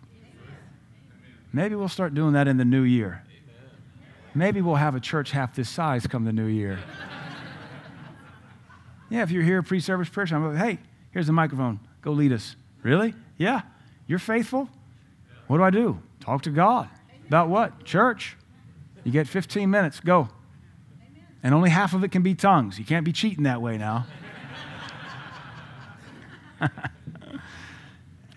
Maybe 1.52 1.74
we'll 1.74 1.88
start 1.88 2.14
doing 2.14 2.32
that 2.32 2.48
in 2.48 2.56
the 2.56 2.64
new 2.64 2.82
year. 2.82 3.22
Maybe 4.34 4.62
we'll 4.62 4.76
have 4.76 4.94
a 4.94 5.00
church 5.00 5.32
half 5.32 5.54
this 5.54 5.68
size 5.68 6.06
come 6.06 6.24
the 6.24 6.32
new 6.32 6.46
year. 6.46 6.78
yeah, 9.10 9.22
if 9.22 9.30
you're 9.30 9.42
here 9.42 9.62
pre 9.62 9.80
service 9.80 10.08
prayer 10.08 10.26
time, 10.26 10.54
like, 10.54 10.64
hey, 10.64 10.78
here's 11.10 11.26
the 11.26 11.32
microphone. 11.32 11.80
Go 12.00 12.12
lead 12.12 12.32
us. 12.32 12.56
Really? 12.82 13.14
Yeah. 13.36 13.62
You're 14.06 14.18
faithful? 14.18 14.68
What 15.48 15.58
do 15.58 15.64
I 15.64 15.70
do? 15.70 16.00
Talk 16.20 16.42
to 16.42 16.50
God. 16.50 16.88
About 17.26 17.48
what? 17.48 17.84
Church. 17.84 18.36
You 19.04 19.12
get 19.12 19.26
15 19.26 19.68
minutes. 19.68 20.00
Go 20.00 20.28
and 21.42 21.54
only 21.54 21.70
half 21.70 21.94
of 21.94 22.04
it 22.04 22.12
can 22.12 22.22
be 22.22 22.34
tongues. 22.34 22.78
You 22.78 22.84
can't 22.84 23.04
be 23.04 23.12
cheating 23.12 23.44
that 23.44 23.60
way 23.60 23.76
now. 23.78 24.06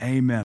Amen. 0.02 0.44